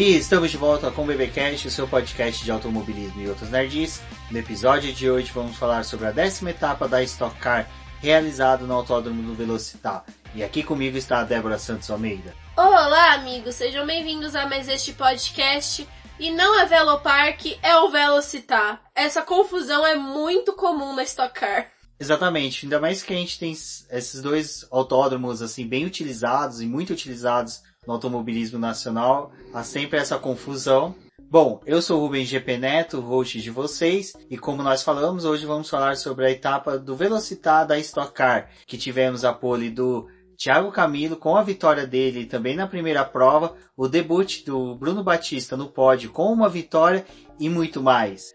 E 0.00 0.16
estamos 0.16 0.50
de 0.50 0.56
volta 0.56 0.90
com 0.90 1.02
o 1.02 1.04
BBcast, 1.04 1.68
o 1.68 1.70
seu 1.70 1.86
podcast 1.86 2.42
de 2.42 2.50
automobilismo 2.50 3.20
e 3.20 3.28
outros 3.28 3.50
nerds. 3.50 4.00
No 4.30 4.38
episódio 4.38 4.94
de 4.94 5.10
hoje 5.10 5.30
vamos 5.30 5.58
falar 5.58 5.84
sobre 5.84 6.06
a 6.06 6.10
décima 6.10 6.52
etapa 6.52 6.88
da 6.88 7.02
Stock 7.02 7.38
Car 7.38 7.68
realizada 8.00 8.64
no 8.64 8.72
Autódromo 8.72 9.22
do 9.22 9.34
Velocitar. 9.34 10.06
E 10.34 10.42
aqui 10.42 10.62
comigo 10.62 10.96
está 10.96 11.18
a 11.18 11.24
Débora 11.24 11.58
Santos 11.58 11.90
Almeida. 11.90 12.34
Olá, 12.56 13.12
amigos, 13.12 13.56
sejam 13.56 13.84
bem-vindos 13.86 14.34
a 14.34 14.46
mais 14.46 14.68
este 14.68 14.94
podcast. 14.94 15.86
E 16.18 16.30
não 16.30 16.58
é 16.58 16.64
Velopark, 16.64 17.58
é 17.62 17.76
o 17.76 17.90
Velocitar. 17.90 18.80
Essa 18.94 19.20
confusão 19.20 19.86
é 19.86 19.96
muito 19.96 20.54
comum 20.54 20.94
na 20.94 21.02
Stock 21.02 21.38
Car. 21.38 21.66
Exatamente, 22.00 22.64
ainda 22.64 22.80
mais 22.80 23.02
que 23.02 23.12
a 23.12 23.16
gente 23.16 23.38
tem 23.38 23.52
esses 23.52 24.22
dois 24.22 24.66
autódromos 24.70 25.42
assim 25.42 25.68
bem 25.68 25.84
utilizados 25.84 26.62
e 26.62 26.66
muito 26.66 26.94
utilizados 26.94 27.60
no 27.86 27.94
automobilismo 27.94 28.58
nacional, 28.58 29.32
há 29.54 29.62
sempre 29.62 29.98
essa 29.98 30.18
confusão. 30.18 30.94
Bom, 31.30 31.60
eu 31.64 31.80
sou 31.80 31.98
o 31.98 32.02
Rubens 32.02 32.28
GP 32.28 32.58
Neto, 32.58 33.00
host 33.00 33.40
de 33.40 33.50
vocês, 33.50 34.12
e 34.28 34.36
como 34.36 34.62
nós 34.62 34.82
falamos, 34.82 35.24
hoje 35.24 35.46
vamos 35.46 35.70
falar 35.70 35.96
sobre 35.96 36.26
a 36.26 36.30
etapa 36.30 36.78
do 36.78 36.94
Velocitar 36.94 37.66
da 37.66 37.78
Stock 37.78 38.12
Car, 38.12 38.50
que 38.66 38.76
tivemos 38.76 39.24
a 39.24 39.32
pole 39.32 39.70
do 39.70 40.08
Thiago 40.36 40.70
Camilo 40.72 41.16
com 41.16 41.36
a 41.36 41.42
vitória 41.42 41.86
dele 41.86 42.26
também 42.26 42.56
na 42.56 42.66
primeira 42.66 43.04
prova, 43.04 43.54
o 43.76 43.88
debut 43.88 44.44
do 44.44 44.74
Bruno 44.74 45.02
Batista 45.02 45.56
no 45.56 45.68
pódio 45.68 46.10
com 46.10 46.32
uma 46.32 46.48
vitória 46.48 47.04
e 47.38 47.48
muito 47.48 47.82
mais. 47.82 48.34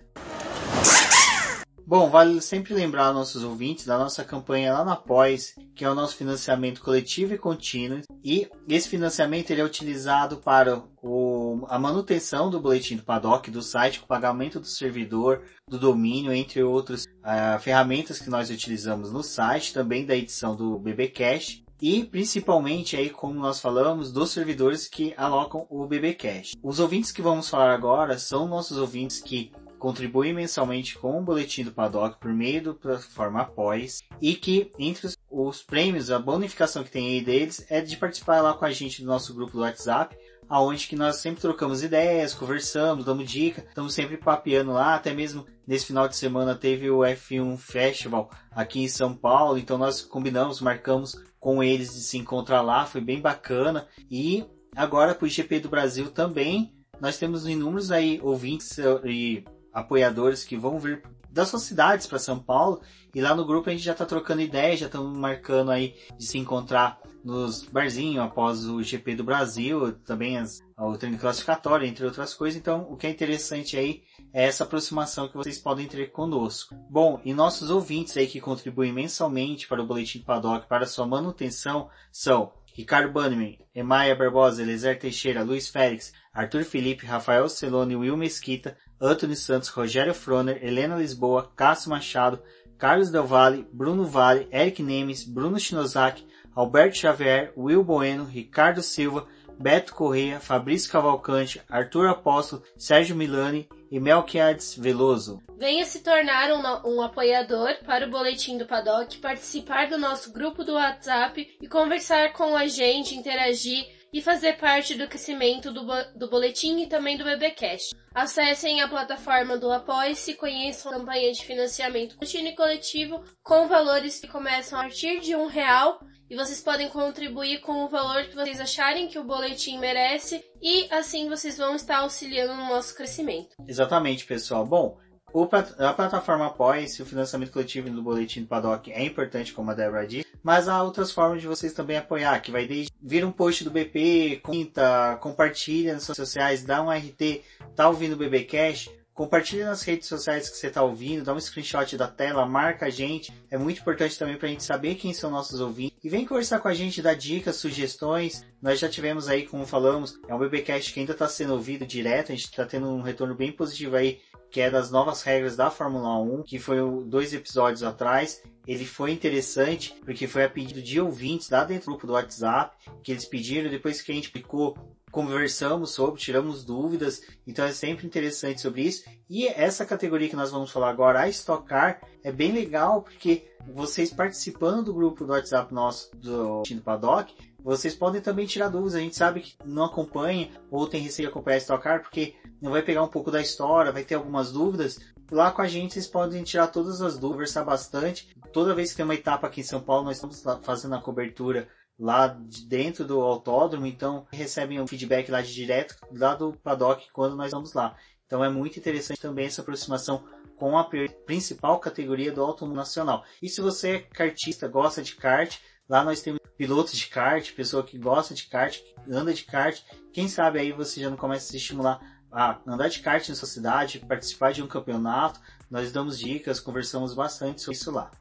Bom, 1.88 2.09
vale 2.09 2.41
sempre 2.41 2.73
lembrar 2.73 3.14
nossos 3.14 3.44
ouvintes 3.44 3.86
da 3.86 3.95
nossa 3.95 4.23
campanha 4.23 4.73
lá 4.73 4.83
na 4.83 4.95
Pós, 4.95 5.53
que 5.75 5.86
é 5.86 5.89
o 5.89 5.94
nosso 5.94 6.16
financiamento 6.16 6.81
coletivo 6.81 7.36
e 7.36 7.38
contínuo. 7.38 8.02
E 8.23 8.50
esse 8.67 8.89
financiamento 8.89 9.52
ele 9.52 9.61
é 9.61 9.64
utilizado 9.64 10.38
para 10.38 10.81
o, 11.03 11.63
a 11.69 11.78
manutenção 11.78 12.50
do 12.50 12.59
boletim 12.59 12.95
do 12.95 13.03
paddock, 13.03 13.52
do 13.52 13.61
site, 13.61 14.00
o 14.00 14.08
pagamento 14.08 14.59
do 14.59 14.66
servidor, 14.66 15.44
do 15.69 15.78
domínio, 15.78 16.33
entre 16.33 16.63
outras 16.63 17.06
uh, 17.06 17.59
ferramentas 17.59 18.17
que 18.17 18.31
nós 18.31 18.50
utilizamos 18.50 19.11
no 19.11 19.22
site, 19.22 19.72
também 19.72 20.08
da 20.08 20.16
edição 20.16 20.56
do 20.56 20.80
BBcast 20.80 21.63
e 21.80 22.03
principalmente 22.03 22.95
aí, 22.95 23.11
como 23.11 23.39
nós 23.39 23.59
falamos, 23.59 24.11
dos 24.11 24.31
servidores 24.31 24.88
que 24.88 25.13
alocam 25.17 25.67
o 25.69 25.86
BBcast. 25.86 26.58
Os 26.63 26.80
ouvintes 26.80 27.11
que 27.11 27.22
vamos 27.22 27.50
falar 27.50 27.73
agora 27.73 28.17
são 28.17 28.47
nossos 28.47 28.78
ouvintes 28.78 29.22
que 29.22 29.52
contribuem 29.86 30.33
mensalmente 30.33 30.97
com 30.97 31.19
o 31.19 31.23
boletim 31.23 31.64
do 31.64 31.72
Paddock 31.72 32.19
por 32.19 32.33
meio 32.33 32.64
da 32.64 32.73
plataforma 32.73 33.41
Após 33.41 34.02
e 34.19 34.33
que 34.33 34.72
entre 34.80 35.05
os, 35.05 35.16
os, 35.30 35.61
prêmios, 35.61 36.09
a 36.09 36.17
bonificação 36.17 36.83
que 36.83 36.89
tem 36.89 37.09
aí 37.09 37.22
deles 37.22 37.64
é 37.69 37.81
de 37.81 37.95
participar 37.95 38.41
lá 38.41 38.56
com 38.56 38.66
a 38.66 38.72
gente 38.72 39.03
do 39.03 39.08
nosso 39.08 39.31
grupo 39.36 39.52
do 39.52 39.59
WhatsApp, 39.59 40.17
aonde 40.50 40.88
que 40.88 40.95
nós 40.95 41.17
sempre 41.17 41.39
trocamos 41.39 41.83
ideias, 41.83 42.33
conversamos, 42.33 43.06
damos 43.06 43.30
dica, 43.30 43.63
estamos 43.69 43.94
sempre 43.94 44.17
papeando 44.17 44.72
lá, 44.72 44.95
até 44.95 45.13
mesmo 45.13 45.45
nesse 45.67 45.86
final 45.86 46.08
de 46.08 46.16
semana 46.16 46.56
teve 46.56 46.89
o 46.89 47.02
F1 47.02 47.56
Festival 47.56 48.31
aqui 48.50 48.81
em 48.81 48.88
São 48.88 49.16
Paulo, 49.16 49.56
então 49.56 49.78
nós 49.78 50.01
combinamos, 50.01 50.62
marcamos 50.62 51.16
com 51.40 51.63
eles 51.63 51.94
de 51.94 52.01
se 52.01 52.18
encontrar 52.18 52.63
lá, 52.63 52.88
foi 52.88 53.01
bem 53.01 53.22
bacana. 53.22 53.88
E 54.09 54.44
agora 54.75 55.13
para 55.13 55.28
o 55.28 55.29
GP 55.29 55.59
do 55.59 55.69
Brasil 55.69 56.09
também 56.09 56.74
nós 57.00 57.18
temos 57.18 57.45
inúmeros 57.45 57.91
aí 57.91 58.19
ouvintes 58.24 58.78
e 59.03 59.44
apoiadores 59.75 60.46
que 60.46 60.58
vão 60.58 60.80
vir 60.80 61.03
das 61.30 61.50
suas 61.50 61.63
cidades 61.63 62.08
para 62.08 62.18
São 62.18 62.40
Paulo 62.40 62.81
e 63.13 63.19
lá 63.19 63.36
no 63.36 63.46
grupo 63.46 63.69
a 63.69 63.74
gente 63.74 63.84
já 63.84 63.91
está 63.91 64.06
trocando 64.06 64.41
ideias, 64.41 64.80
já 64.80 64.86
estamos 64.86 65.18
marcando 65.18 65.69
aí 65.69 65.96
de 66.18 66.25
se 66.25 66.38
encontrar 66.38 66.97
nos 67.25 67.66
barzinhos 67.66 68.24
após 68.24 68.66
o 68.66 68.81
GP 68.81 69.16
do 69.16 69.24
Brasil, 69.24 69.94
também 70.06 70.38
as, 70.38 70.62
o 70.78 70.96
treino 70.96 71.18
classificatório, 71.18 71.88
entre 71.88 72.06
outras 72.06 72.34
coisas. 72.34 72.59
Então, 72.59 72.88
o 72.90 72.96
que 72.96 73.08
é 73.08 73.09
interessante 73.09 73.75
aí 73.75 74.03
é 74.31 74.46
essa 74.46 74.63
aproximação 74.63 75.28
que 75.28 75.36
vocês 75.36 75.58
podem 75.58 75.88
ter 75.88 76.12
conosco. 76.12 76.75
Bom, 76.90 77.19
e 77.25 77.34
nossos 77.34 77.69
ouvintes 77.69 78.16
aí 78.16 78.28
que 78.28 78.40
contribuem 78.40 78.94
mensalmente 78.94 79.68
para 79.68 79.81
o 79.81 79.88
Boletim 79.88 80.19
Paddock, 80.19 80.68
para 80.68 80.86
sua 80.86 81.07
manutenção, 81.07 81.90
são 82.12 82.53
Ricardo 82.75 83.12
Bannerman, 83.12 83.57
Emaia 83.74 84.16
Barbosa, 84.16 84.62
Elezer 84.62 85.00
Teixeira, 85.00 85.44
Luiz 85.44 85.69
Félix, 85.69 86.13
Arthur 86.34 86.66
Felipe, 86.66 87.06
Rafael 87.06 87.47
Celone, 87.47 87.96
Will 87.96 88.18
Mesquita, 88.18 88.78
Antônio 89.00 89.35
Santos, 89.35 89.69
Rogério 89.69 90.13
Froner, 90.13 90.63
Helena 90.63 90.95
Lisboa, 90.95 91.51
Cássio 91.56 91.89
Machado, 91.89 92.41
Carlos 92.78 93.09
Del 93.09 93.23
Valle, 93.23 93.67
Bruno 93.72 94.06
Vale, 94.06 94.47
Eric 94.51 94.81
Nemes, 94.81 95.23
Bruno 95.23 95.57
Shinozaki, 95.57 96.28
Alberto 96.56 96.97
Xavier, 96.97 97.53
Will 97.57 97.83
Bueno, 97.83 98.25
Ricardo 98.25 98.81
Silva, 98.81 99.28
Beto 99.57 99.94
Correia, 99.94 100.39
Fabrício 100.39 100.91
Cavalcante, 100.91 101.61
Arthur 101.69 102.07
Apóstolo, 102.07 102.63
Sérgio 102.78 103.16
Milani 103.16 103.67
e 103.89 104.00
Melquiades 104.00 104.75
Veloso. 104.78 105.41
Venha 105.57 105.85
se 105.85 106.01
tornar 106.01 106.51
um, 106.51 106.95
um, 106.95 107.01
apoiador 107.01 107.75
para 107.85 108.06
o 108.06 108.09
Boletim 108.09 108.57
do 108.57 108.66
Paddock, 108.66 109.17
participar 109.19 109.88
do 109.88 109.97
nosso 109.97 110.33
grupo 110.33 110.63
do 110.63 110.73
WhatsApp 110.73 111.57
e 111.62 111.67
conversar 111.67 112.33
com 112.33 112.56
a 112.56 112.67
gente, 112.67 113.16
interagir 113.16 113.85
e 114.15 114.21
fazer 114.21 114.53
parte 114.53 114.95
do 114.95 115.09
crescimento 115.09 115.73
do, 115.73 115.85
do 116.15 116.29
boletim 116.29 116.81
e 116.81 116.87
também 116.87 117.17
do 117.17 117.25
BBcast. 117.25 117.93
Acessem 118.13 118.79
a 118.79 118.87
plataforma 118.87 119.57
do 119.57 119.69
Apoie-se 119.69 120.31
e 120.31 120.35
conheçam 120.35 120.89
a 120.89 120.95
campanha 120.95 121.33
de 121.33 121.43
financiamento 121.43 122.15
contínuo 122.15 122.47
e 122.47 122.55
coletivo 122.55 123.21
com 123.43 123.67
valores 123.67 124.17
que 124.17 124.29
começam 124.29 124.79
a 124.79 124.83
partir 124.83 125.19
de 125.19 125.35
um 125.35 125.47
real 125.47 125.99
e 126.29 126.35
vocês 126.37 126.61
podem 126.61 126.87
contribuir 126.87 127.59
com 127.59 127.83
o 127.83 127.89
valor 127.89 128.23
que 128.23 128.35
vocês 128.35 128.61
acharem 128.61 129.09
que 129.09 129.19
o 129.19 129.23
boletim 129.25 129.77
merece 129.79 130.41
e 130.61 130.87
assim 130.93 131.27
vocês 131.27 131.57
vão 131.57 131.75
estar 131.75 131.97
auxiliando 131.97 132.55
no 132.55 132.69
nosso 132.69 132.95
crescimento. 132.95 133.49
Exatamente, 133.67 134.25
pessoal. 134.25 134.65
Bom, 134.65 134.97
a 135.44 135.94
plataforma 135.94 136.47
apoia-se, 136.47 137.01
o 137.01 137.06
financiamento 137.06 137.51
coletivo 137.51 137.90
do 137.90 138.01
boletim 138.01 138.41
do 138.41 138.47
Paddock 138.47 138.91
é 138.91 139.03
importante, 139.03 139.53
como 139.53 139.72
a 139.72 139.73
Débora 139.73 140.07
disse, 140.07 140.28
mas 140.41 140.68
há 140.69 140.81
outras 140.81 141.12
formas 141.12 141.41
de 141.41 141.47
vocês 141.47 141.73
também 141.73 141.97
apoiar, 141.97 142.40
que 142.40 142.51
vai 142.51 142.66
desde 142.66 142.91
vir 143.01 143.25
um 143.25 143.31
post 143.31 143.63
do 143.63 143.72
BP, 143.72 144.40
comenta, 144.44 145.18
compartilha 145.22 145.94
nas 145.94 146.03
suas 146.03 146.18
sociais, 146.18 146.63
dá 146.63 146.81
um 146.81 146.90
RT, 146.90 147.41
tá 147.75 147.90
ouvindo 147.90 148.13
o 148.13 148.18
BB 148.18 148.45
Cash, 148.45 148.90
compartilha 149.16 149.66
nas 149.66 149.81
redes 149.81 150.09
sociais 150.09 150.50
que 150.50 150.57
você 150.57 150.68
está 150.68 150.84
ouvindo, 150.84 151.24
dá 151.24 151.34
um 151.34 151.40
screenshot 151.40 151.97
da 151.97 152.07
tela, 152.07 152.45
marca 152.45 152.88
a 152.88 152.90
gente. 152.90 153.34
É 153.50 153.57
muito 153.57 153.79
importante 153.79 154.19
também 154.19 154.38
para 154.38 154.47
a 154.47 154.51
gente 154.51 154.63
saber 154.63 154.95
quem 154.95 155.13
são 155.13 155.31
nossos 155.31 155.62
ouvintes. 155.62 155.97
E 156.03 156.09
vem 156.09 156.25
conversar 156.25 156.59
com 156.59 156.68
a 156.68 156.74
gente, 156.74 157.01
dar 157.01 157.16
dicas, 157.16 157.56
sugestões. 157.56 158.45
Nós 158.62 158.78
já 158.78 158.90
tivemos 158.90 159.29
aí, 159.29 159.47
como 159.47 159.66
falamos, 159.66 160.19
é 160.28 160.35
um 160.35 160.38
BBcast 160.38 160.94
que 160.94 161.00
ainda 161.00 161.13
está 161.13 161.29
sendo 161.29 161.53
ouvido 161.53 161.88
direto. 161.88 162.34
A 162.34 162.35
gente 162.35 162.45
está 162.45 162.66
tendo 162.66 162.90
um 162.90 163.01
retorno 163.01 163.34
bem 163.34 163.53
positivo 163.53 163.95
aí 163.95 164.19
que 164.55 164.61
é 164.61 164.71
das 164.71 164.89
novas 164.89 165.21
regras 165.21 165.57
da 165.57 165.69
Fórmula 165.69 166.17
1, 166.17 166.43
que 166.43 166.57
foi 166.57 166.77
dois 167.03 167.33
episódios 167.33 167.83
atrás. 167.83 168.41
Ele 168.66 168.85
foi 168.85 169.11
interessante 169.11 169.93
porque 170.05 170.27
foi 170.27 170.45
a 170.45 170.49
pedido 170.49 170.81
de 170.81 170.97
ouvintes 170.97 171.49
lá 171.49 171.66
dentro 171.66 171.88
do 171.88 171.91
grupo 171.91 172.07
do 172.07 172.13
WhatsApp 172.13 172.73
que 173.03 173.11
eles 173.11 173.25
pediram 173.25 173.69
depois 173.69 174.01
que 174.01 174.13
a 174.13 174.15
gente 174.15 174.27
explicou 174.27 174.77
conversamos 175.11 175.91
sobre, 175.91 176.21
tiramos 176.21 176.63
dúvidas, 176.63 177.21
então 177.45 177.65
é 177.65 177.74
sempre 177.74 178.07
interessante 178.07 178.62
sobre 178.62 178.83
isso. 178.83 179.03
E 179.30 179.45
essa 179.45 179.85
categoria 179.85 180.30
que 180.30 180.38
nós 180.38 180.51
vamos 180.51 180.71
falar 180.71 180.89
agora, 180.89 181.19
a 181.19 181.30
Stock 181.30 181.68
Car, 181.68 182.00
é 182.24 182.31
bem 182.31 182.53
legal 182.53 183.01
porque 183.01 183.44
vocês 183.74 184.13
participando 184.13 184.85
do 184.85 184.94
grupo 184.94 185.25
do 185.25 185.33
WhatsApp 185.33 185.74
nosso 185.74 186.15
do 186.15 186.63
Tino 186.63 186.81
Paddock, 186.81 187.33
vocês 187.65 187.95
podem 187.95 188.21
também 188.21 188.45
tirar 188.45 188.69
dúvidas. 188.69 188.94
A 188.94 189.00
gente 189.00 189.15
sabe 189.15 189.41
que 189.41 189.56
não 189.65 189.85
acompanha 189.85 190.51
ou 190.69 190.88
tem 190.88 191.01
receio 191.01 191.27
de 191.27 191.31
acompanhar 191.31 191.57
Stock 191.57 191.83
Car 191.83 192.03
porque 192.03 192.35
não 192.62 192.71
vai 192.71 192.83
pegar 192.83 193.01
um 193.01 193.07
pouco 193.07 193.31
da 193.31 193.41
história, 193.41 193.91
vai 193.91 194.03
ter 194.03 194.13
algumas 194.13 194.51
dúvidas. 194.51 195.00
Lá 195.31 195.51
com 195.51 195.63
a 195.63 195.67
gente 195.67 195.95
vocês 195.95 196.06
podem 196.06 196.44
tirar 196.44 196.67
todas 196.67 197.01
as 197.01 197.13
dúvidas, 197.13 197.31
conversar 197.31 197.63
bastante. 197.63 198.29
Toda 198.53 198.75
vez 198.75 198.91
que 198.91 198.97
tem 198.97 199.03
uma 199.03 199.15
etapa 199.15 199.47
aqui 199.47 199.62
em 199.62 199.63
São 199.63 199.81
Paulo, 199.81 200.06
nós 200.06 200.17
estamos 200.17 200.44
fazendo 200.62 200.94
a 200.94 201.01
cobertura 201.01 201.67
lá 201.97 202.27
de 202.27 202.67
dentro 202.67 203.03
do 203.03 203.19
autódromo, 203.19 203.88
então 203.88 204.27
recebem 204.31 204.79
um 204.79 204.85
feedback 204.85 205.31
lá 205.31 205.41
de 205.41 205.51
direto 205.51 205.95
lá 206.11 206.35
do 206.35 206.53
paddock 206.53 207.07
quando 207.11 207.35
nós 207.35 207.51
vamos 207.51 207.73
lá. 207.73 207.95
Então 208.27 208.45
é 208.45 208.50
muito 208.50 208.77
interessante 208.77 209.19
também 209.19 209.47
essa 209.47 209.61
aproximação 209.61 210.23
com 210.56 210.77
a 210.77 210.88
principal 211.25 211.79
categoria 211.79 212.31
do 212.31 212.44
automóvel 212.44 212.77
nacional. 212.77 213.23
E 213.41 213.50
se 213.50 213.59
você 213.59 213.89
é 213.89 214.00
kartista, 214.00 214.68
gosta 214.68 215.01
de 215.01 215.15
kart, 215.15 215.57
lá 215.87 216.03
nós 216.03 216.21
temos 216.21 216.39
pilotos 216.57 216.97
de 216.97 217.07
kart, 217.07 217.53
pessoa 217.53 217.83
que 217.83 217.97
gosta 217.97 218.33
de 218.33 218.45
kart, 218.45 218.79
anda 219.09 219.33
de 219.33 219.43
kart. 219.43 219.81
Quem 220.13 220.27
sabe 220.27 220.59
aí 220.59 220.71
você 220.71 221.01
já 221.01 221.09
não 221.09 221.17
começa 221.17 221.47
a 221.47 221.51
se 221.51 221.57
estimular 221.57 221.99
a 222.31 222.59
andar 222.67 222.89
de 222.89 222.99
kart 222.99 223.27
na 223.29 223.35
sua 223.35 223.47
cidade, 223.47 223.99
participar 223.99 224.51
de 224.51 224.61
um 224.61 224.67
campeonato. 224.67 225.39
Nós 225.69 225.91
damos 225.91 226.19
dicas, 226.19 226.59
conversamos 226.59 227.13
bastante 227.13 227.61
sobre 227.61 227.77
isso 227.77 227.91
lá. 227.91 228.11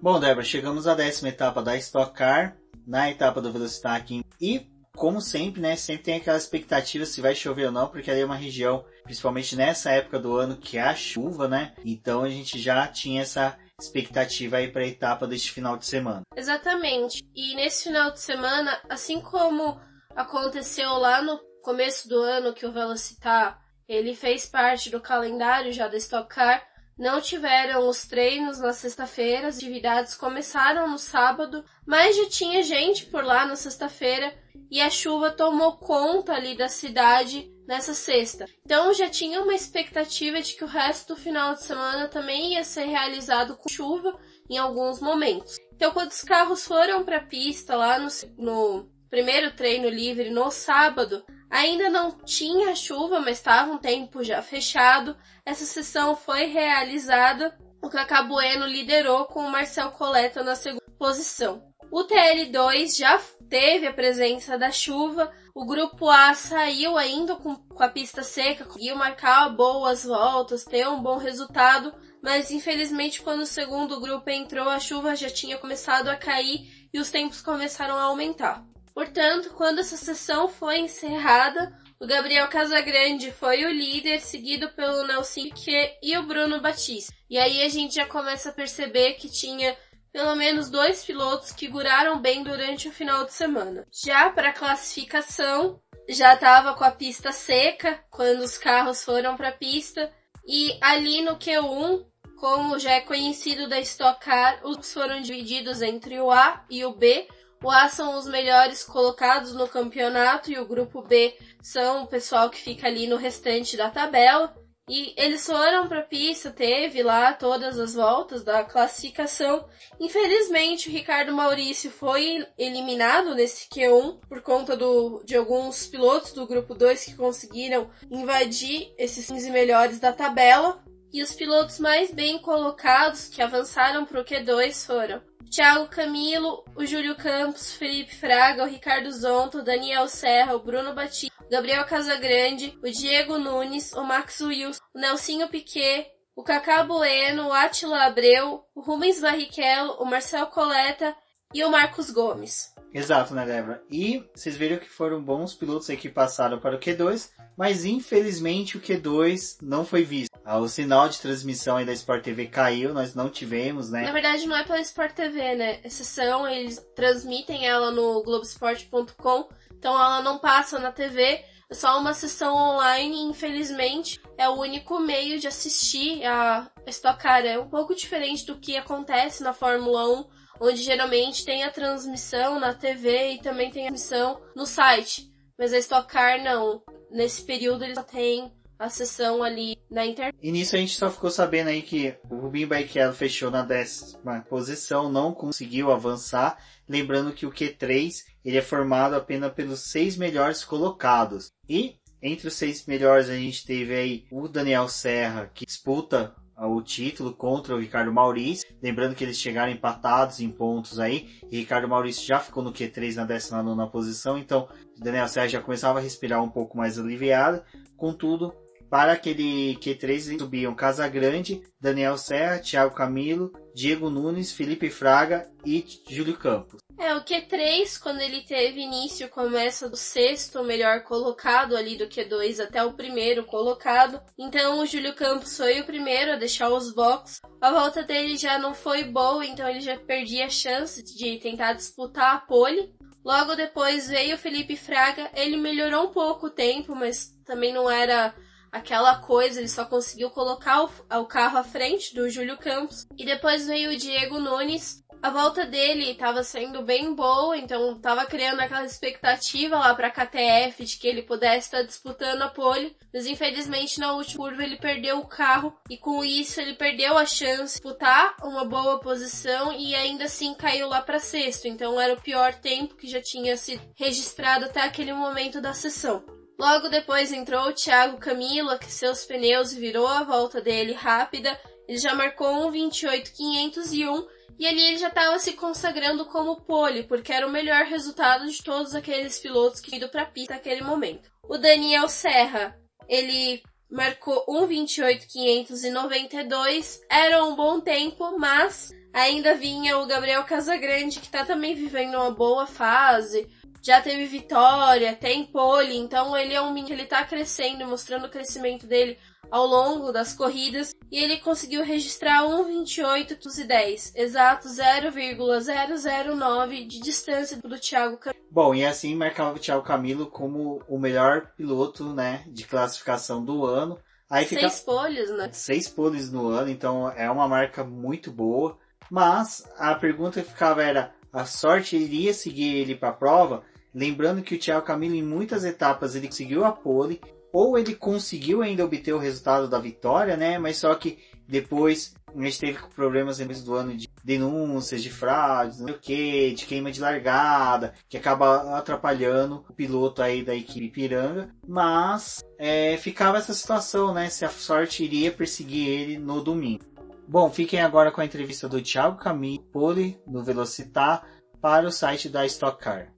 Bom, 0.00 0.18
Débora, 0.18 0.44
chegamos 0.44 0.86
à 0.86 0.94
décima 0.94 1.28
etapa 1.28 1.62
da 1.62 1.76
Stock 1.76 2.12
Car, 2.12 2.56
na 2.86 3.10
etapa 3.10 3.40
do 3.40 3.52
Velocitar 3.52 4.04
E, 4.40 4.66
como 4.96 5.20
sempre, 5.20 5.60
né, 5.60 5.76
sempre 5.76 6.02
tem 6.02 6.16
aquela 6.16 6.36
expectativa 6.36 7.06
se 7.06 7.20
vai 7.20 7.34
chover 7.34 7.66
ou 7.66 7.72
não, 7.72 7.88
porque 7.88 8.10
ali 8.10 8.20
é 8.20 8.24
uma 8.24 8.36
região, 8.36 8.84
principalmente 9.04 9.56
nessa 9.56 9.90
época 9.90 10.18
do 10.18 10.36
ano, 10.36 10.56
que 10.56 10.78
há 10.78 10.94
chuva, 10.94 11.48
né? 11.48 11.74
Então 11.84 12.22
a 12.22 12.28
gente 12.28 12.58
já 12.58 12.86
tinha 12.88 13.22
essa 13.22 13.56
expectativa 13.80 14.56
aí 14.56 14.70
para 14.70 14.82
a 14.82 14.86
etapa 14.86 15.26
deste 15.26 15.52
final 15.52 15.76
de 15.76 15.86
semana. 15.86 16.22
Exatamente. 16.36 17.22
E 17.34 17.54
nesse 17.54 17.84
final 17.84 18.10
de 18.10 18.20
semana, 18.20 18.80
assim 18.88 19.20
como 19.20 19.80
aconteceu 20.14 20.90
lá 20.94 21.22
no 21.22 21.38
começo 21.62 22.08
do 22.08 22.20
ano 22.20 22.52
que 22.52 22.66
o 22.66 22.72
Velocitar 22.72 23.62
ele 23.88 24.14
fez 24.14 24.46
parte 24.46 24.90
do 24.90 25.00
calendário 25.00 25.72
já 25.72 25.88
da 25.88 25.96
Stock 25.96 26.28
Car. 26.28 26.66
Não 26.98 27.20
tiveram 27.20 27.88
os 27.88 28.06
treinos 28.06 28.58
na 28.58 28.72
sexta-feira, 28.72 29.48
as 29.48 29.56
atividades 29.56 30.14
começaram 30.14 30.88
no 30.88 30.98
sábado, 30.98 31.64
mas 31.86 32.16
já 32.16 32.28
tinha 32.28 32.62
gente 32.62 33.06
por 33.06 33.24
lá 33.24 33.44
na 33.46 33.56
sexta-feira 33.56 34.32
e 34.70 34.80
a 34.80 34.90
chuva 34.90 35.30
tomou 35.30 35.76
conta 35.76 36.34
ali 36.34 36.56
da 36.56 36.68
cidade 36.68 37.50
nessa 37.72 37.94
sexta. 37.94 38.46
Então 38.66 38.92
já 38.92 39.08
tinha 39.08 39.40
uma 39.40 39.54
expectativa 39.54 40.42
de 40.42 40.54
que 40.54 40.62
o 40.62 40.68
resto 40.68 41.14
do 41.14 41.20
final 41.20 41.54
de 41.54 41.62
semana 41.62 42.06
também 42.06 42.52
ia 42.52 42.64
ser 42.64 42.84
realizado 42.84 43.56
com 43.56 43.66
chuva 43.66 44.18
em 44.50 44.58
alguns 44.58 45.00
momentos. 45.00 45.56
Então 45.74 45.90
quando 45.90 46.10
os 46.10 46.22
carros 46.22 46.66
foram 46.66 47.02
para 47.02 47.16
a 47.16 47.24
pista 47.24 47.74
lá 47.74 47.98
no, 47.98 48.08
no 48.36 48.90
primeiro 49.08 49.56
treino 49.56 49.88
livre 49.88 50.28
no 50.28 50.50
sábado, 50.50 51.24
ainda 51.50 51.88
não 51.88 52.10
tinha 52.10 52.76
chuva, 52.76 53.20
mas 53.20 53.38
estava 53.38 53.72
um 53.72 53.78
tempo 53.78 54.22
já 54.22 54.42
fechado. 54.42 55.16
Essa 55.46 55.64
sessão 55.64 56.14
foi 56.14 56.44
realizada. 56.44 57.56
O 57.82 57.88
Cacá 57.88 58.22
Bueno 58.22 58.66
liderou 58.66 59.24
com 59.24 59.40
o 59.40 59.50
Marcel 59.50 59.92
Coleta 59.92 60.44
na 60.44 60.54
segunda 60.54 60.84
posição. 60.98 61.71
O 61.92 62.04
TL2 62.04 62.96
já 62.96 63.20
teve 63.50 63.86
a 63.86 63.92
presença 63.92 64.56
da 64.56 64.70
chuva. 64.70 65.30
O 65.54 65.66
grupo 65.66 66.08
A 66.08 66.32
saiu 66.32 66.96
ainda 66.96 67.36
com, 67.36 67.54
com 67.54 67.82
a 67.82 67.88
pista 67.90 68.22
seca, 68.22 68.64
conseguiu 68.64 68.96
marcar 68.96 69.50
boas 69.50 70.02
voltas, 70.02 70.64
ter 70.64 70.88
um 70.88 71.02
bom 71.02 71.18
resultado, 71.18 71.94
mas 72.22 72.50
infelizmente 72.50 73.20
quando 73.20 73.42
o 73.42 73.46
segundo 73.46 74.00
grupo 74.00 74.30
entrou, 74.30 74.70
a 74.70 74.80
chuva 74.80 75.14
já 75.14 75.28
tinha 75.28 75.58
começado 75.58 76.08
a 76.08 76.16
cair 76.16 76.88
e 76.94 76.98
os 76.98 77.10
tempos 77.10 77.42
começaram 77.42 77.96
a 77.96 78.04
aumentar. 78.04 78.64
Portanto, 78.94 79.50
quando 79.54 79.80
essa 79.80 79.98
sessão 79.98 80.48
foi 80.48 80.78
encerrada, 80.78 81.78
o 82.00 82.06
Gabriel 82.06 82.48
Casagrande 82.48 83.30
foi 83.32 83.66
o 83.66 83.70
líder, 83.70 84.20
seguido 84.20 84.70
pelo 84.70 85.06
Nelson 85.06 85.42
Piquet 85.42 85.98
e 86.02 86.16
o 86.16 86.22
Bruno 86.22 86.58
Batista. 86.58 87.12
E 87.28 87.36
aí 87.36 87.62
a 87.62 87.68
gente 87.68 87.96
já 87.96 88.06
começa 88.06 88.48
a 88.48 88.52
perceber 88.52 89.12
que 89.14 89.28
tinha 89.28 89.76
pelo 90.12 90.36
menos 90.36 90.68
dois 90.68 91.04
pilotos 91.04 91.52
que 91.52 91.66
figuraram 91.66 92.20
bem 92.20 92.42
durante 92.42 92.88
o 92.88 92.92
final 92.92 93.24
de 93.24 93.32
semana. 93.32 93.86
Já 93.90 94.30
para 94.30 94.50
a 94.50 94.52
classificação, 94.52 95.80
já 96.08 96.34
estava 96.34 96.74
com 96.74 96.84
a 96.84 96.90
pista 96.90 97.32
seca 97.32 98.04
quando 98.10 98.40
os 98.40 98.58
carros 98.58 99.02
foram 99.04 99.36
para 99.36 99.48
a 99.48 99.56
pista 99.56 100.12
e 100.46 100.76
ali 100.80 101.22
no 101.22 101.36
Q1, 101.36 102.04
como 102.38 102.78
já 102.78 102.92
é 102.92 103.00
conhecido 103.00 103.68
da 103.68 103.80
Stock 103.80 104.20
Car, 104.24 104.60
os 104.64 104.92
foram 104.92 105.20
divididos 105.20 105.80
entre 105.80 106.20
o 106.20 106.30
A 106.30 106.64
e 106.68 106.84
o 106.84 106.92
B. 106.92 107.28
O 107.62 107.70
A 107.70 107.88
são 107.88 108.18
os 108.18 108.26
melhores 108.26 108.82
colocados 108.82 109.54
no 109.54 109.68
campeonato 109.68 110.50
e 110.50 110.58
o 110.58 110.66
grupo 110.66 111.00
B 111.00 111.36
são 111.62 112.02
o 112.02 112.06
pessoal 112.08 112.50
que 112.50 112.60
fica 112.60 112.88
ali 112.88 113.06
no 113.06 113.16
restante 113.16 113.76
da 113.76 113.88
tabela. 113.88 114.52
E 114.88 115.14
eles 115.16 115.46
foram 115.46 115.86
para 115.86 116.00
a 116.00 116.04
pista, 116.04 116.50
teve 116.50 117.04
lá 117.04 117.32
todas 117.32 117.78
as 117.78 117.94
voltas 117.94 118.42
da 118.42 118.64
classificação. 118.64 119.64
Infelizmente, 120.00 120.88
o 120.88 120.92
Ricardo 120.92 121.32
Maurício 121.32 121.88
foi 121.90 122.44
eliminado 122.58 123.34
nesse 123.34 123.68
Q1 123.68 124.18
por 124.28 124.42
conta 124.42 124.76
do, 124.76 125.22
de 125.24 125.36
alguns 125.36 125.86
pilotos 125.86 126.32
do 126.32 126.46
grupo 126.48 126.74
2 126.74 127.04
que 127.04 127.14
conseguiram 127.14 127.90
invadir 128.10 128.92
esses 128.98 129.28
15 129.28 129.50
melhores 129.50 130.00
da 130.00 130.12
tabela. 130.12 130.82
E 131.12 131.22
os 131.22 131.32
pilotos 131.32 131.78
mais 131.78 132.10
bem 132.10 132.38
colocados 132.38 133.28
que 133.28 133.42
avançaram 133.42 134.04
para 134.04 134.20
o 134.20 134.24
Q2 134.24 134.86
foram 134.86 135.22
Thiago 135.52 135.86
Camilo, 135.88 136.64
o 136.74 136.86
Júlio 136.86 137.14
Campos, 137.14 137.74
Felipe 137.74 138.16
Fraga, 138.16 138.62
o 138.64 138.66
Ricardo 138.66 139.12
Zonto, 139.12 139.58
o 139.58 139.62
Daniel 139.62 140.08
Serra, 140.08 140.56
o 140.56 140.62
Bruno 140.62 140.94
Batista, 140.94 141.44
o 141.44 141.50
Gabriel 141.50 141.84
Casagrande, 141.84 142.74
o 142.82 142.90
Diego 142.90 143.36
Nunes, 143.36 143.92
o 143.92 144.02
Max 144.02 144.40
Wilson, 144.40 144.80
o 144.94 144.98
Nelsinho 144.98 145.50
Piquet, 145.50 146.10
o 146.34 146.42
Cacá 146.42 146.82
Bueno, 146.82 147.48
o 147.48 147.52
Atila 147.52 148.06
Abreu, 148.06 148.64
o 148.74 148.80
Rubens 148.80 149.20
Barrichello, 149.20 149.98
o 150.00 150.06
Marcel 150.06 150.46
Coleta 150.46 151.14
e 151.52 151.62
o 151.62 151.70
Marcos 151.70 152.10
Gomes. 152.10 152.71
Exato, 152.92 153.34
né, 153.34 153.46
Débora? 153.46 153.82
E 153.90 154.22
vocês 154.34 154.56
viram 154.56 154.76
que 154.76 154.88
foram 154.88 155.22
bons 155.22 155.54
pilotos 155.54 155.88
aí 155.88 155.96
que 155.96 156.08
passaram 156.08 156.58
para 156.58 156.76
o 156.76 156.78
Q2, 156.78 157.30
mas 157.56 157.84
infelizmente 157.84 158.76
o 158.76 158.80
Q2 158.80 159.58
não 159.62 159.84
foi 159.84 160.02
visto. 160.02 160.30
Ah, 160.44 160.58
o 160.58 160.68
sinal 160.68 161.08
de 161.08 161.20
transmissão 161.20 161.76
aí 161.76 161.84
da 161.84 161.92
Sport 161.92 162.22
TV 162.22 162.46
caiu, 162.46 162.92
nós 162.92 163.14
não 163.14 163.30
tivemos, 163.30 163.90
né? 163.90 164.02
Na 164.02 164.12
verdade 164.12 164.46
não 164.46 164.56
é 164.56 164.64
pela 164.64 164.80
Sport 164.80 165.12
TV, 165.12 165.54
né? 165.54 165.80
Essa 165.82 166.04
sessão 166.04 166.46
eles 166.48 166.84
transmitem 166.94 167.66
ela 167.66 167.90
no 167.90 168.22
Globesport.com, 168.22 169.48
então 169.70 169.94
ela 169.94 170.20
não 170.20 170.38
passa 170.38 170.78
na 170.78 170.92
TV, 170.92 171.44
é 171.70 171.74
só 171.74 171.98
uma 171.98 172.12
sessão 172.12 172.54
online 172.54 173.22
infelizmente 173.22 174.20
é 174.36 174.48
o 174.48 174.58
único 174.58 174.98
meio 174.98 175.38
de 175.38 175.46
assistir 175.46 176.24
a 176.26 176.70
Stock 176.88 177.22
Car. 177.22 177.44
É 177.44 177.58
um 177.58 177.68
pouco 177.68 177.94
diferente 177.94 178.44
do 178.44 178.56
que 178.56 178.76
acontece 178.76 179.42
na 179.42 179.52
Fórmula 179.52 180.20
1, 180.20 180.24
onde 180.62 180.80
geralmente 180.80 181.44
tem 181.44 181.64
a 181.64 181.72
transmissão 181.72 182.60
na 182.60 182.72
TV 182.72 183.32
e 183.32 183.42
também 183.42 183.70
tem 183.70 183.88
a 183.88 183.90
transmissão 183.90 184.40
no 184.54 184.64
site. 184.64 185.28
Mas 185.58 185.72
a 185.72 185.78
Stock 185.78 186.06
Car 186.06 186.42
não. 186.42 186.80
Nesse 187.10 187.42
período 187.42 187.82
eles 187.84 187.96
só 187.96 188.04
tem 188.04 188.52
a 188.78 188.88
sessão 188.88 189.42
ali 189.42 189.76
na 189.90 190.06
internet. 190.06 190.36
E 190.40 190.52
nisso 190.52 190.76
a 190.76 190.78
gente 190.78 190.96
só 190.96 191.10
ficou 191.10 191.30
sabendo 191.30 191.68
aí 191.68 191.82
que 191.82 192.16
o 192.30 192.36
Rubinho 192.36 192.68
Barrichello 192.68 193.12
fechou 193.12 193.50
na 193.50 193.62
décima 193.62 194.40
posição, 194.48 195.10
não 195.10 195.34
conseguiu 195.34 195.90
avançar. 195.90 196.56
Lembrando 196.88 197.32
que 197.32 197.44
o 197.44 197.52
Q3 197.52 198.22
ele 198.44 198.56
é 198.56 198.62
formado 198.62 199.14
apenas 199.14 199.52
pelos 199.52 199.80
seis 199.80 200.16
melhores 200.16 200.64
colocados. 200.64 201.50
E 201.68 201.96
entre 202.22 202.46
os 202.46 202.54
seis 202.54 202.86
melhores 202.86 203.28
a 203.28 203.34
gente 203.34 203.66
teve 203.66 203.94
aí 203.94 204.24
o 204.30 204.46
Daniel 204.46 204.88
Serra, 204.88 205.50
que 205.52 205.66
disputa 205.66 206.34
o 206.56 206.80
título 206.82 207.32
contra 207.32 207.74
o 207.74 207.78
Ricardo 207.78 208.12
Maurício. 208.12 208.68
Lembrando 208.82 209.14
que 209.14 209.24
eles 209.24 209.38
chegaram 209.38 209.72
empatados 209.72 210.40
em 210.40 210.50
pontos 210.50 210.98
aí. 210.98 211.28
E 211.50 211.58
Ricardo 211.58 211.88
Maurício 211.88 212.26
já 212.26 212.38
ficou 212.38 212.62
no 212.62 212.72
Q3 212.72 213.16
na 213.16 213.24
19 213.24 213.90
posição. 213.90 214.38
Então, 214.38 214.68
Daniel 214.98 215.28
Serra 215.28 215.48
já 215.48 215.60
começava 215.60 215.98
a 215.98 216.02
respirar 216.02 216.42
um 216.42 216.48
pouco 216.48 216.76
mais 216.76 216.98
aliviado. 216.98 217.62
Contudo, 217.96 218.54
para 218.92 219.12
aquele 219.12 219.74
Q3 219.76 220.38
subiam 220.38 220.74
Casagrande, 220.74 221.62
Daniel 221.80 222.18
Serra, 222.18 222.58
Thiago 222.58 222.94
Camilo, 222.94 223.50
Diego 223.74 224.10
Nunes, 224.10 224.52
Felipe 224.52 224.90
Fraga 224.90 225.50
e 225.64 225.82
Júlio 226.10 226.36
Campos. 226.36 226.78
É, 226.98 227.14
o 227.14 227.24
Q3, 227.24 227.98
quando 227.98 228.20
ele 228.20 228.42
teve 228.42 228.82
início, 228.82 229.30
começa 229.30 229.88
do 229.88 229.96
sexto 229.96 230.62
melhor 230.62 231.04
colocado 231.04 231.74
ali 231.74 231.96
do 231.96 232.06
Q2 232.06 232.62
até 232.62 232.84
o 232.84 232.92
primeiro 232.92 233.46
colocado. 233.46 234.20
Então 234.38 234.80
o 234.80 234.84
Júlio 234.84 235.14
Campos 235.14 235.56
foi 235.56 235.80
o 235.80 235.86
primeiro 235.86 236.32
a 236.32 236.36
deixar 236.36 236.68
os 236.68 236.94
box. 236.94 237.40
A 237.62 237.70
volta 237.70 238.02
dele 238.02 238.36
já 238.36 238.58
não 238.58 238.74
foi 238.74 239.04
boa, 239.04 239.42
então 239.46 239.66
ele 239.66 239.80
já 239.80 239.96
perdia 239.96 240.44
a 240.44 240.50
chance 240.50 241.02
de 241.02 241.38
tentar 241.38 241.72
disputar 241.72 242.34
a 242.34 242.40
pole. 242.40 242.94
Logo 243.24 243.54
depois 243.54 244.06
veio 244.06 244.34
o 244.34 244.38
Felipe 244.38 244.76
Fraga, 244.76 245.30
ele 245.34 245.56
melhorou 245.56 246.10
um 246.10 246.12
pouco 246.12 246.48
o 246.48 246.50
tempo, 246.50 246.94
mas 246.94 247.30
também 247.46 247.72
não 247.72 247.90
era 247.90 248.34
aquela 248.72 249.16
coisa, 249.16 249.60
ele 249.60 249.68
só 249.68 249.84
conseguiu 249.84 250.30
colocar 250.30 250.82
o, 250.82 250.90
o 251.20 251.26
carro 251.26 251.58
à 251.58 251.62
frente 251.62 252.14
do 252.14 252.30
Júlio 252.30 252.56
Campos. 252.56 253.06
E 253.18 253.24
depois 253.24 253.66
veio 253.66 253.90
o 253.90 253.96
Diego 253.96 254.40
Nunes. 254.40 255.02
A 255.22 255.30
volta 255.30 255.64
dele 255.64 256.10
estava 256.10 256.42
sendo 256.42 256.82
bem 256.82 257.14
boa, 257.14 257.56
então 257.56 257.94
estava 257.94 258.26
criando 258.26 258.58
aquela 258.58 258.84
expectativa 258.84 259.78
lá 259.78 259.94
para 259.94 260.08
a 260.08 260.10
KTF 260.10 260.84
de 260.84 260.96
que 260.96 261.06
ele 261.06 261.22
pudesse 261.22 261.68
estar 261.68 261.82
disputando 261.82 262.42
a 262.42 262.48
pole, 262.48 262.96
mas 263.14 263.24
infelizmente 263.24 264.00
na 264.00 264.14
última 264.14 264.48
curva 264.48 264.64
ele 264.64 264.78
perdeu 264.78 265.20
o 265.20 265.26
carro 265.28 265.72
e 265.88 265.96
com 265.96 266.24
isso 266.24 266.60
ele 266.60 266.74
perdeu 266.74 267.16
a 267.16 267.24
chance 267.24 267.74
de 267.74 267.82
disputar 267.82 268.34
uma 268.42 268.64
boa 268.64 268.98
posição 268.98 269.72
e 269.72 269.94
ainda 269.94 270.24
assim 270.24 270.54
caiu 270.54 270.88
lá 270.88 271.00
para 271.00 271.20
sexto, 271.20 271.68
então 271.68 272.00
era 272.00 272.14
o 272.14 272.20
pior 272.20 272.54
tempo 272.54 272.96
que 272.96 273.06
já 273.06 273.22
tinha 273.22 273.56
sido 273.56 273.80
registrado 273.94 274.64
até 274.64 274.80
aquele 274.80 275.12
momento 275.12 275.60
da 275.60 275.72
sessão. 275.72 276.41
Logo 276.62 276.88
depois 276.88 277.30
entrou 277.32 277.72
Thiago 277.72 278.18
Camilo, 278.18 278.70
aqueceu 278.70 279.10
os 279.10 279.24
pneus 279.24 279.72
e 279.72 279.80
virou 279.80 280.06
a 280.06 280.22
volta 280.22 280.60
dele 280.60 280.92
rápida. 280.92 281.60
Ele 281.88 281.98
já 281.98 282.14
marcou 282.14 282.68
um 282.68 282.70
28.501 282.70 284.28
e 284.60 284.66
ali 284.68 284.80
ele 284.80 284.98
já 284.98 285.08
estava 285.08 285.40
se 285.40 285.54
consagrando 285.54 286.24
como 286.26 286.60
pole, 286.60 287.02
porque 287.02 287.32
era 287.32 287.48
o 287.48 287.50
melhor 287.50 287.86
resultado 287.86 288.48
de 288.48 288.62
todos 288.62 288.94
aqueles 288.94 289.40
pilotos 289.40 289.80
que 289.80 289.96
ido 289.96 290.08
para 290.08 290.22
a 290.22 290.26
pista 290.26 290.54
naquele 290.54 290.84
momento. 290.84 291.28
O 291.48 291.58
Daniel 291.58 292.06
Serra, 292.06 292.78
ele 293.08 293.60
marcou 293.90 294.46
1:28.592, 294.46 297.00
era 297.10 297.44
um 297.44 297.56
bom 297.56 297.80
tempo, 297.80 298.38
mas 298.38 298.90
ainda 299.12 299.56
vinha 299.56 299.98
o 299.98 300.06
Gabriel 300.06 300.44
Casagrande 300.44 301.18
que 301.18 301.26
está 301.26 301.44
também 301.44 301.74
vivendo 301.74 302.14
uma 302.14 302.30
boa 302.30 302.68
fase, 302.68 303.50
já 303.82 304.00
teve 304.00 304.26
vitória, 304.26 305.16
tem 305.16 305.44
pole, 305.44 305.96
então 305.96 306.36
ele 306.36 306.54
é 306.54 306.62
um 306.62 306.72
menino 306.72 306.86
que 306.86 306.92
ele 306.92 307.06
tá 307.06 307.24
crescendo, 307.24 307.84
mostrando 307.86 308.26
o 308.26 308.30
crescimento 308.30 308.86
dele 308.86 309.18
ao 309.50 309.66
longo 309.66 310.12
das 310.12 310.32
corridas 310.32 310.94
e 311.10 311.18
ele 311.18 311.38
conseguiu 311.38 311.84
registrar 311.84 312.44
1,28 312.44 314.12
exato 314.14 314.68
0,009 314.68 316.84
de 316.86 317.00
distância 317.00 317.56
do 317.58 317.78
Thiago 317.78 318.16
Camilo. 318.16 318.42
Bom, 318.50 318.74
e 318.74 318.86
assim 318.86 319.14
marcava 319.14 319.56
o 319.56 319.58
Thiago 319.58 319.82
Camilo 319.82 320.26
como 320.26 320.82
o 320.88 320.98
melhor 320.98 321.52
piloto, 321.56 322.14
né, 322.14 322.44
de 322.46 322.64
classificação 322.64 323.44
do 323.44 323.66
ano. 323.66 323.98
Aí 324.30 324.46
fica 324.46 324.68
seis 324.68 324.80
poles, 324.80 325.30
né? 325.30 325.50
Seis 325.52 325.88
poles 325.88 326.32
no 326.32 326.48
ano, 326.48 326.70
então 326.70 327.10
é 327.10 327.30
uma 327.30 327.46
marca 327.46 327.84
muito 327.84 328.30
boa. 328.30 328.78
Mas 329.10 329.62
a 329.76 329.94
pergunta 329.94 330.40
que 330.40 330.48
ficava 330.48 330.82
era: 330.82 331.14
a 331.30 331.44
sorte 331.44 331.96
iria 331.96 332.32
seguir 332.32 332.76
ele 332.76 332.94
para 332.94 333.10
a 333.10 333.12
prova? 333.12 333.62
Lembrando 333.94 334.42
que 334.42 334.54
o 334.54 334.58
Thiago 334.58 334.86
Camilo 334.86 335.14
em 335.14 335.22
muitas 335.22 335.64
etapas 335.64 336.14
ele 336.14 336.28
conseguiu 336.28 336.64
a 336.64 336.72
pole, 336.72 337.20
ou 337.52 337.78
ele 337.78 337.94
conseguiu 337.94 338.62
ainda 338.62 338.84
obter 338.84 339.12
o 339.12 339.18
resultado 339.18 339.68
da 339.68 339.78
vitória, 339.78 340.36
né? 340.36 340.58
Mas 340.58 340.78
só 340.78 340.94
que 340.94 341.18
depois 341.46 342.14
a 342.34 342.42
gente 342.42 342.58
teve 342.58 342.78
problemas 342.94 343.38
no 343.38 343.44
início 343.44 343.64
do 343.64 343.74
ano 343.74 343.94
de 343.94 344.08
denúncias, 344.24 345.02
de 345.02 345.10
fraudes, 345.10 345.80
não 345.80 345.88
sei 345.88 345.96
o 345.96 345.98
que, 345.98 346.54
de 346.54 346.64
queima 346.64 346.90
de 346.90 347.00
largada, 347.00 347.92
que 348.08 348.16
acaba 348.16 348.78
atrapalhando 348.78 349.64
o 349.68 349.74
piloto 349.74 350.22
aí 350.22 350.42
da 350.42 350.54
equipe 350.54 350.88
Piranga. 350.88 351.50
Mas 351.68 352.42
é, 352.58 352.96
ficava 352.96 353.36
essa 353.36 353.52
situação, 353.52 354.14
né? 354.14 354.30
Se 354.30 354.46
a 354.46 354.48
sorte 354.48 355.04
iria 355.04 355.30
perseguir 355.30 355.88
ele 355.88 356.18
no 356.18 356.42
domingo. 356.42 356.84
Bom, 357.28 357.50
fiquem 357.50 357.80
agora 357.80 358.10
com 358.10 358.20
a 358.20 358.24
entrevista 358.24 358.68
do 358.68 358.80
Thiago 358.80 359.18
Camille 359.18 359.62
Poli, 359.72 360.18
no 360.26 360.42
Velocitar, 360.42 361.26
para 361.60 361.86
o 361.86 361.92
site 361.92 362.28
da 362.28 362.44
Stock 362.46 362.82
Car. 362.82 363.12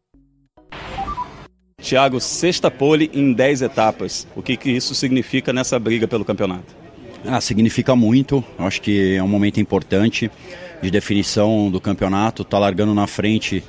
Thiago, 1.84 2.18
sexta 2.18 2.70
pole 2.70 3.10
em 3.12 3.34
10 3.34 3.60
etapas. 3.60 4.26
O 4.34 4.42
que, 4.42 4.56
que 4.56 4.70
isso 4.70 4.94
significa 4.94 5.52
nessa 5.52 5.78
briga 5.78 6.08
pelo 6.08 6.24
campeonato? 6.24 6.74
Ah, 7.26 7.42
significa 7.42 7.94
muito. 7.94 8.42
Acho 8.58 8.80
que 8.80 9.14
é 9.14 9.22
um 9.22 9.28
momento 9.28 9.60
importante 9.60 10.30
de 10.80 10.90
definição 10.90 11.70
do 11.70 11.78
campeonato. 11.82 12.40
Está 12.40 12.58
largando 12.58 12.94
na 12.94 13.06
frente 13.06 13.62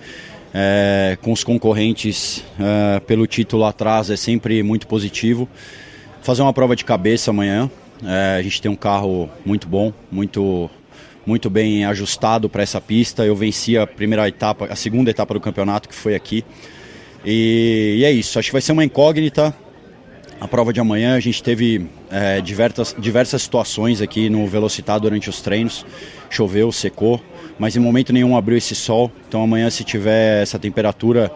é, 0.53 1.17
com 1.21 1.33
os 1.33 1.43
concorrentes 1.43 2.41
é, 2.57 3.01
pelo 3.01 3.27
título 3.27 3.65
atrás 3.65 4.09
é 4.09 4.15
sempre 4.15 4.63
muito 4.63 4.87
positivo. 4.87 5.45
Fazer 6.21 6.41
uma 6.41 6.53
prova 6.53 6.73
de 6.73 6.85
cabeça 6.85 7.31
amanhã. 7.31 7.69
É, 8.01 8.37
a 8.39 8.41
gente 8.41 8.61
tem 8.61 8.71
um 8.71 8.77
carro 8.77 9.29
muito 9.45 9.67
bom, 9.67 9.91
muito 10.09 10.69
muito 11.25 11.49
bem 11.49 11.83
ajustado 11.83 12.47
para 12.47 12.63
essa 12.63 12.79
pista. 12.79 13.25
Eu 13.25 13.35
venci 13.35 13.77
a 13.77 13.85
primeira 13.85 14.25
etapa, 14.25 14.67
a 14.67 14.75
segunda 14.75 15.11
etapa 15.11 15.33
do 15.33 15.41
campeonato 15.41 15.89
que 15.89 15.95
foi 15.95 16.15
aqui. 16.15 16.45
E, 17.25 17.97
e 17.99 18.05
é 18.05 18.11
isso, 18.11 18.37
acho 18.37 18.49
que 18.49 18.53
vai 18.53 18.61
ser 18.61 18.71
uma 18.71 18.85
incógnita. 18.85 19.53
A 20.39 20.47
prova 20.47 20.71
de 20.71 20.79
amanhã 20.79 21.15
a 21.15 21.19
gente 21.19 21.41
teve 21.41 21.87
é, 22.11 22.39
diversas, 22.41 22.95
diversas 22.99 23.41
situações 23.41 24.01
aqui 24.01 24.29
no 24.29 24.45
Velocitar 24.45 24.99
durante 24.99 25.29
os 25.29 25.41
treinos. 25.41 25.85
Choveu, 26.29 26.71
secou, 26.71 27.21
mas 27.57 27.75
em 27.75 27.79
momento 27.79 28.13
nenhum 28.13 28.35
abriu 28.37 28.57
esse 28.57 28.75
sol. 28.75 29.11
Então 29.27 29.41
amanhã, 29.41 29.69
se 29.69 29.83
tiver 29.83 30.43
essa 30.43 30.59
temperatura, 30.59 31.31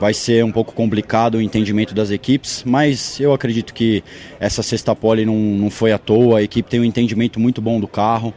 vai 0.00 0.12
ser 0.12 0.44
um 0.44 0.50
pouco 0.50 0.74
complicado 0.74 1.36
o 1.36 1.40
entendimento 1.40 1.94
das 1.94 2.10
equipes. 2.10 2.64
Mas 2.66 3.20
eu 3.20 3.32
acredito 3.32 3.72
que 3.72 4.02
essa 4.40 4.62
sexta 4.62 4.94
pole 4.96 5.24
não, 5.24 5.36
não 5.36 5.70
foi 5.70 5.92
à 5.92 5.98
toa. 5.98 6.40
A 6.40 6.42
equipe 6.42 6.68
tem 6.68 6.80
um 6.80 6.84
entendimento 6.84 7.38
muito 7.38 7.62
bom 7.62 7.80
do 7.80 7.86
carro. 7.86 8.34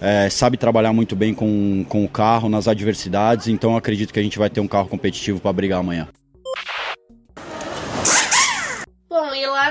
É, 0.00 0.30
sabe 0.30 0.56
trabalhar 0.56 0.92
muito 0.92 1.16
bem 1.16 1.34
com, 1.34 1.84
com 1.88 2.04
o 2.04 2.08
carro 2.08 2.48
nas 2.48 2.68
adversidades, 2.68 3.48
então 3.48 3.76
acredito 3.76 4.12
que 4.12 4.20
a 4.20 4.22
gente 4.22 4.38
vai 4.38 4.48
ter 4.48 4.60
um 4.60 4.68
carro 4.68 4.86
competitivo 4.86 5.40
para 5.40 5.52
brigar 5.52 5.80
amanhã. 5.80 6.06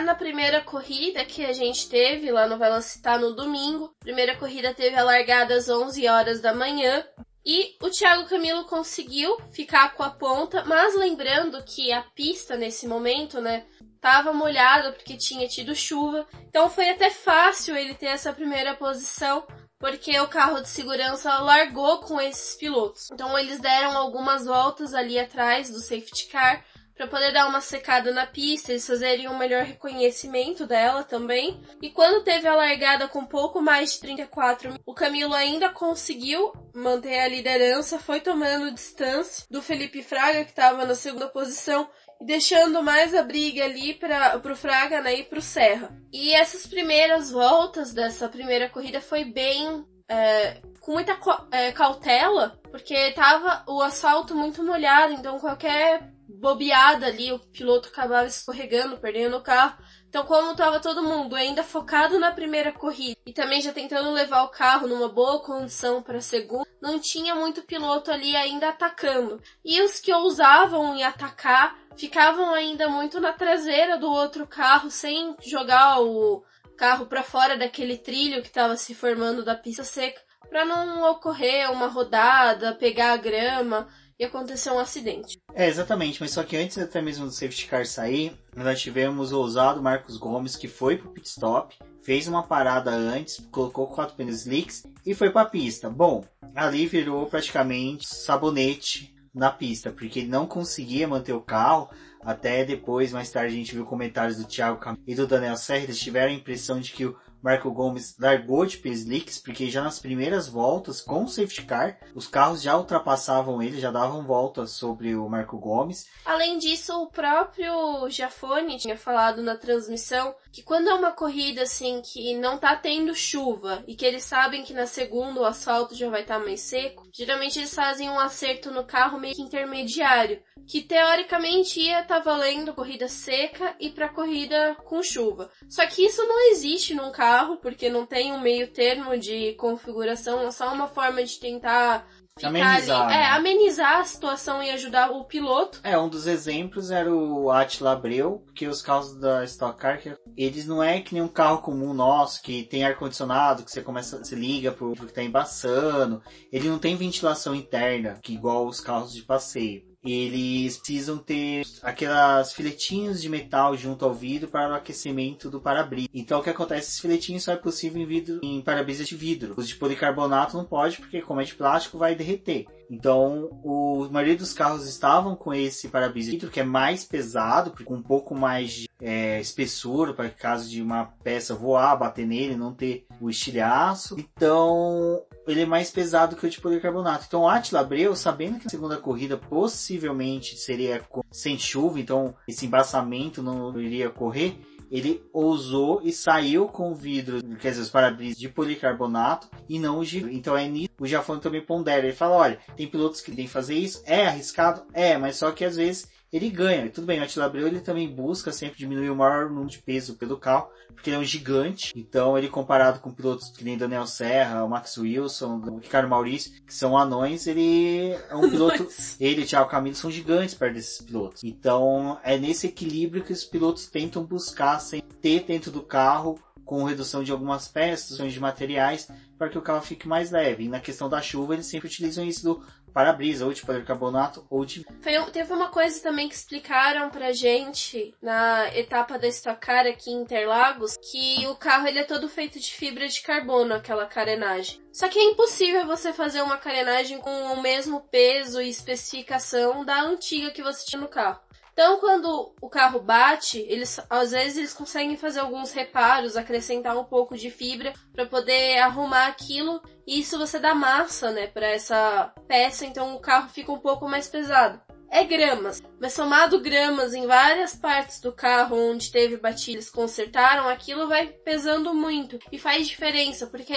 Na 0.04 0.16
primeira 0.16 0.62
corrida 0.62 1.26
que 1.26 1.44
a 1.44 1.54
gente 1.54 1.90
teve, 1.90 2.32
lá 2.32 2.48
no 2.48 2.58
Velocitar 2.58 3.20
no 3.20 3.36
domingo, 3.36 3.94
primeira 4.00 4.38
corrida 4.38 4.74
teve 4.74 4.96
a 4.96 5.04
largada 5.04 5.56
às 5.56 5.68
11 5.68 6.08
horas 6.08 6.40
da 6.40 6.54
manhã. 6.54 7.04
E 7.46 7.76
o 7.82 7.90
Thiago 7.90 8.28
Camilo 8.28 8.66
conseguiu 8.66 9.38
ficar 9.52 9.96
com 9.96 10.04
a 10.04 10.10
ponta, 10.10 10.64
mas 10.66 10.96
lembrando 10.96 11.64
que 11.64 11.92
a 11.92 12.02
pista 12.02 12.58
nesse 12.58 12.88
momento, 12.88 13.40
né, 13.40 13.66
tava 14.02 14.34
molhada 14.34 14.92
porque 14.92 15.18
tinha 15.18 15.48
tido 15.48 15.74
chuva. 15.74 16.28
Então 16.48 16.70
foi 16.70 16.90
até 16.90 17.10
fácil 17.10 17.76
ele 17.76 17.94
ter 17.94 18.08
essa 18.08 18.34
primeira 18.34 18.76
posição, 18.76 19.48
porque 19.80 20.20
o 20.20 20.28
carro 20.28 20.62
de 20.62 20.70
segurança 20.70 21.40
largou 21.40 22.00
com 22.00 22.20
esses 22.20 22.56
pilotos. 22.56 23.10
Então 23.12 23.38
eles 23.38 23.60
deram 23.60 23.98
algumas 23.98 24.46
voltas 24.46 24.94
ali 24.94 25.18
atrás 25.18 25.70
do 25.70 25.80
safety 25.80 26.28
car 26.28 26.64
para 26.98 27.08
poder 27.08 27.32
dar 27.32 27.48
uma 27.48 27.62
secada 27.62 28.12
na 28.12 28.26
pista, 28.26 28.72
eles 28.72 28.88
fazerem 28.88 29.30
um 29.30 29.38
melhor 29.38 29.64
reconhecimento 29.64 30.66
dela 30.66 31.04
também. 31.04 31.62
E 31.80 31.92
quando 31.92 32.24
teve 32.24 32.48
a 32.48 32.56
largada 32.56 33.08
com 33.08 33.24
pouco 33.24 33.62
mais 33.62 33.94
de 33.94 34.00
34, 34.00 34.74
o 34.84 34.94
Camilo 34.96 35.36
ainda 35.36 35.70
conseguiu 35.70 36.52
manter 36.74 37.20
a 37.20 37.28
liderança, 37.28 38.00
foi 38.00 38.20
tomando 38.20 38.74
distância 38.74 39.46
do 39.50 39.62
Felipe 39.62 40.02
Fraga, 40.02 40.44
que 40.44 40.50
estava 40.50 40.86
na 40.86 40.96
segunda 40.96 41.28
posição, 41.28 41.88
e 42.20 42.26
deixando 42.26 42.82
mais 42.82 43.14
a 43.14 43.22
briga 43.22 43.64
ali 43.64 43.94
para 43.94 44.42
o 44.44 44.56
Fraga 44.56 45.00
né, 45.02 45.20
e 45.20 45.24
para 45.24 45.38
o 45.38 45.42
Serra. 45.42 45.96
E 46.12 46.34
essas 46.34 46.66
primeiras 46.66 47.30
voltas 47.30 47.94
dessa 47.94 48.28
primeira 48.28 48.70
corrida 48.70 49.00
foi 49.00 49.24
bem 49.24 49.86
é, 50.10 50.62
com 50.80 50.94
muita 50.94 51.16
é, 51.52 51.72
cautela, 51.72 52.60
porque 52.72 53.12
tava 53.12 53.64
o 53.68 53.82
asfalto 53.84 54.34
muito 54.34 54.64
molhado, 54.64 55.14
então 55.14 55.38
qualquer 55.40 56.17
bobeada 56.40 57.08
ali, 57.08 57.32
o 57.32 57.40
piloto 57.40 57.90
acabava 57.90 58.28
escorregando, 58.28 58.98
perdendo 58.98 59.38
o 59.38 59.42
carro. 59.42 59.78
Então, 60.08 60.24
como 60.26 60.52
estava 60.52 60.80
todo 60.80 61.04
mundo 61.04 61.36
ainda 61.36 61.64
focado 61.64 62.20
na 62.20 62.32
primeira 62.32 62.72
corrida 62.72 63.18
e 63.26 63.34
também 63.34 63.62
já 63.62 63.74
tentando 63.74 64.12
levar 64.12 64.44
o 64.44 64.50
carro 64.50 64.88
numa 64.88 65.10
boa 65.10 65.42
condição 65.42 66.02
para 66.02 66.20
a 66.20 66.22
segunda, 66.22 66.68
não 66.82 67.00
tinha 67.00 67.36
muito 67.36 67.64
piloto 67.64 68.12
ali 68.12 68.36
ainda 68.36 68.70
atacando. 68.70 69.42
E 69.66 69.82
os 69.82 70.00
que 70.00 70.14
ousavam 70.14 70.96
em 70.96 71.04
atacar 71.04 71.78
ficavam 71.98 72.54
ainda 72.54 72.88
muito 72.88 73.20
na 73.20 73.34
traseira 73.34 73.98
do 73.98 74.10
outro 74.10 74.48
carro, 74.48 74.90
sem 74.92 75.36
jogar 75.44 76.00
o 76.00 76.44
carro 76.78 77.08
para 77.08 77.24
fora 77.24 77.58
daquele 77.58 77.98
trilho 77.98 78.42
que 78.42 78.48
estava 78.48 78.78
se 78.78 78.94
formando 78.94 79.44
da 79.44 79.56
pista 79.56 79.84
seca, 79.84 80.22
para 80.48 80.64
não 80.64 81.10
ocorrer 81.12 81.70
uma 81.72 81.88
rodada, 81.88 82.76
pegar 82.76 83.14
a 83.14 83.18
grama 83.18 83.88
e 84.20 84.26
acontecer 84.26 84.72
um 84.72 84.80
acidente. 84.80 85.40
É, 85.54 85.68
exatamente, 85.68 86.20
mas 86.22 86.32
só 86.32 86.44
que 86.44 86.58
antes 86.58 86.78
até 86.78 87.02
mesmo 87.02 87.26
do 87.26 87.32
safety 87.32 87.68
car 87.68 87.86
sair, 87.86 88.38
nós 88.56 88.82
tivemos 88.82 89.32
o 89.32 89.40
ousado 89.40 89.82
Marcos 89.82 90.18
Gomes 90.18 90.56
que 90.56 90.68
foi 90.68 90.98
pro 90.98 91.12
pit 91.12 91.28
stop, 91.28 91.78
fez 92.02 92.28
uma 92.28 92.44
parada 92.44 92.92
antes, 92.92 93.46
colocou 93.52 93.88
quatro 93.88 94.16
pneus 94.16 94.42
slicks 94.42 94.86
e 95.06 95.14
foi 95.14 95.30
para 95.30 95.42
a 95.42 95.50
pista. 95.50 95.90
Bom, 95.90 96.24
ali 96.56 96.88
virou 96.88 97.26
praticamente 97.28 98.08
sabonete 98.08 99.16
na 99.34 99.52
pista, 99.52 99.92
porque 99.92 100.20
ele 100.20 100.30
não 100.30 100.48
conseguia 100.48 101.08
manter 101.08 101.34
o 101.34 101.42
carro. 101.42 101.90
Até 102.22 102.66
depois, 102.66 103.14
mais 103.14 103.30
tarde, 103.30 103.54
a 103.54 103.58
gente 103.58 103.76
viu 103.76 103.86
comentários 103.86 104.38
do 104.38 104.46
Thiago 104.46 104.80
Cam 104.80 104.98
e 105.06 105.14
do 105.14 105.28
Daniel 105.28 105.56
Serra, 105.56 105.84
eles 105.84 106.00
tiveram 106.00 106.32
a 106.32 106.36
impressão 106.36 106.80
de 106.80 106.92
que 106.92 107.06
o 107.06 107.16
Marco 107.42 107.72
Gomes 107.72 108.16
largou 108.20 108.66
de 108.66 108.78
Peslicks, 108.78 109.38
porque 109.38 109.70
já 109.70 109.84
nas 109.84 110.00
primeiras 110.00 110.48
voltas 110.48 111.02
com 111.02 111.24
o 111.24 111.28
safety 111.28 111.64
car, 111.64 111.98
os 112.16 112.28
carros 112.28 112.62
já 112.62 112.78
ultrapassavam 112.78 113.62
ele, 113.62 113.80
já 113.80 113.92
davam 113.92 114.24
voltas 114.24 114.72
sobre 114.72 115.16
o 115.16 115.30
Marco 115.30 115.58
Gomes. 115.58 116.08
Além 116.26 116.58
disso, 116.58 116.94
o 117.02 117.08
próprio 117.08 118.10
Jafone 118.10 118.78
tinha 118.78 118.98
falado 118.98 119.42
na 119.42 119.56
transmissão 119.56 120.36
que 120.52 120.64
quando 120.64 120.90
é 120.90 120.94
uma 120.94 121.12
corrida 121.12 121.62
assim 121.62 122.02
que 122.02 122.36
não 122.36 122.58
tá 122.58 122.76
tendo 122.76 123.14
chuva 123.14 123.84
e 123.88 123.96
que 123.96 124.06
eles 124.06 124.24
sabem 124.24 124.64
que 124.64 124.74
na 124.74 124.88
segunda 124.88 125.42
o 125.42 125.46
asfalto 125.46 125.94
já 125.94 126.10
vai 126.10 126.22
estar 126.22 126.40
tá 126.40 126.46
mais 126.46 126.62
seco, 126.62 127.08
geralmente 127.14 127.60
eles 127.60 127.74
fazem 127.74 128.10
um 128.10 128.20
acerto 128.20 128.72
no 128.72 128.84
carro 128.84 129.20
meio 129.20 129.36
que 129.36 129.42
intermediário, 129.42 130.42
que 130.66 130.82
teoricamente 130.82 131.80
ia 131.80 132.02
estar 132.02 132.18
tá 132.18 132.22
valendo 132.22 132.74
corrida 132.74 133.08
seca 133.08 133.76
e 133.80 133.90
para 133.90 134.10
corrida 134.10 134.76
com 134.84 135.04
chuva. 135.04 135.52
Só 135.70 135.86
que 135.86 136.04
isso 136.04 136.26
não 136.26 136.52
existe 136.52 136.96
num 136.96 137.12
carro, 137.12 137.27
porque 137.62 137.90
não 137.90 138.06
tem 138.06 138.34
um 138.34 138.40
meio 138.40 138.68
termo 138.72 139.18
de 139.18 139.54
configuração, 139.54 140.42
é 140.42 140.52
só 140.52 140.74
uma 140.74 140.88
forma 140.88 141.24
de 141.24 141.40
tentar 141.40 142.08
amenizar, 142.46 143.04
ali, 143.04 143.14
é, 143.14 143.18
né? 143.18 143.26
amenizar 143.32 143.98
a 144.00 144.04
situação 144.04 144.62
e 144.62 144.70
ajudar 144.72 145.12
o 145.12 145.26
piloto. 145.26 145.80
É, 145.84 145.98
um 145.98 146.10
dos 146.10 146.28
exemplos 146.28 146.92
era 146.92 147.12
o 147.14 147.50
Attila 147.50 147.94
Abreu, 147.94 148.44
porque 148.46 148.68
os 148.68 148.82
carros 148.82 149.18
da 149.20 149.44
Stock 149.46 149.80
Car, 149.80 150.00
eles 150.36 150.68
não 150.68 150.84
é 150.84 151.02
que 151.02 151.14
nem 151.14 151.24
um 151.24 151.28
carro 151.28 151.62
comum 151.62 151.94
nosso, 151.94 152.42
que 152.42 152.64
tem 152.64 152.84
ar-condicionado, 152.84 153.64
que 153.64 153.72
você 153.72 153.82
começa, 153.82 154.18
você 154.18 154.36
liga 154.36 154.72
pro 154.72 154.94
que 154.94 155.14
tá 155.14 155.24
embaçando. 155.24 156.22
Ele 156.52 156.70
não 156.70 156.80
tem 156.80 156.96
ventilação 156.96 157.56
interna, 157.56 158.20
que 158.22 158.34
igual 158.34 158.68
os 158.68 158.80
carros 158.80 159.14
de 159.14 159.24
passeio 159.24 159.87
eles 160.04 160.78
precisam 160.78 161.18
ter 161.18 161.66
aquelas 161.82 162.54
filetinhos 162.54 163.22
de 163.22 163.30
metal 163.30 163.76
junto 163.76 164.06
ao 164.06 164.14
vidro 164.14 164.48
para 164.48 164.72
o 164.72 164.76
aquecimento 164.76 165.50
do 165.50 165.60
para-brisa. 165.60 166.10
Então 166.14 166.40
o 166.40 166.44
que 166.44 166.50
acontece? 166.50 166.88
Esses 166.88 167.00
filetinhos 167.00 167.44
só 167.44 167.54
é 167.54 167.58
possível 167.58 168.02
em, 168.02 168.06
vidro, 168.06 168.40
em 168.44 168.62
para-brisa 168.62 169.04
de 169.04 169.16
vidro. 169.16 169.54
Os 169.58 169.68
de 169.68 169.76
policarbonato 169.76 170.56
não 170.56 170.66
pode, 170.66 170.98
porque 170.98 171.22
como 171.22 171.42
é 171.42 171.44
de 171.44 171.56
plástico 171.56 171.98
vai 171.98 172.16
derreter. 172.16 172.66
Então, 172.90 173.50
o 173.64 174.08
maioria 174.10 174.36
dos 174.36 174.54
carros 174.54 174.88
estavam 174.88 175.36
com 175.36 175.54
esse 175.54 175.90
para-brisa 175.90 176.32
vidro 176.32 176.50
que 176.50 176.60
é 176.60 176.64
mais 176.64 177.04
pesado, 177.04 177.74
com 177.84 177.96
um 177.96 178.02
pouco 178.02 178.34
mais 178.34 178.72
de 178.72 178.90
é, 179.02 179.40
espessura, 179.40 180.14
para 180.14 180.30
caso 180.30 180.70
de 180.70 180.82
uma 180.82 181.06
peça 181.24 181.54
voar, 181.54 181.98
bater 181.98 182.26
nele, 182.26 182.56
não 182.56 182.74
ter 182.74 183.06
o 183.22 183.30
estilhaço. 183.30 184.16
Então, 184.18 185.22
ele 185.48 185.62
é 185.62 185.66
mais 185.66 185.92
pesado 185.92 186.36
que 186.36 186.46
o 186.46 186.50
de 186.50 186.62
policarbonato. 186.62 187.26
Então, 187.28 187.42
o 187.42 187.48
Atila 187.48 187.82
Abreu, 187.82 188.16
sabendo 188.16 188.60
que 188.60 188.68
a 188.68 188.72
segunda 188.72 188.98
corrida 188.98 189.38
possivelmente 189.38 190.58
seria 190.58 191.02
sem 191.32 191.58
chuva, 191.60 192.00
então 192.00 192.34
esse 192.48 192.66
embaçamento 192.66 193.44
não 193.44 193.80
iria 193.80 194.10
correr, 194.10 194.60
ele 194.92 195.24
ousou 195.34 196.02
e 196.04 196.12
saiu 196.12 196.68
com 196.68 196.92
o 196.92 196.96
vidro, 196.96 197.42
quer 197.58 197.70
dizer, 197.70 197.82
os 197.82 197.90
para-brisas 197.90 198.38
de 198.38 198.50
policarbonato 198.50 199.50
e 199.68 199.80
não 199.80 200.00
o 200.00 200.06
de 200.06 200.20
Então 200.34 200.58
é 200.58 200.68
nisso 200.68 200.88
o 201.00 201.06
Jafone 201.06 201.42
também 201.42 201.64
pondera. 201.64 202.06
Ele 202.06 202.16
fala, 202.16 202.36
olha, 202.36 202.60
tem 202.76 202.88
pilotos 202.88 203.22
que 203.22 203.32
têm 203.32 203.48
fazer 203.48 203.76
isso, 203.76 204.02
é 204.06 204.28
arriscado, 204.28 204.84
é, 204.94 205.18
mas 205.18 205.38
só 205.38 205.52
que 205.52 205.64
às 205.64 205.76
vezes 205.76 206.10
ele 206.38 206.50
ganha. 206.50 206.90
Tudo 206.90 207.08
bem, 207.08 207.20
o 207.20 207.24
Attila 207.24 207.46
Abreu 207.46 207.68
ele 207.68 207.80
também 207.80 208.08
busca 208.08 208.52
sempre 208.52 208.78
diminuir 208.78 209.10
o 209.10 209.16
maior 209.16 209.50
número 209.50 209.68
de 209.68 209.80
peso 209.80 210.16
pelo 210.16 210.38
carro, 210.38 210.70
porque 210.94 211.10
ele 211.10 211.18
é 211.18 211.20
um 211.20 211.24
gigante. 211.24 211.92
Então 211.96 212.38
ele 212.38 212.48
comparado 212.48 213.00
com 213.00 213.12
pilotos 213.12 213.50
que 213.50 213.64
nem 213.64 213.78
Daniel 213.78 214.08
Serra, 214.08 214.64
o 214.64 214.70
Max 214.70 214.98
Wilson, 214.98 215.62
o 215.66 215.78
Ricardo 215.80 216.08
Maurício, 216.08 216.52
que 216.66 216.74
são 216.74 216.98
anões, 216.98 217.48
ele 217.48 218.12
é 218.30 218.36
um 218.36 218.50
piloto. 218.50 218.88
ele 219.20 219.42
e 219.42 219.44
o 219.44 219.48
Thiago 219.48 219.70
Camilo 219.70 219.96
são 219.96 220.12
gigantes 220.12 220.56
perto 220.56 220.76
desses 220.76 221.02
pilotos. 221.02 221.44
Então 221.44 222.20
é 222.24 222.38
nesse 222.38 222.68
equilíbrio 222.68 223.24
que 223.24 223.34
os 223.34 223.44
pilotos 223.44 223.88
tentam 223.88 224.24
buscar 224.24 224.80
sem 224.80 225.02
ter 225.02 225.44
dentro 225.44 225.72
do 225.72 225.82
carro 225.82 226.40
com 226.68 226.84
redução 226.84 227.24
de 227.24 227.32
algumas 227.32 227.66
peças, 227.66 228.18
de 228.18 228.40
materiais, 228.42 229.08
para 229.38 229.48
que 229.48 229.58
o 229.58 229.62
carro 229.62 229.82
fique 229.82 230.06
mais 230.06 230.32
leve. 230.32 230.66
E 230.66 230.68
na 230.68 230.82
questão 230.82 231.08
da 231.08 231.22
chuva, 231.22 231.54
eles 231.54 231.66
sempre 231.66 231.88
utilizam 231.88 232.26
isso 232.26 232.44
do 232.44 232.62
para-brisa, 232.98 233.46
ou 233.46 233.54
de 233.54 233.64
policarbonato, 233.64 234.44
ou 234.50 234.66
de... 234.66 234.84
Teve 235.32 235.54
uma 235.54 235.68
coisa 235.68 236.02
também 236.02 236.28
que 236.28 236.34
explicaram 236.34 237.12
pra 237.12 237.32
gente 237.32 238.16
na 238.20 238.76
etapa 238.76 239.20
da 239.20 239.28
Stock 239.28 239.62
Car 239.62 239.86
aqui 239.86 240.10
em 240.10 240.24
Interlagos, 240.24 240.98
que 240.98 241.46
o 241.46 241.56
carro 241.56 241.88
ele 241.88 242.00
é 242.00 242.04
todo 242.04 242.28
feito 242.28 242.60
de 242.60 242.72
fibra 242.74 243.08
de 243.08 243.22
carbono, 243.22 243.76
aquela 243.76 244.08
carenagem. 244.08 244.82
Só 244.92 245.08
que 245.08 245.20
é 245.20 245.24
impossível 245.26 245.86
você 245.86 246.12
fazer 246.12 246.42
uma 246.42 246.58
carenagem 246.58 247.20
com 247.20 247.54
o 247.54 247.62
mesmo 247.62 248.02
peso 248.02 248.60
e 248.60 248.68
especificação 248.68 249.86
da 249.86 250.02
antiga 250.02 250.50
que 250.50 250.64
você 250.64 250.84
tinha 250.84 251.00
no 251.00 251.08
carro. 251.08 251.40
Então, 251.78 252.00
quando 252.00 252.56
o 252.60 252.68
carro 252.68 253.00
bate, 253.00 253.60
eles 253.70 254.00
às 254.10 254.32
vezes 254.32 254.58
eles 254.58 254.74
conseguem 254.74 255.16
fazer 255.16 255.42
alguns 255.42 255.72
reparos, 255.72 256.36
acrescentar 256.36 256.98
um 256.98 257.04
pouco 257.04 257.38
de 257.38 257.52
fibra 257.52 257.94
para 258.12 258.26
poder 258.26 258.80
arrumar 258.80 259.28
aquilo. 259.28 259.80
E 260.08 260.20
isso 260.20 260.40
você 260.40 260.58
dá 260.58 260.74
massa, 260.74 261.30
né, 261.30 261.46
para 261.46 261.68
essa 261.68 262.34
peça, 262.48 262.84
então 262.84 263.14
o 263.14 263.20
carro 263.20 263.50
fica 263.50 263.72
um 263.72 263.78
pouco 263.78 264.10
mais 264.10 264.28
pesado 264.28 264.82
é 265.10 265.24
gramas, 265.24 265.82
mas 266.00 266.14
somado 266.14 266.60
gramas 266.60 267.14
em 267.14 267.26
várias 267.26 267.76
partes 267.76 268.20
do 268.20 268.32
carro 268.32 268.78
onde 268.92 269.12
teve 269.12 269.38
batidas 269.38 269.90
consertaram, 269.90 270.68
aquilo 270.68 271.08
vai 271.08 271.28
pesando 271.28 271.94
muito. 271.94 272.38
E 272.52 272.60
faz 272.60 272.88
diferença, 272.88 273.48
porque 273.48 273.74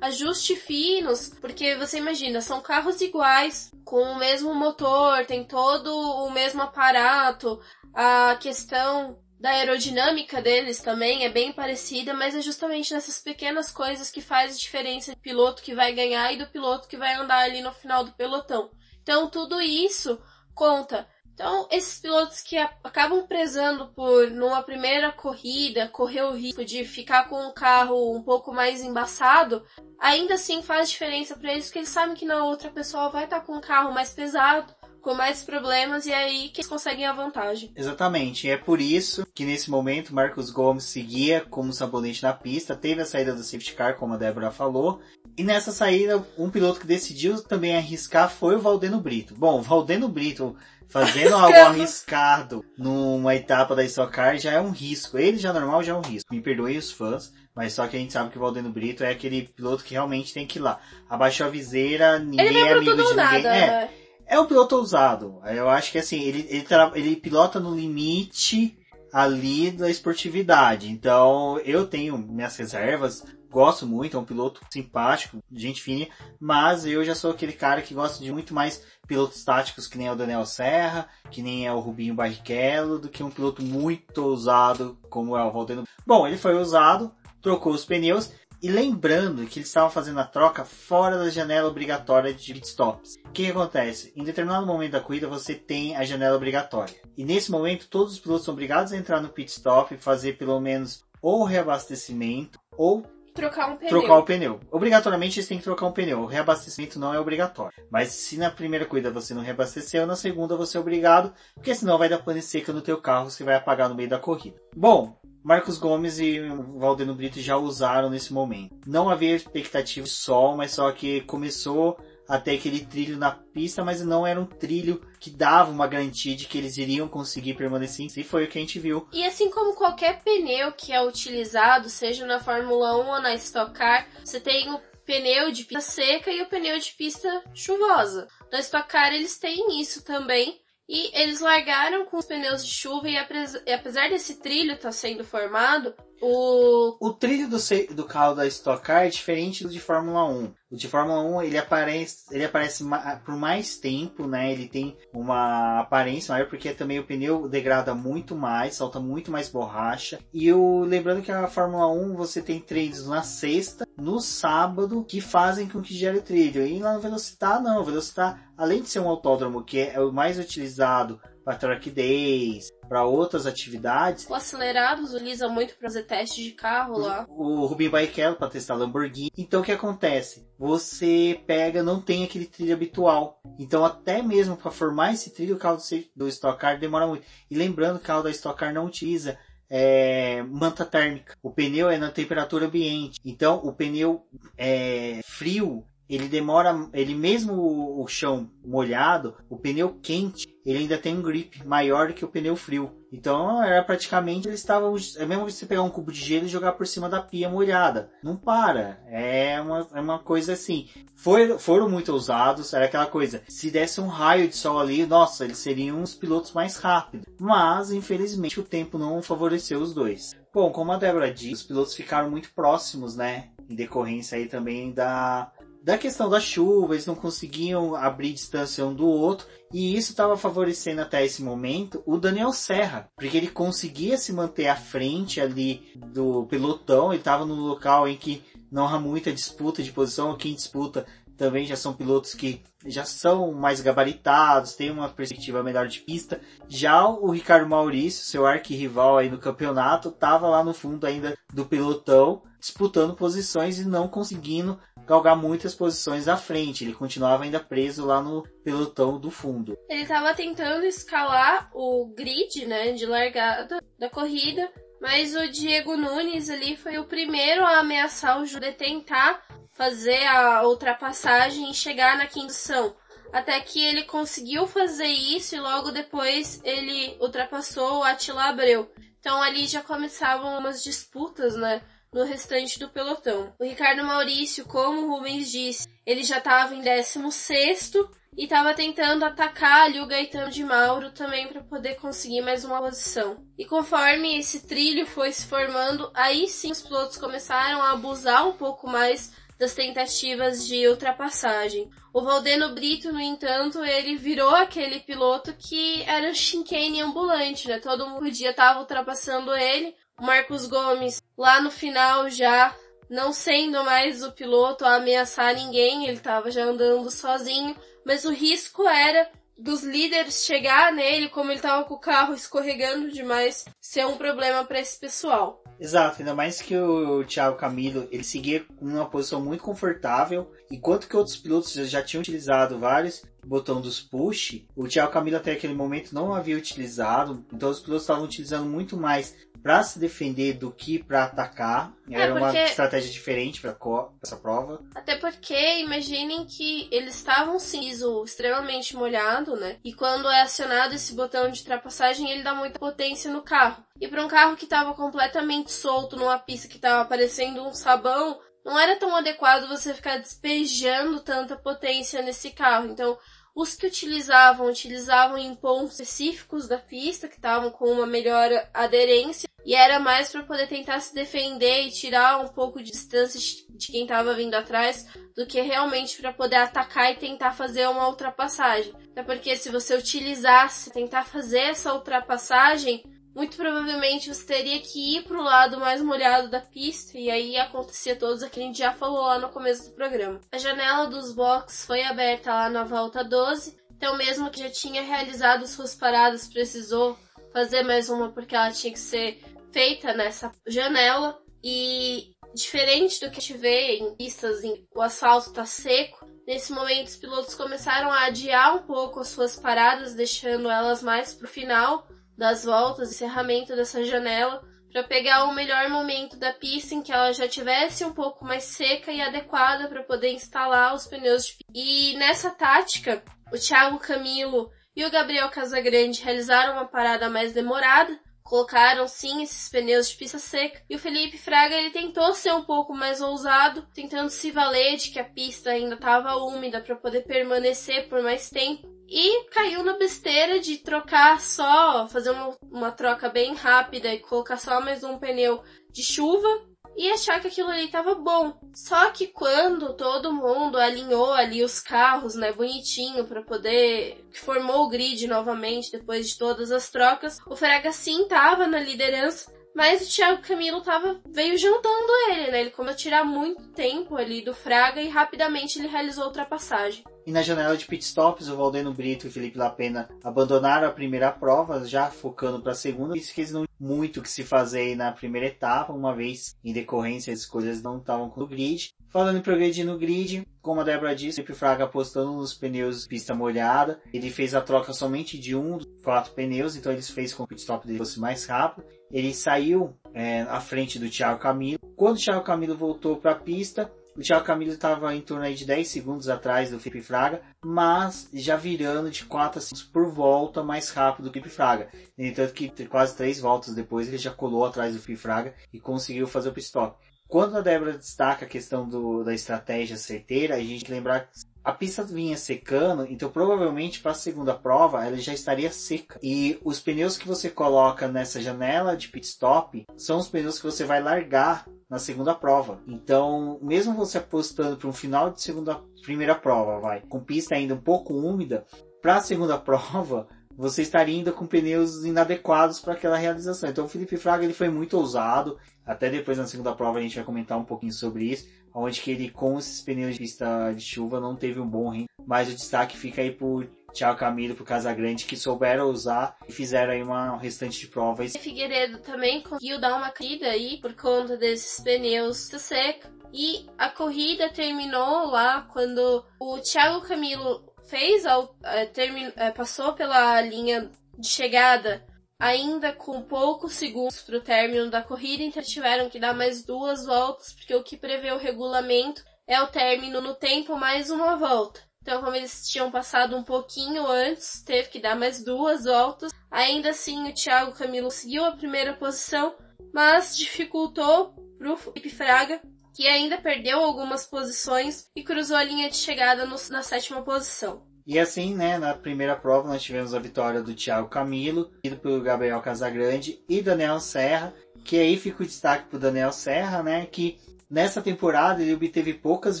ajuste 0.00 0.54
finos, 0.54 1.30
porque 1.40 1.74
você 1.76 1.98
imagina, 1.98 2.40
são 2.40 2.60
carros 2.60 3.00
iguais, 3.00 3.70
com 3.84 4.02
o 4.02 4.18
mesmo 4.18 4.54
motor, 4.54 5.24
tem 5.26 5.44
todo 5.44 5.88
o 5.88 6.30
mesmo 6.30 6.62
aparato, 6.62 7.60
a 7.94 8.36
questão 8.36 9.18
da 9.38 9.50
aerodinâmica 9.50 10.40
deles 10.40 10.80
também 10.80 11.24
é 11.24 11.28
bem 11.28 11.52
parecida, 11.52 12.14
mas 12.14 12.34
é 12.34 12.40
justamente 12.40 12.92
nessas 12.92 13.18
pequenas 13.18 13.70
coisas 13.70 14.10
que 14.10 14.20
faz 14.20 14.54
a 14.54 14.58
diferença 14.58 15.12
do 15.12 15.18
piloto 15.18 15.62
que 15.62 15.74
vai 15.74 15.92
ganhar 15.92 16.32
e 16.32 16.38
do 16.38 16.46
piloto 16.46 16.88
que 16.88 16.96
vai 16.96 17.14
andar 17.14 17.40
ali 17.40 17.60
no 17.60 17.72
final 17.72 18.04
do 18.04 18.12
pelotão. 18.12 18.70
Então 19.02 19.28
tudo 19.28 19.60
isso 19.60 20.18
conta. 20.56 21.06
Então, 21.34 21.68
esses 21.70 22.00
pilotos 22.00 22.40
que 22.40 22.56
acabam 22.56 23.26
prezando 23.26 23.88
por, 23.88 24.30
numa 24.30 24.62
primeira 24.62 25.12
corrida, 25.12 25.86
correr 25.86 26.22
o 26.22 26.32
risco 26.32 26.64
de 26.64 26.82
ficar 26.82 27.28
com 27.28 27.48
um 27.48 27.52
carro 27.52 28.16
um 28.16 28.22
pouco 28.22 28.54
mais 28.54 28.82
embaçado, 28.82 29.62
ainda 30.00 30.34
assim 30.34 30.62
faz 30.62 30.88
diferença 30.88 31.36
para 31.36 31.52
eles, 31.52 31.66
porque 31.66 31.80
eles 31.80 31.90
sabem 31.90 32.16
que 32.16 32.24
na 32.24 32.42
outra 32.42 32.70
pessoa 32.70 33.10
vai 33.10 33.24
estar 33.24 33.40
tá 33.40 33.46
com 33.46 33.58
um 33.58 33.60
carro 33.60 33.92
mais 33.92 34.14
pesado, 34.14 34.74
com 35.02 35.12
mais 35.12 35.42
problemas, 35.42 36.06
e 36.06 36.10
é 36.10 36.16
aí 36.16 36.48
que 36.48 36.62
eles 36.62 36.70
conseguem 36.70 37.04
a 37.04 37.12
vantagem. 37.12 37.70
Exatamente, 37.76 38.48
é 38.48 38.56
por 38.56 38.80
isso 38.80 39.26
que 39.34 39.44
nesse 39.44 39.70
momento 39.70 40.14
Marcos 40.14 40.48
Gomes 40.48 40.84
seguia 40.84 41.42
como 41.42 41.70
sabonete 41.70 42.22
na 42.22 42.32
pista, 42.32 42.74
teve 42.74 43.02
a 43.02 43.06
saída 43.06 43.34
do 43.34 43.44
safety 43.44 43.74
car, 43.74 43.98
como 43.98 44.14
a 44.14 44.16
Débora 44.16 44.50
falou, 44.50 45.02
e 45.36 45.44
nessa 45.44 45.70
saída, 45.70 46.24
um 46.38 46.48
piloto 46.48 46.80
que 46.80 46.86
decidiu 46.86 47.42
também 47.42 47.76
arriscar 47.76 48.30
foi 48.30 48.56
o 48.56 48.60
Valdeno 48.60 49.00
Brito. 49.00 49.34
Bom, 49.34 49.58
o 49.58 49.62
Valdeno 49.62 50.08
Brito 50.08 50.56
fazendo 50.88 51.34
algo 51.36 51.58
arriscado 51.58 52.64
numa 52.78 53.34
etapa 53.34 53.74
da 53.74 53.84
Stock 53.84 54.12
Car 54.12 54.38
já 54.38 54.52
é 54.52 54.60
um 54.60 54.70
risco. 54.70 55.18
Ele 55.18 55.36
já 55.36 55.52
normal 55.52 55.82
já 55.82 55.92
é 55.92 55.96
um 55.96 56.00
risco. 56.00 56.32
Me 56.32 56.40
perdoem 56.40 56.78
os 56.78 56.90
fãs, 56.90 57.32
mas 57.54 57.74
só 57.74 57.86
que 57.86 57.96
a 57.96 58.00
gente 58.00 58.14
sabe 58.14 58.30
que 58.30 58.38
o 58.38 58.40
Valdeno 58.40 58.70
Brito 58.70 59.04
é 59.04 59.10
aquele 59.10 59.42
piloto 59.42 59.84
que 59.84 59.92
realmente 59.92 60.32
tem 60.32 60.46
que 60.46 60.58
ir 60.58 60.62
lá. 60.62 60.80
Abaixou 61.08 61.46
a 61.46 61.50
viseira, 61.50 62.18
ninguém 62.18 62.56
é 62.56 62.72
amigo 62.72 62.94
de 62.94 63.02
ninguém. 63.02 63.14
Nada, 63.16 63.48
é, 63.56 63.66
né? 63.66 63.90
é 64.26 64.40
um 64.40 64.46
piloto 64.46 64.76
ousado. 64.76 65.40
Eu 65.44 65.68
acho 65.68 65.92
que 65.92 65.98
assim, 65.98 66.22
ele, 66.22 66.46
ele, 66.48 66.66
ele 66.94 67.16
pilota 67.16 67.60
no 67.60 67.74
limite 67.74 68.74
ali 69.12 69.70
da 69.70 69.90
esportividade. 69.90 70.90
Então, 70.90 71.58
eu 71.64 71.86
tenho 71.86 72.16
minhas 72.16 72.56
reservas 72.56 73.22
gosto 73.56 73.86
muito, 73.86 74.18
é 74.18 74.20
um 74.20 74.24
piloto 74.24 74.60
simpático, 74.70 75.38
gente 75.50 75.82
fina, 75.82 76.06
mas 76.38 76.84
eu 76.84 77.02
já 77.02 77.14
sou 77.14 77.30
aquele 77.30 77.54
cara 77.54 77.80
que 77.80 77.94
gosta 77.94 78.22
de 78.22 78.30
muito 78.30 78.52
mais 78.52 78.84
pilotos 79.08 79.42
táticos 79.44 79.86
que 79.86 79.96
nem 79.96 80.08
é 80.08 80.12
o 80.12 80.14
Daniel 80.14 80.44
Serra, 80.44 81.08
que 81.30 81.40
nem 81.40 81.66
é 81.66 81.72
o 81.72 81.80
Rubinho 81.80 82.14
Barrichello, 82.14 82.98
do 82.98 83.08
que 83.08 83.22
um 83.22 83.30
piloto 83.30 83.62
muito 83.62 84.18
ousado 84.18 84.98
como 85.08 85.34
é 85.34 85.42
o 85.42 85.50
Valdeno. 85.50 85.84
Bom, 86.06 86.26
ele 86.26 86.36
foi 86.36 86.54
ousado, 86.54 87.10
trocou 87.40 87.72
os 87.72 87.82
pneus 87.82 88.30
e 88.62 88.68
lembrando 88.68 89.46
que 89.46 89.58
eles 89.58 89.68
estavam 89.68 89.88
fazendo 89.88 90.20
a 90.20 90.26
troca 90.26 90.62
fora 90.62 91.16
da 91.16 91.30
janela 91.30 91.70
obrigatória 91.70 92.34
de 92.34 92.52
pitstops. 92.52 93.14
O 93.24 93.30
que, 93.30 93.44
que, 93.44 93.50
acontece? 93.50 94.12
Em 94.14 94.22
determinado 94.22 94.66
momento 94.66 94.92
da 94.92 95.00
corrida 95.00 95.28
você 95.28 95.54
tem 95.54 95.96
a 95.96 96.04
janela 96.04 96.36
obrigatória. 96.36 96.94
E 97.16 97.24
nesse 97.24 97.50
momento 97.50 97.88
todos 97.88 98.12
os 98.12 98.20
pilotos 98.20 98.44
são 98.44 98.52
obrigados 98.52 98.92
a 98.92 98.98
entrar 98.98 99.22
no 99.22 99.30
pit 99.30 99.50
stop 99.50 99.94
e 99.94 99.98
fazer 99.98 100.36
pelo 100.36 100.60
menos 100.60 101.06
ou 101.22 101.42
reabastecimento 101.44 102.58
ou 102.76 103.15
trocar 103.36 103.70
um 103.70 103.76
pneu. 103.76 103.90
Trocar 103.90 104.18
o 104.18 104.22
pneu. 104.24 104.60
Obrigatoriamente 104.70 105.38
eles 105.38 105.48
têm 105.48 105.58
que 105.58 105.64
trocar 105.64 105.86
um 105.86 105.92
pneu. 105.92 106.20
O 106.20 106.26
reabastecimento 106.26 106.98
não 106.98 107.14
é 107.14 107.20
obrigatório. 107.20 107.72
Mas 107.90 108.08
se 108.08 108.36
na 108.36 108.50
primeira 108.50 108.84
corrida 108.84 109.10
você 109.10 109.34
não 109.34 109.42
reabasteceu, 109.42 110.06
na 110.06 110.16
segunda 110.16 110.56
você 110.56 110.76
é 110.76 110.80
obrigado, 110.80 111.32
porque 111.54 111.74
senão 111.74 111.98
vai 111.98 112.08
dar 112.08 112.18
pane 112.18 112.42
seca 112.42 112.72
no 112.72 112.80
teu 112.80 113.00
carro, 113.00 113.30
você 113.30 113.44
vai 113.44 113.54
apagar 113.54 113.88
no 113.88 113.94
meio 113.94 114.08
da 114.08 114.18
corrida. 114.18 114.56
Bom, 114.74 115.16
Marcos 115.44 115.78
Gomes 115.78 116.18
e 116.18 116.40
Valdeno 116.76 117.14
Brito 117.14 117.38
já 117.40 117.56
usaram 117.56 118.10
nesse 118.10 118.32
momento. 118.32 118.74
Não 118.84 119.08
havia 119.08 119.36
expectativa 119.36 120.04
de 120.04 120.12
sol, 120.12 120.56
mas 120.56 120.72
só 120.72 120.90
que 120.90 121.20
começou 121.20 121.96
até 122.28 122.52
aquele 122.52 122.84
trilho 122.84 123.16
na 123.16 123.30
pista, 123.30 123.84
mas 123.84 124.04
não 124.04 124.26
era 124.26 124.40
um 124.40 124.46
trilho 124.46 125.00
que 125.20 125.30
dava 125.30 125.70
uma 125.70 125.86
garantia 125.86 126.34
de 126.34 126.46
que 126.46 126.58
eles 126.58 126.76
iriam 126.76 127.08
conseguir 127.08 127.54
permanecer 127.54 128.04
em 128.04 128.24
foi 128.24 128.44
o 128.44 128.48
que 128.48 128.58
a 128.58 128.60
gente 128.60 128.78
viu. 128.78 129.06
E 129.12 129.24
assim 129.24 129.50
como 129.50 129.74
qualquer 129.74 130.22
pneu 130.22 130.72
que 130.72 130.92
é 130.92 131.02
utilizado, 131.02 131.88
seja 131.88 132.26
na 132.26 132.40
Fórmula 132.40 132.96
1 132.96 133.08
ou 133.08 133.20
na 133.20 133.34
Stock 133.34 133.72
Car, 133.72 134.08
você 134.24 134.40
tem 134.40 134.72
o 134.72 134.80
pneu 135.04 135.52
de 135.52 135.64
pista 135.64 135.80
seca 135.80 136.30
e 136.30 136.42
o 136.42 136.48
pneu 136.48 136.78
de 136.78 136.92
pista 136.92 137.42
chuvosa. 137.54 138.26
Na 138.50 138.60
Stock 138.60 138.88
Car 138.88 139.12
eles 139.12 139.38
têm 139.38 139.80
isso 139.80 140.04
também, 140.04 140.60
e 140.88 141.10
eles 141.20 141.40
largaram 141.40 142.06
com 142.06 142.16
os 142.16 142.26
pneus 142.26 142.64
de 142.64 142.70
chuva 142.70 143.08
e 143.08 143.16
apesar 143.18 144.08
desse 144.08 144.40
trilho 144.40 144.74
estar 144.74 144.88
tá 144.88 144.92
sendo 144.92 145.24
formado, 145.24 145.94
o... 146.20 146.96
o 147.00 147.12
trilho 147.12 147.48
do, 147.48 147.58
do 147.94 148.04
carro 148.04 148.34
da 148.34 148.46
Stock 148.46 148.82
Car 148.82 149.04
é 149.04 149.08
diferente 149.08 149.64
do 149.64 149.70
de 149.70 149.80
Fórmula 149.80 150.24
1. 150.28 150.52
O 150.70 150.76
de 150.76 150.88
Fórmula 150.88 151.20
1 151.20 151.42
ele 151.42 151.58
aparece, 151.58 152.24
ele 152.34 152.44
aparece 152.44 152.84
por 153.24 153.36
mais 153.36 153.78
tempo, 153.78 154.26
né? 154.26 154.52
Ele 154.52 154.66
tem 154.66 154.96
uma 155.12 155.80
aparência 155.80 156.32
maior 156.32 156.48
porque 156.48 156.72
também 156.72 156.98
o 156.98 157.06
pneu 157.06 157.48
degrada 157.48 157.94
muito 157.94 158.34
mais, 158.34 158.74
solta 158.74 158.98
muito 158.98 159.30
mais 159.30 159.48
borracha. 159.48 160.18
E 160.32 160.46
eu 160.46 160.80
lembrando 160.80 161.22
que 161.22 161.30
a 161.30 161.46
Fórmula 161.46 161.86
1 161.88 162.16
você 162.16 162.42
tem 162.42 162.60
treinos 162.60 163.06
na 163.06 163.22
sexta, 163.22 163.86
no 163.96 164.20
sábado, 164.20 165.04
que 165.04 165.20
fazem 165.20 165.68
com 165.68 165.80
que 165.80 165.94
gere 165.94 166.18
o 166.18 166.22
trilho. 166.22 166.66
E 166.66 166.80
lá 166.80 166.94
no 166.94 167.00
Velocitar 167.00 167.62
não, 167.62 167.80
o 167.80 167.84
Velocitar, 167.84 168.50
além 168.56 168.82
de 168.82 168.88
ser 168.88 169.00
um 169.00 169.08
autódromo 169.08 169.62
que 169.62 169.80
é 169.80 170.00
o 170.00 170.12
mais 170.12 170.38
utilizado 170.38 171.20
para 171.46 171.56
track 171.56 171.90
days, 171.92 172.72
para 172.88 173.04
outras 173.04 173.46
atividades. 173.46 174.26
O 174.28 174.34
acelerados 174.34 175.14
utiliza 175.14 175.48
muito 175.48 175.76
para 175.76 175.88
fazer 175.88 176.02
testes 176.02 176.44
de 176.44 176.50
carro 176.50 176.98
lá. 176.98 177.24
O, 177.28 177.66
Rubinho 177.66 177.92
Barrichello 177.92 178.34
para 178.34 178.48
testar 178.48 178.74
Lamborghini. 178.74 179.30
Então 179.38 179.60
o 179.60 179.64
que 179.64 179.70
acontece? 179.70 180.44
Você 180.58 181.40
pega, 181.46 181.84
não 181.84 182.02
tem 182.02 182.24
aquele 182.24 182.46
trilho 182.46 182.74
habitual. 182.74 183.40
Então 183.60 183.84
até 183.84 184.20
mesmo 184.20 184.56
para 184.56 184.72
formar 184.72 185.12
esse 185.12 185.30
trilho, 185.30 185.54
o 185.54 185.58
carro 185.58 185.78
do 186.16 186.26
Stock 186.26 186.58
Car 186.58 186.80
demora 186.80 187.06
muito. 187.06 187.24
E 187.48 187.56
lembrando 187.56 187.98
que 187.98 188.04
o 188.04 188.06
carro 188.08 188.24
da 188.24 188.30
Stock 188.30 188.58
Car 188.58 188.74
não 188.74 188.86
utiliza 188.86 189.38
é, 189.70 190.42
manta 190.42 190.84
térmica. 190.84 191.36
O 191.40 191.52
pneu 191.52 191.88
é 191.88 191.96
na 191.96 192.10
temperatura 192.10 192.66
ambiente. 192.66 193.20
Então 193.24 193.60
o 193.62 193.72
pneu 193.72 194.26
é 194.58 195.20
frio 195.24 195.86
ele 196.08 196.28
demora, 196.28 196.88
ele 196.92 197.14
mesmo 197.14 198.00
o 198.00 198.06
chão 198.06 198.48
molhado, 198.64 199.34
o 199.48 199.56
pneu 199.56 199.98
quente, 200.00 200.46
ele 200.66 200.80
ainda 200.80 200.98
tem 200.98 201.16
um 201.16 201.22
grip 201.22 201.64
maior 201.64 202.12
que 202.12 202.24
o 202.24 202.28
pneu 202.28 202.56
frio. 202.56 202.90
Então 203.12 203.62
era 203.62 203.84
praticamente 203.84 204.48
eles 204.48 204.58
estavam. 204.58 204.96
É 205.16 205.24
mesmo 205.24 205.48
você 205.48 205.64
pegar 205.64 205.82
um 205.82 205.88
cubo 205.88 206.10
de 206.10 206.18
gelo 206.18 206.46
e 206.46 206.48
jogar 206.48 206.72
por 206.72 206.88
cima 206.88 207.08
da 207.08 207.22
pia 207.22 207.48
molhada. 207.48 208.10
Não 208.20 208.36
para. 208.36 209.00
É 209.06 209.60
uma, 209.60 209.86
é 209.94 210.00
uma 210.00 210.18
coisa 210.18 210.54
assim. 210.54 210.88
Foi, 211.14 211.56
foram 211.56 211.88
muito 211.88 212.12
ousados. 212.12 212.74
Era 212.74 212.86
aquela 212.86 213.06
coisa. 213.06 213.42
Se 213.46 213.70
desse 213.70 214.00
um 214.00 214.08
raio 214.08 214.48
de 214.48 214.56
sol 214.56 214.80
ali, 214.80 215.06
nossa, 215.06 215.44
eles 215.44 215.58
seriam 215.58 216.02
os 216.02 216.14
pilotos 216.14 216.52
mais 216.52 216.76
rápidos. 216.78 217.26
Mas, 217.40 217.92
infelizmente, 217.92 218.58
o 218.58 218.64
tempo 218.64 218.98
não 218.98 219.22
favoreceu 219.22 219.80
os 219.80 219.94
dois. 219.94 220.32
Bom, 220.52 220.72
como 220.72 220.90
a 220.90 220.96
Débora 220.96 221.32
disse, 221.32 221.54
os 221.54 221.62
pilotos 221.62 221.94
ficaram 221.94 222.28
muito 222.28 222.52
próximos, 222.52 223.14
né? 223.14 223.50
Em 223.68 223.76
decorrência 223.76 224.36
aí 224.36 224.46
também 224.46 224.92
da, 224.92 225.52
da 225.86 225.96
questão 225.96 226.28
da 226.28 226.40
chuva, 226.40 226.94
eles 226.94 227.06
não 227.06 227.14
conseguiam 227.14 227.94
abrir 227.94 228.32
distância 228.32 228.84
um 228.84 228.92
do 228.92 229.06
outro, 229.06 229.46
e 229.72 229.96
isso 229.96 230.10
estava 230.10 230.36
favorecendo 230.36 231.00
até 231.00 231.24
esse 231.24 231.40
momento 231.44 232.02
o 232.04 232.18
Daniel 232.18 232.52
Serra, 232.52 233.08
porque 233.16 233.36
ele 233.36 233.46
conseguia 233.46 234.18
se 234.18 234.32
manter 234.32 234.66
à 234.66 234.74
frente 234.74 235.40
ali 235.40 235.92
do 235.94 236.44
pelotão, 236.46 237.12
ele 237.12 237.20
estava 237.20 237.46
no 237.46 237.54
local 237.54 238.08
em 238.08 238.16
que 238.16 238.42
não 238.68 238.88
há 238.88 238.98
muita 238.98 239.32
disputa 239.32 239.80
de 239.80 239.92
posição, 239.92 240.36
quem 240.36 240.56
disputa 240.56 241.06
também 241.36 241.64
já 241.64 241.76
são 241.76 241.92
pilotos 241.92 242.34
que 242.34 242.62
já 242.84 243.04
são 243.04 243.52
mais 243.52 243.80
gabaritados, 243.80 244.74
têm 244.74 244.90
uma 244.90 245.08
perspectiva 245.08 245.62
melhor 245.62 245.86
de 245.86 246.00
pista. 246.00 246.40
Já 246.66 247.06
o 247.06 247.30
Ricardo 247.30 247.68
Maurício, 247.68 248.24
seu 248.24 248.46
arquirrival 248.46 249.18
aí 249.18 249.30
no 249.30 249.38
campeonato, 249.38 250.08
estava 250.08 250.48
lá 250.48 250.64
no 250.64 250.74
fundo 250.74 251.06
ainda 251.06 251.36
do 251.52 251.64
pelotão, 251.64 252.42
disputando 252.66 253.14
posições 253.14 253.78
e 253.78 253.84
não 253.84 254.08
conseguindo 254.08 254.78
galgar 255.06 255.36
muitas 255.36 255.74
posições 255.74 256.26
à 256.26 256.36
frente. 256.36 256.82
Ele 256.84 256.92
continuava 256.92 257.44
ainda 257.44 257.60
preso 257.60 258.04
lá 258.04 258.20
no 258.20 258.42
pelotão 258.64 259.18
do 259.18 259.30
fundo. 259.30 259.78
Ele 259.88 260.02
estava 260.02 260.34
tentando 260.34 260.84
escalar 260.84 261.70
o 261.72 262.12
grid, 262.14 262.66
né, 262.66 262.92
de 262.92 263.06
largada 263.06 263.78
da 263.98 264.10
corrida, 264.10 264.70
mas 265.00 265.34
o 265.36 265.48
Diego 265.48 265.96
Nunes 265.96 266.50
ali 266.50 266.76
foi 266.76 266.98
o 266.98 267.04
primeiro 267.04 267.64
a 267.64 267.78
ameaçar 267.78 268.40
o 268.40 268.46
Júlio 268.46 268.74
tentar 268.74 269.42
fazer 269.72 270.26
a 270.26 270.66
ultrapassagem 270.66 271.70
e 271.70 271.74
chegar 271.74 272.18
na 272.18 272.26
quinção. 272.26 272.96
Até 273.32 273.60
que 273.60 273.82
ele 273.84 274.04
conseguiu 274.04 274.66
fazer 274.66 275.08
isso 275.08 275.54
e 275.54 275.60
logo 275.60 275.90
depois 275.90 276.60
ele 276.64 277.16
ultrapassou 277.20 277.98
o 277.98 278.02
Attila 278.02 278.44
Abreu. 278.44 278.90
Então 279.20 279.42
ali 279.42 279.66
já 279.66 279.82
começavam 279.82 280.58
umas 280.58 280.82
disputas, 280.82 281.54
né? 281.56 281.82
No 282.16 282.24
restante 282.24 282.78
do 282.78 282.88
pelotão. 282.88 283.52
O 283.60 283.64
Ricardo 283.64 284.02
Maurício, 284.02 284.64
como 284.64 285.02
o 285.02 285.08
Rubens 285.10 285.52
disse, 285.52 285.86
ele 286.06 286.24
já 286.24 286.38
estava 286.38 286.74
em 286.74 286.80
16 286.80 287.92
e 288.38 288.44
estava 288.44 288.72
tentando 288.72 289.22
atacar 289.22 289.82
ali 289.82 290.00
o 290.00 290.06
Gaetano 290.06 290.50
de 290.50 290.64
Mauro 290.64 291.10
também 291.10 291.46
para 291.46 291.62
poder 291.62 291.96
conseguir 291.96 292.40
mais 292.40 292.64
uma 292.64 292.80
posição. 292.80 293.46
E 293.58 293.66
conforme 293.66 294.38
esse 294.38 294.66
trilho 294.66 295.06
foi 295.06 295.30
se 295.30 295.46
formando, 295.46 296.10
aí 296.14 296.48
sim 296.48 296.70
os 296.70 296.80
pilotos 296.80 297.18
começaram 297.18 297.82
a 297.82 297.92
abusar 297.92 298.48
um 298.48 298.52
pouco 298.52 298.88
mais 298.88 299.34
das 299.58 299.74
tentativas 299.74 300.66
de 300.66 300.88
ultrapassagem. 300.88 301.90
O 302.14 302.22
Valdeno 302.22 302.74
Brito, 302.74 303.12
no 303.12 303.20
entanto, 303.20 303.84
ele 303.84 304.16
virou 304.16 304.54
aquele 304.54 305.00
piloto 305.00 305.54
que 305.54 306.02
era 306.04 306.30
um 306.30 306.34
chicane 306.34 307.00
ambulante, 307.00 307.68
né? 307.68 307.78
Todo 307.78 308.08
mundo 308.08 308.30
dia 308.30 308.50
estava 308.50 308.80
ultrapassando 308.80 309.54
ele, 309.54 309.94
Marcos 310.20 310.66
Gomes 310.66 311.22
lá 311.36 311.60
no 311.60 311.70
final 311.70 312.30
já 312.30 312.74
não 313.08 313.32
sendo 313.32 313.84
mais 313.84 314.22
o 314.22 314.32
piloto 314.32 314.84
a 314.84 314.96
ameaçar 314.96 315.54
ninguém, 315.54 316.04
ele 316.06 316.16
estava 316.16 316.50
já 316.50 316.64
andando 316.64 317.10
sozinho, 317.10 317.76
mas 318.04 318.24
o 318.24 318.32
risco 318.32 318.86
era 318.88 319.30
dos 319.58 319.82
líderes 319.82 320.44
chegar 320.44 320.92
nele, 320.92 321.28
como 321.28 321.50
ele 321.50 321.58
estava 321.58 321.84
com 321.84 321.94
o 321.94 322.00
carro 322.00 322.34
escorregando 322.34 323.10
demais, 323.10 323.64
ser 323.80 324.06
um 324.06 324.16
problema 324.16 324.64
para 324.64 324.80
esse 324.80 324.98
pessoal. 324.98 325.62
Exato, 325.78 326.16
ainda 326.18 326.34
mais 326.34 326.60
que 326.60 326.76
o 326.76 327.24
Thiago 327.24 327.56
Camilo 327.56 328.08
ele 328.10 328.24
seguia 328.24 328.66
uma 328.80 329.08
posição 329.08 329.40
muito 329.40 329.62
confortável, 329.62 330.50
enquanto 330.70 331.08
que 331.08 331.16
outros 331.16 331.36
pilotos 331.36 331.72
já 331.72 332.02
tinham 332.02 332.20
utilizado 332.20 332.78
vários 332.78 333.22
botão 333.46 333.80
dos 333.80 334.00
push, 334.00 334.66
o 334.74 334.88
Thiago 334.88 335.12
Camilo 335.12 335.36
até 335.36 335.52
aquele 335.52 335.74
momento 335.74 336.14
não 336.14 336.34
havia 336.34 336.56
utilizado, 336.56 337.44
então 337.52 337.70
os 337.70 337.80
pilotos 337.80 338.02
estavam 338.02 338.24
utilizando 338.24 338.68
muito 338.68 338.96
mais 338.96 339.36
para 339.66 339.82
se 339.82 339.98
defender 339.98 340.52
do 340.52 340.70
que 340.70 341.02
para 341.02 341.24
atacar. 341.24 341.92
É, 342.08 342.20
Era 342.20 342.34
porque... 342.34 342.56
uma 342.56 342.64
estratégia 342.66 343.10
diferente 343.10 343.60
para 343.60 343.76
essa 344.22 344.36
prova. 344.36 344.80
Até 344.94 345.16
porque 345.16 345.80
imaginem 345.80 346.46
que 346.46 346.86
eles 346.92 347.16
estavam 347.16 347.58
sim 347.58 347.90
extremamente 348.24 348.94
molhado, 348.94 349.56
né? 349.56 349.78
E 349.82 349.92
quando 349.92 350.28
é 350.28 350.42
acionado 350.42 350.94
esse 350.94 351.14
botão 351.14 351.50
de 351.50 351.62
ultrapassagem, 351.62 352.30
ele 352.30 352.44
dá 352.44 352.54
muita 352.54 352.78
potência 352.78 353.28
no 353.28 353.42
carro. 353.42 353.82
E 354.00 354.06
para 354.06 354.24
um 354.24 354.28
carro 354.28 354.56
que 354.56 354.66
estava 354.66 354.94
completamente 354.94 355.72
solto 355.72 356.14
numa 356.14 356.38
pista 356.38 356.68
que 356.68 356.76
estava 356.76 357.04
parecendo 357.04 357.66
um 357.66 357.74
sabão, 357.74 358.38
não 358.64 358.78
era 358.78 358.94
tão 358.94 359.16
adequado 359.16 359.66
você 359.66 359.92
ficar 359.92 360.18
despejando 360.18 361.18
tanta 361.18 361.56
potência 361.56 362.22
nesse 362.22 362.50
carro. 362.50 362.86
Então, 362.86 363.18
os 363.56 363.74
que 363.74 363.86
utilizavam, 363.86 364.66
utilizavam 364.66 365.38
em 365.38 365.54
pontos 365.54 365.98
específicos 365.98 366.68
da 366.68 366.76
pista, 366.76 367.26
que 367.26 367.36
estavam 367.36 367.70
com 367.70 367.90
uma 367.90 368.06
melhor 368.06 368.50
aderência, 368.74 369.48
e 369.64 369.74
era 369.74 369.98
mais 369.98 370.30
para 370.30 370.42
poder 370.42 370.68
tentar 370.68 371.00
se 371.00 371.14
defender 371.14 371.86
e 371.86 371.90
tirar 371.90 372.38
um 372.38 372.48
pouco 372.48 372.82
de 372.82 372.90
distância 372.90 373.40
de 373.40 373.90
quem 373.90 374.02
estava 374.02 374.34
vindo 374.34 374.54
atrás, 374.54 375.06
do 375.34 375.46
que 375.46 375.58
realmente 375.62 376.20
para 376.20 376.34
poder 376.34 376.56
atacar 376.56 377.10
e 377.10 377.16
tentar 377.16 377.52
fazer 377.52 377.88
uma 377.88 378.06
ultrapassagem. 378.06 378.92
Até 379.10 379.22
porque 379.22 379.56
se 379.56 379.70
você 379.70 379.96
utilizasse, 379.96 380.92
tentar 380.92 381.24
fazer 381.24 381.60
essa 381.60 381.94
ultrapassagem, 381.94 383.02
muito 383.36 383.54
provavelmente 383.58 384.32
você 384.32 384.46
teria 384.46 384.80
que 384.80 385.18
ir 385.18 385.24
para 385.24 385.38
o 385.38 385.44
lado 385.44 385.78
mais 385.78 386.00
molhado 386.00 386.48
da 386.48 386.58
pista 386.58 387.18
e 387.18 387.30
aí 387.30 387.54
acontecia 387.58 388.16
todos 388.16 388.42
aquilo 388.42 388.50
que 388.50 388.60
a 388.60 388.62
gente 388.62 388.78
já 388.78 388.92
falou 388.94 389.20
lá 389.20 389.38
no 389.38 389.50
começo 389.50 389.90
do 389.90 389.94
programa. 389.94 390.40
A 390.50 390.56
janela 390.56 391.06
dos 391.06 391.34
boxes 391.34 391.84
foi 391.84 392.02
aberta 392.02 392.50
lá 392.50 392.70
na 392.70 392.82
volta 392.82 393.22
12, 393.22 393.76
então 393.94 394.16
mesmo 394.16 394.50
que 394.50 394.60
já 394.60 394.70
tinha 394.70 395.02
realizado 395.02 395.66
suas 395.66 395.94
paradas, 395.94 396.48
precisou 396.48 397.18
fazer 397.52 397.82
mais 397.82 398.08
uma 398.08 398.32
porque 398.32 398.56
ela 398.56 398.72
tinha 398.72 398.94
que 398.94 398.98
ser 398.98 399.38
feita 399.70 400.14
nessa 400.14 400.50
janela 400.66 401.38
e 401.62 402.32
diferente 402.54 403.20
do 403.20 403.30
que 403.30 403.36
a 403.36 403.40
gente 403.40 403.58
vê 403.58 403.98
em 403.98 404.16
pistas, 404.16 404.64
em, 404.64 404.82
o 404.94 405.02
asfalto 405.02 405.50
está 405.50 405.66
seco. 405.66 406.26
Nesse 406.46 406.72
momento, 406.72 407.08
os 407.08 407.16
pilotos 407.16 407.54
começaram 407.54 408.10
a 408.10 408.24
adiar 408.24 408.76
um 408.76 408.86
pouco 408.86 409.20
as 409.20 409.28
suas 409.28 409.58
paradas, 409.58 410.14
deixando 410.14 410.70
elas 410.70 411.02
mais 411.02 411.34
para 411.34 411.44
o 411.44 411.50
final 411.50 412.08
das 412.36 412.64
voltas, 412.64 413.10
encerramento 413.10 413.74
dessa 413.74 414.04
janela, 414.04 414.62
para 414.92 415.04
pegar 415.04 415.44
o 415.44 415.54
melhor 415.54 415.88
momento 415.90 416.38
da 416.38 416.52
pista 416.52 416.94
em 416.94 417.02
que 417.02 417.12
ela 417.12 417.32
já 417.32 417.46
tivesse 417.46 418.04
um 418.04 418.12
pouco 418.12 418.44
mais 418.44 418.64
seca 418.64 419.12
e 419.12 419.20
adequada 419.20 419.88
para 419.88 420.02
poder 420.02 420.32
instalar 420.32 420.94
os 420.94 421.06
pneus 421.06 421.46
de 421.46 421.58
E 421.74 422.16
nessa 422.16 422.50
tática, 422.50 423.22
o 423.52 423.58
Thiago 423.58 423.98
Camilo 423.98 424.70
e 424.94 425.04
o 425.04 425.10
Gabriel 425.10 425.50
Casagrande 425.50 426.22
realizaram 426.22 426.72
uma 426.74 426.86
parada 426.86 427.28
mais 427.28 427.52
demorada, 427.52 428.18
colocaram 428.46 429.06
sim 429.08 429.42
esses 429.42 429.68
pneus 429.68 430.08
de 430.08 430.16
pista 430.16 430.38
seca. 430.38 430.82
E 430.88 430.96
o 430.96 430.98
Felipe 430.98 431.36
Fraga 431.36 431.74
ele 431.74 431.90
tentou 431.90 432.32
ser 432.32 432.52
um 432.52 432.62
pouco 432.62 432.94
mais 432.94 433.20
ousado, 433.20 433.86
tentando 433.92 434.30
se 434.30 434.50
valer 434.50 434.96
de 434.96 435.10
que 435.10 435.18
a 435.18 435.24
pista 435.24 435.70
ainda 435.70 435.96
estava 435.96 436.36
úmida 436.36 436.80
para 436.80 436.96
poder 436.96 437.22
permanecer 437.22 438.08
por 438.08 438.22
mais 438.22 438.48
tempo. 438.48 438.88
E 439.08 439.44
caiu 439.50 439.84
na 439.84 439.96
besteira 439.96 440.58
de 440.58 440.78
trocar 440.78 441.40
só, 441.40 442.08
fazer 442.08 442.30
uma, 442.30 442.56
uma 442.70 442.90
troca 442.90 443.28
bem 443.28 443.54
rápida 443.54 444.12
e 444.12 444.18
colocar 444.18 444.56
só 444.56 444.80
mais 444.80 445.04
um 445.04 445.18
pneu 445.18 445.62
de 445.92 446.02
chuva 446.02 446.48
e 446.96 447.10
achar 447.10 447.40
que 447.40 447.48
aquilo 447.48 447.70
ali 447.70 447.88
tava 447.88 448.14
bom. 448.14 448.58
Só 448.74 449.10
que 449.10 449.26
quando 449.26 449.94
todo 449.94 450.32
mundo 450.32 450.78
alinhou 450.78 451.32
ali 451.32 451.62
os 451.62 451.80
carros, 451.80 452.34
né, 452.34 452.52
bonitinho 452.52 453.24
para 453.26 453.42
poder 453.42 454.24
que 454.32 454.40
formou 454.40 454.84
o 454.84 454.88
grid 454.88 455.26
novamente 455.26 455.92
depois 455.92 456.28
de 456.28 456.38
todas 456.38 456.72
as 456.72 456.90
trocas, 456.90 457.38
o 457.46 457.54
Fraga 457.54 457.92
sim 457.92 458.26
tava 458.26 458.66
na 458.66 458.78
liderança, 458.78 459.52
mas 459.74 460.02
o 460.02 460.10
Thiago 460.10 460.42
Camilo 460.42 460.80
tava, 460.80 461.20
veio 461.26 461.58
jantando 461.58 462.12
ele, 462.30 462.50
né? 462.50 462.60
Ele 462.62 462.70
começou 462.70 462.94
a 462.94 462.96
tirar 462.96 463.24
muito 463.24 463.62
tempo 463.72 464.16
ali 464.16 464.40
do 464.40 464.54
Fraga 464.54 465.02
e 465.02 465.08
rapidamente 465.08 465.78
ele 465.78 465.88
realizou 465.88 466.24
a 466.24 466.28
ultrapassagem. 466.28 467.04
E 467.26 467.32
na 467.32 467.42
janela 467.42 467.76
de 467.76 467.86
pitstops, 467.86 468.48
o 468.48 468.56
Valdeno 468.56 468.94
Brito 468.94 469.26
e 469.26 469.30
Felipe 469.30 469.58
Lapena 469.58 470.08
abandonaram 470.22 470.86
a 470.86 470.92
primeira 470.92 471.32
prova, 471.32 471.84
já 471.84 472.08
focando 472.08 472.62
para 472.62 472.70
a 472.70 472.76
segunda. 472.76 473.18
Isso 473.18 473.34
que 473.34 473.40
eles 473.40 473.50
não 473.50 473.66
muito 473.80 474.22
que 474.22 474.30
se 474.30 474.44
fazer 474.44 474.94
na 474.94 475.10
primeira 475.12 475.48
etapa, 475.48 475.92
uma 475.92 476.14
vez 476.14 476.56
em 476.64 476.72
decorrência 476.72 477.32
as 477.32 477.40
escolhas 477.40 477.82
não 477.82 477.98
estavam 477.98 478.30
com 478.30 478.42
o 478.42 478.46
grid. 478.46 478.94
Falando 479.08 479.38
em 479.38 479.42
progredir 479.42 479.84
no 479.84 479.98
grid, 479.98 480.46
como 480.62 480.80
a 480.80 480.84
Débora 480.84 481.16
disse, 481.16 481.40
o 481.40 481.54
Fraga 481.54 481.84
apostando 481.84 482.32
nos 482.32 482.54
pneus 482.54 483.06
pista 483.06 483.34
molhada. 483.34 484.00
Ele 484.12 484.30
fez 484.30 484.54
a 484.54 484.60
troca 484.60 484.92
somente 484.92 485.38
de 485.38 485.56
um 485.56 485.78
dos 485.78 485.88
quatro 486.02 486.32
pneus, 486.32 486.76
então 486.76 486.92
ele 486.92 487.02
fez 487.02 487.32
com 487.32 487.38
que 487.38 487.44
o 487.44 487.48
pit 487.48 487.60
stop 487.60 487.86
dele 487.86 487.98
fosse 487.98 488.20
mais 488.20 488.46
rápido. 488.46 488.86
Ele 489.10 489.34
saiu 489.34 489.94
é, 490.14 490.42
à 490.42 490.60
frente 490.60 490.98
do 490.98 491.10
Thiago 491.10 491.40
Camilo. 491.40 491.78
Quando 491.96 492.16
o 492.16 492.20
Thiago 492.20 492.44
Camilo 492.44 492.76
voltou 492.76 493.16
para 493.16 493.32
a 493.32 493.36
pista, 493.36 493.90
o 494.16 494.20
Thiago 494.22 494.44
Camilo 494.44 494.72
estava 494.72 495.14
em 495.14 495.20
torno 495.20 495.44
aí 495.44 495.54
de 495.54 495.66
10 495.66 495.86
segundos 495.86 496.28
atrás 496.28 496.70
do 496.70 496.80
Felipe 496.80 497.02
Fraga, 497.02 497.42
mas 497.64 498.28
já 498.32 498.56
virando 498.56 499.10
de 499.10 499.24
4 499.24 499.58
a 499.58 499.62
5 499.62 499.90
por 499.92 500.10
volta 500.10 500.62
mais 500.62 500.90
rápido 500.90 501.26
do 501.26 501.30
que 501.30 501.38
o 501.38 501.42
Felipe 501.42 501.56
Fraga. 501.56 501.88
No 502.16 502.24
entanto 502.24 502.54
que 502.54 502.86
quase 502.86 503.16
3 503.16 503.40
voltas 503.40 503.74
depois 503.74 504.08
ele 504.08 504.18
já 504.18 504.30
colou 504.30 504.64
atrás 504.64 504.94
do 504.94 505.00
Felipe 505.00 505.20
Fraga 505.20 505.54
e 505.72 505.78
conseguiu 505.78 506.26
fazer 506.26 506.48
o 506.48 506.52
pit 506.52 506.66
stop. 506.66 506.96
Quando 507.28 507.58
a 507.58 507.60
Débora 507.60 507.98
destaca 507.98 508.44
a 508.44 508.48
questão 508.48 508.88
do, 508.88 509.24
da 509.24 509.34
estratégia 509.34 509.96
certeira, 509.96 510.54
a 510.54 510.60
gente 510.60 510.68
tem 510.68 510.78
que 510.84 510.92
lembrar 510.92 511.26
que 511.26 511.40
a 511.64 511.72
pista 511.72 512.04
vinha 512.04 512.36
secando, 512.36 513.04
então 513.10 513.28
provavelmente 513.28 514.00
para 514.00 514.12
a 514.12 514.14
segunda 514.14 514.54
prova 514.54 515.04
ela 515.04 515.16
já 515.16 515.34
estaria 515.34 515.72
seca. 515.72 516.20
E 516.22 516.56
os 516.64 516.78
pneus 516.78 517.18
que 517.18 517.26
você 517.26 517.50
coloca 517.50 518.06
nessa 518.06 518.40
janela 518.40 518.96
de 518.96 519.08
pit 519.08 519.26
stop 519.26 519.84
são 519.96 520.18
os 520.18 520.28
pneus 520.28 520.58
que 520.58 520.64
você 520.64 520.84
vai 520.84 521.02
largar 521.02 521.66
na 521.88 521.98
segunda 521.98 522.34
prova. 522.34 522.80
Então, 522.86 523.58
mesmo 523.62 523.94
você 523.94 524.18
apostando 524.18 524.76
para 524.76 524.88
um 524.88 524.92
final 524.92 525.30
de 525.30 525.40
segunda 525.40 525.80
primeira 526.02 526.34
prova, 526.34 526.80
vai, 526.80 527.00
com 527.02 527.20
pista 527.20 527.54
ainda 527.54 527.74
um 527.74 527.80
pouco 527.80 528.14
úmida, 528.14 528.64
para 529.00 529.16
a 529.16 529.20
segunda 529.20 529.56
prova 529.58 530.26
você 530.56 530.80
estaria 530.80 531.14
ainda 531.14 531.32
com 531.32 531.46
pneus 531.46 532.02
inadequados 532.02 532.80
para 532.80 532.94
aquela 532.94 533.16
realização. 533.16 533.68
Então 533.68 533.84
o 533.84 533.88
Felipe 533.88 534.16
Fraga 534.16 534.42
ele 534.44 534.54
foi 534.54 534.70
muito 534.70 534.96
ousado. 534.96 535.58
Até 535.84 536.08
depois 536.08 536.38
na 536.38 536.46
segunda 536.46 536.74
prova 536.74 536.98
a 536.98 537.02
gente 537.02 537.14
vai 537.14 537.24
comentar 537.24 537.58
um 537.58 537.64
pouquinho 537.64 537.92
sobre 537.92 538.24
isso, 538.24 538.48
onde 538.74 539.00
que 539.00 539.10
ele 539.10 539.28
com 539.28 539.58
esses 539.58 539.82
pneus 539.82 540.14
de 540.14 540.20
pista 540.20 540.72
de 540.72 540.82
chuva 540.82 541.20
não 541.20 541.36
teve 541.36 541.60
um 541.60 541.68
bom 541.68 541.90
rim, 541.90 542.06
mas 542.26 542.48
o 542.48 542.54
destaque 542.54 542.96
fica 542.96 543.20
aí 543.20 543.30
por 543.30 543.68
Thiago 543.96 544.18
Camilo 544.18 544.54
pro 544.54 544.64
Casagrande 544.64 545.24
que 545.24 545.36
souberam 545.36 545.88
usar 545.88 546.36
e 546.46 546.52
fizeram 546.52 546.92
aí 546.92 547.02
uma 547.02 547.38
restante 547.38 547.80
de 547.80 547.88
provas. 547.88 548.36
Figueiredo 548.36 548.98
também 548.98 549.42
conseguiu 549.42 549.80
dar 549.80 549.96
uma 549.96 550.10
corrida 550.10 550.48
aí 550.48 550.78
por 550.80 550.94
conta 550.94 551.36
desses 551.36 551.82
pneus 551.82 552.48
seca 552.58 553.10
e 553.32 553.66
a 553.78 553.88
corrida 553.88 554.50
terminou 554.50 555.26
lá 555.26 555.62
quando 555.72 556.24
o 556.38 556.58
Thiago 556.58 557.06
Camilo 557.06 557.72
fez 557.88 558.26
ao, 558.26 558.54
é, 558.62 558.84
termin, 558.84 559.32
é, 559.36 559.50
passou 559.50 559.94
pela 559.94 560.40
linha 560.42 560.90
de 561.18 561.28
chegada 561.28 562.04
ainda 562.38 562.92
com 562.92 563.22
poucos 563.22 563.72
segundos 563.72 564.20
para 564.20 564.36
o 564.36 564.42
término 564.42 564.90
da 564.90 565.02
corrida, 565.02 565.42
então 565.42 565.62
tiveram 565.62 566.10
que 566.10 566.20
dar 566.20 566.34
mais 566.34 566.64
duas 566.64 567.06
voltas, 567.06 567.54
porque 567.54 567.74
o 567.74 567.82
que 567.82 567.96
prevê 567.96 568.30
o 568.30 568.38
regulamento 568.38 569.22
é 569.46 569.60
o 569.62 569.68
término 569.68 570.20
no 570.20 570.34
tempo 570.34 570.76
mais 570.76 571.10
uma 571.10 571.36
volta. 571.36 571.80
Então, 572.06 572.22
como 572.22 572.36
eles 572.36 572.68
tinham 572.68 572.88
passado 572.88 573.36
um 573.36 573.42
pouquinho 573.42 574.06
antes, 574.06 574.62
teve 574.62 574.90
que 574.90 575.00
dar 575.00 575.16
mais 575.16 575.42
duas 575.42 575.86
voltas. 575.86 576.30
Ainda 576.48 576.90
assim, 576.90 577.28
o 577.28 577.34
Thiago 577.34 577.72
Camilo 577.72 578.12
seguiu 578.12 578.44
a 578.44 578.52
primeira 578.52 578.92
posição, 578.92 579.56
mas 579.92 580.36
dificultou 580.36 581.34
para 581.58 581.72
o 581.72 581.76
Felipe 581.76 582.08
Fraga, 582.08 582.62
que 582.94 583.08
ainda 583.08 583.38
perdeu 583.38 583.80
algumas 583.80 584.24
posições 584.24 585.08
e 585.16 585.24
cruzou 585.24 585.56
a 585.56 585.64
linha 585.64 585.90
de 585.90 585.96
chegada 585.96 586.46
no, 586.46 586.54
na 586.70 586.80
sétima 586.80 587.22
posição. 587.22 587.84
E 588.06 588.20
assim, 588.20 588.54
né, 588.54 588.78
na 588.78 588.94
primeira 588.94 589.34
prova 589.34 589.66
nós 589.66 589.82
tivemos 589.82 590.14
a 590.14 590.20
vitória 590.20 590.62
do 590.62 590.74
Thiago 590.74 591.08
Camilo, 591.08 591.72
ido 591.82 591.96
pelo 591.96 592.22
Gabriel 592.22 592.62
Casagrande 592.62 593.42
e 593.48 593.60
Daniel 593.60 593.98
Serra, 593.98 594.54
que 594.84 594.96
aí 594.96 595.16
fica 595.16 595.42
o 595.42 595.46
destaque 595.46 595.88
para 595.88 595.96
o 595.96 596.00
Daniel 596.00 596.30
Serra, 596.30 596.84
né, 596.84 597.04
que 597.04 597.36
nessa 597.70 598.02
temporada 598.02 598.62
ele 598.62 598.74
obteve 598.74 599.14
poucas 599.14 599.60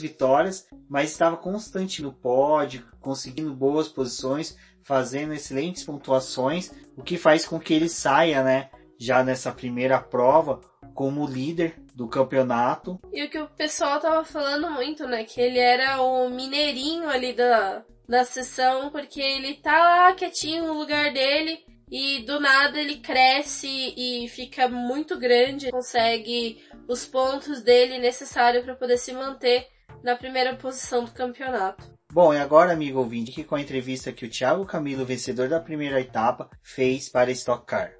vitórias, 0.00 0.66
mas 0.88 1.10
estava 1.10 1.36
constante 1.36 2.02
no 2.02 2.12
pódio, 2.12 2.86
conseguindo 3.00 3.54
boas 3.54 3.88
posições, 3.88 4.56
fazendo 4.82 5.34
excelentes 5.34 5.84
pontuações, 5.84 6.72
o 6.96 7.02
que 7.02 7.18
faz 7.18 7.46
com 7.46 7.58
que 7.58 7.74
ele 7.74 7.88
saia, 7.88 8.42
né, 8.42 8.70
já 8.98 9.22
nessa 9.22 9.52
primeira 9.52 10.00
prova 10.00 10.60
como 10.94 11.26
líder 11.26 11.74
do 11.94 12.08
campeonato. 12.08 12.98
E 13.12 13.24
o 13.24 13.28
que 13.28 13.38
o 13.38 13.48
pessoal 13.48 14.00
tava 14.00 14.24
falando 14.24 14.70
muito, 14.70 15.06
né, 15.06 15.24
que 15.24 15.40
ele 15.40 15.58
era 15.58 16.00
o 16.00 16.30
mineirinho 16.30 17.08
ali 17.08 17.34
da 17.34 17.84
da 18.08 18.24
sessão, 18.24 18.90
porque 18.90 19.20
ele 19.20 19.54
tá 19.54 19.76
lá 19.76 20.14
quietinho 20.14 20.66
no 20.66 20.74
lugar 20.74 21.12
dele 21.12 21.58
e 21.90 22.20
do 22.24 22.40
nada 22.40 22.80
ele 22.80 22.96
cresce 22.96 23.68
e 23.96 24.28
fica 24.28 24.68
muito 24.68 25.18
grande, 25.18 25.70
consegue 25.70 26.58
os 26.88 27.06
pontos 27.06 27.62
dele 27.62 27.98
necessários 27.98 28.64
para 28.64 28.74
poder 28.74 28.98
se 28.98 29.12
manter 29.12 29.66
na 30.02 30.16
primeira 30.16 30.54
posição 30.56 31.04
do 31.04 31.10
campeonato. 31.10 31.84
Bom, 32.12 32.32
e 32.32 32.38
agora, 32.38 32.72
amigo 32.72 32.98
ouvinte, 32.98 33.32
que 33.32 33.44
com 33.44 33.56
a 33.56 33.60
entrevista 33.60 34.12
que 34.12 34.24
o 34.24 34.30
Thiago 34.30 34.64
Camilo, 34.64 35.04
vencedor 35.04 35.48
da 35.48 35.60
primeira 35.60 36.00
etapa, 36.00 36.48
fez 36.62 37.08
para 37.08 37.30
Stock 37.30 37.66
Car. 37.66 37.92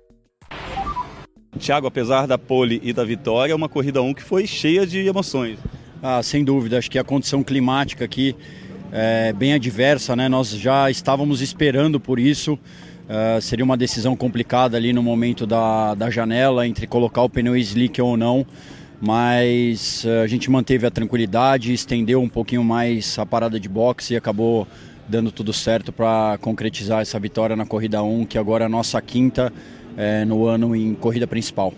Thiago, 1.58 1.86
apesar 1.86 2.26
da 2.26 2.38
pole 2.38 2.80
e 2.82 2.92
da 2.92 3.04
vitória, 3.04 3.52
é 3.52 3.56
uma 3.56 3.68
corrida 3.68 4.02
1 4.02 4.14
que 4.14 4.22
foi 4.22 4.46
cheia 4.46 4.86
de 4.86 5.06
emoções. 5.06 5.58
Ah, 6.02 6.22
sem 6.22 6.44
dúvida, 6.44 6.78
acho 6.78 6.90
que 6.90 6.98
a 6.98 7.04
condição 7.04 7.42
climática 7.42 8.04
aqui 8.04 8.36
é, 8.92 9.32
bem 9.32 9.54
adversa, 9.54 10.14
né? 10.14 10.28
Nós 10.28 10.50
já 10.50 10.90
estávamos 10.90 11.40
esperando 11.40 11.98
por 11.98 12.18
isso. 12.18 12.58
Uh, 13.06 13.40
seria 13.40 13.64
uma 13.64 13.76
decisão 13.76 14.16
complicada 14.16 14.76
ali 14.76 14.92
no 14.92 15.00
momento 15.00 15.46
da, 15.46 15.94
da 15.94 16.10
janela 16.10 16.66
entre 16.66 16.88
colocar 16.88 17.22
o 17.22 17.30
pneu 17.30 17.56
slick 17.56 18.02
ou 18.02 18.16
não, 18.16 18.44
mas 19.00 20.04
uh, 20.04 20.24
a 20.24 20.26
gente 20.26 20.50
manteve 20.50 20.86
a 20.86 20.90
tranquilidade, 20.90 21.72
estendeu 21.72 22.20
um 22.20 22.28
pouquinho 22.28 22.64
mais 22.64 23.16
a 23.16 23.24
parada 23.24 23.60
de 23.60 23.68
boxe 23.68 24.14
e 24.14 24.16
acabou 24.16 24.66
dando 25.08 25.30
tudo 25.30 25.52
certo 25.52 25.92
para 25.92 26.36
concretizar 26.40 27.00
essa 27.00 27.18
vitória 27.18 27.54
na 27.54 27.64
corrida 27.64 28.02
1, 28.02 28.24
que 28.26 28.38
agora 28.38 28.64
é 28.64 28.66
a 28.66 28.68
nossa 28.68 29.00
quinta 29.00 29.52
é, 29.96 30.24
no 30.24 30.46
ano 30.46 30.74
em 30.74 30.94
corrida 30.94 31.28
principal. 31.28 31.72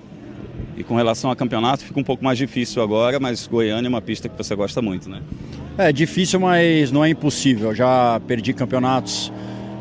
E 0.77 0.83
com 0.83 0.97
relação 0.97 1.29
ao 1.29 1.37
campeonato, 1.37 1.85
fica 1.85 2.01
um 2.01 2.05
pouco 2.05 2.25
mais 2.25 2.39
difícil 2.39 2.83
agora, 2.83 3.21
mas 3.21 3.47
Goiânia 3.47 3.89
é 3.89 3.91
uma 3.91 4.01
pista 4.01 4.29
que 4.29 4.39
você 4.39 4.55
gosta 4.55 4.81
muito, 4.81 5.11
né? 5.11 5.21
É 5.77 5.93
difícil, 5.93 6.41
mas 6.41 6.91
não 6.91 7.05
é 7.05 7.11
impossível. 7.11 7.71
Eu 7.71 7.75
já 7.75 8.21
perdi 8.27 8.53
campeonatos 8.53 9.33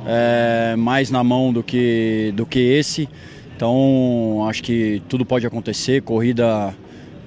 é, 0.06 0.76
mais 0.76 1.10
na 1.10 1.24
mão 1.24 1.52
do 1.52 1.64
que, 1.64 2.34
do 2.36 2.46
que 2.46 2.60
esse. 2.60 3.10
Então 3.56 4.46
acho 4.48 4.62
que 4.62 5.02
tudo 5.10 5.26
pode 5.26 5.46
acontecer. 5.48 6.02
Corrida 6.02 6.74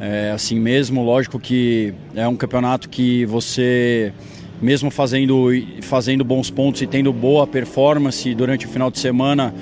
é 0.01 0.31
assim 0.33 0.59
mesmo. 0.59 1.03
Lógico 1.03 1.39
que 1.39 1.93
é 2.15 2.27
um 2.27 2.37
campeonato 2.37 2.89
que 2.89 3.25
você, 3.27 4.13
mesmo 4.63 4.91
fazendo, 4.91 5.49
fazendo 5.83 6.25
bons 6.25 6.51
pontos 6.51 6.81
e 6.83 6.87
tendo 6.87 7.13
boa 7.13 7.47
performance 7.47 8.35
durante 8.35 8.67
o 8.67 8.69
final 8.69 8.91
de 8.91 8.99
semana, 8.99 9.53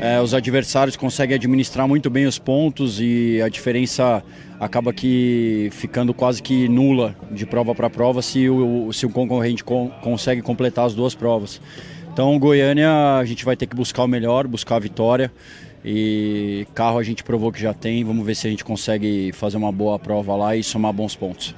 é, 0.00 0.20
os 0.20 0.34
adversários 0.34 0.96
conseguem 0.96 1.36
administrar 1.36 1.86
muito 1.86 2.10
bem 2.10 2.26
os 2.26 2.38
pontos 2.38 3.00
e 3.00 3.40
a 3.40 3.48
diferença 3.48 4.22
acaba 4.58 4.92
que 4.92 5.68
ficando 5.72 6.12
quase 6.12 6.42
que 6.42 6.68
nula 6.68 7.14
de 7.30 7.46
prova 7.46 7.74
para 7.74 7.88
prova 7.88 8.22
se 8.22 8.48
o, 8.48 8.92
se 8.92 9.06
o 9.06 9.10
concorrente 9.10 9.62
con 9.62 9.90
consegue 10.02 10.42
completar 10.42 10.86
as 10.86 10.94
duas 10.94 11.14
provas. 11.14 11.60
Então, 12.14 12.38
Goiânia, 12.38 13.18
a 13.18 13.24
gente 13.24 13.44
vai 13.44 13.56
ter 13.56 13.66
que 13.66 13.74
buscar 13.74 14.04
o 14.04 14.06
melhor, 14.06 14.46
buscar 14.46 14.76
a 14.76 14.78
vitória. 14.78 15.32
E 15.84 16.64
carro 16.72 16.96
a 16.96 17.02
gente 17.02 17.24
provou 17.24 17.50
que 17.50 17.60
já 17.60 17.74
tem. 17.74 18.04
Vamos 18.04 18.24
ver 18.24 18.36
se 18.36 18.46
a 18.46 18.50
gente 18.50 18.64
consegue 18.64 19.32
fazer 19.32 19.56
uma 19.56 19.72
boa 19.72 19.98
prova 19.98 20.36
lá 20.36 20.54
e 20.54 20.62
somar 20.62 20.92
bons 20.92 21.16
pontos. 21.16 21.52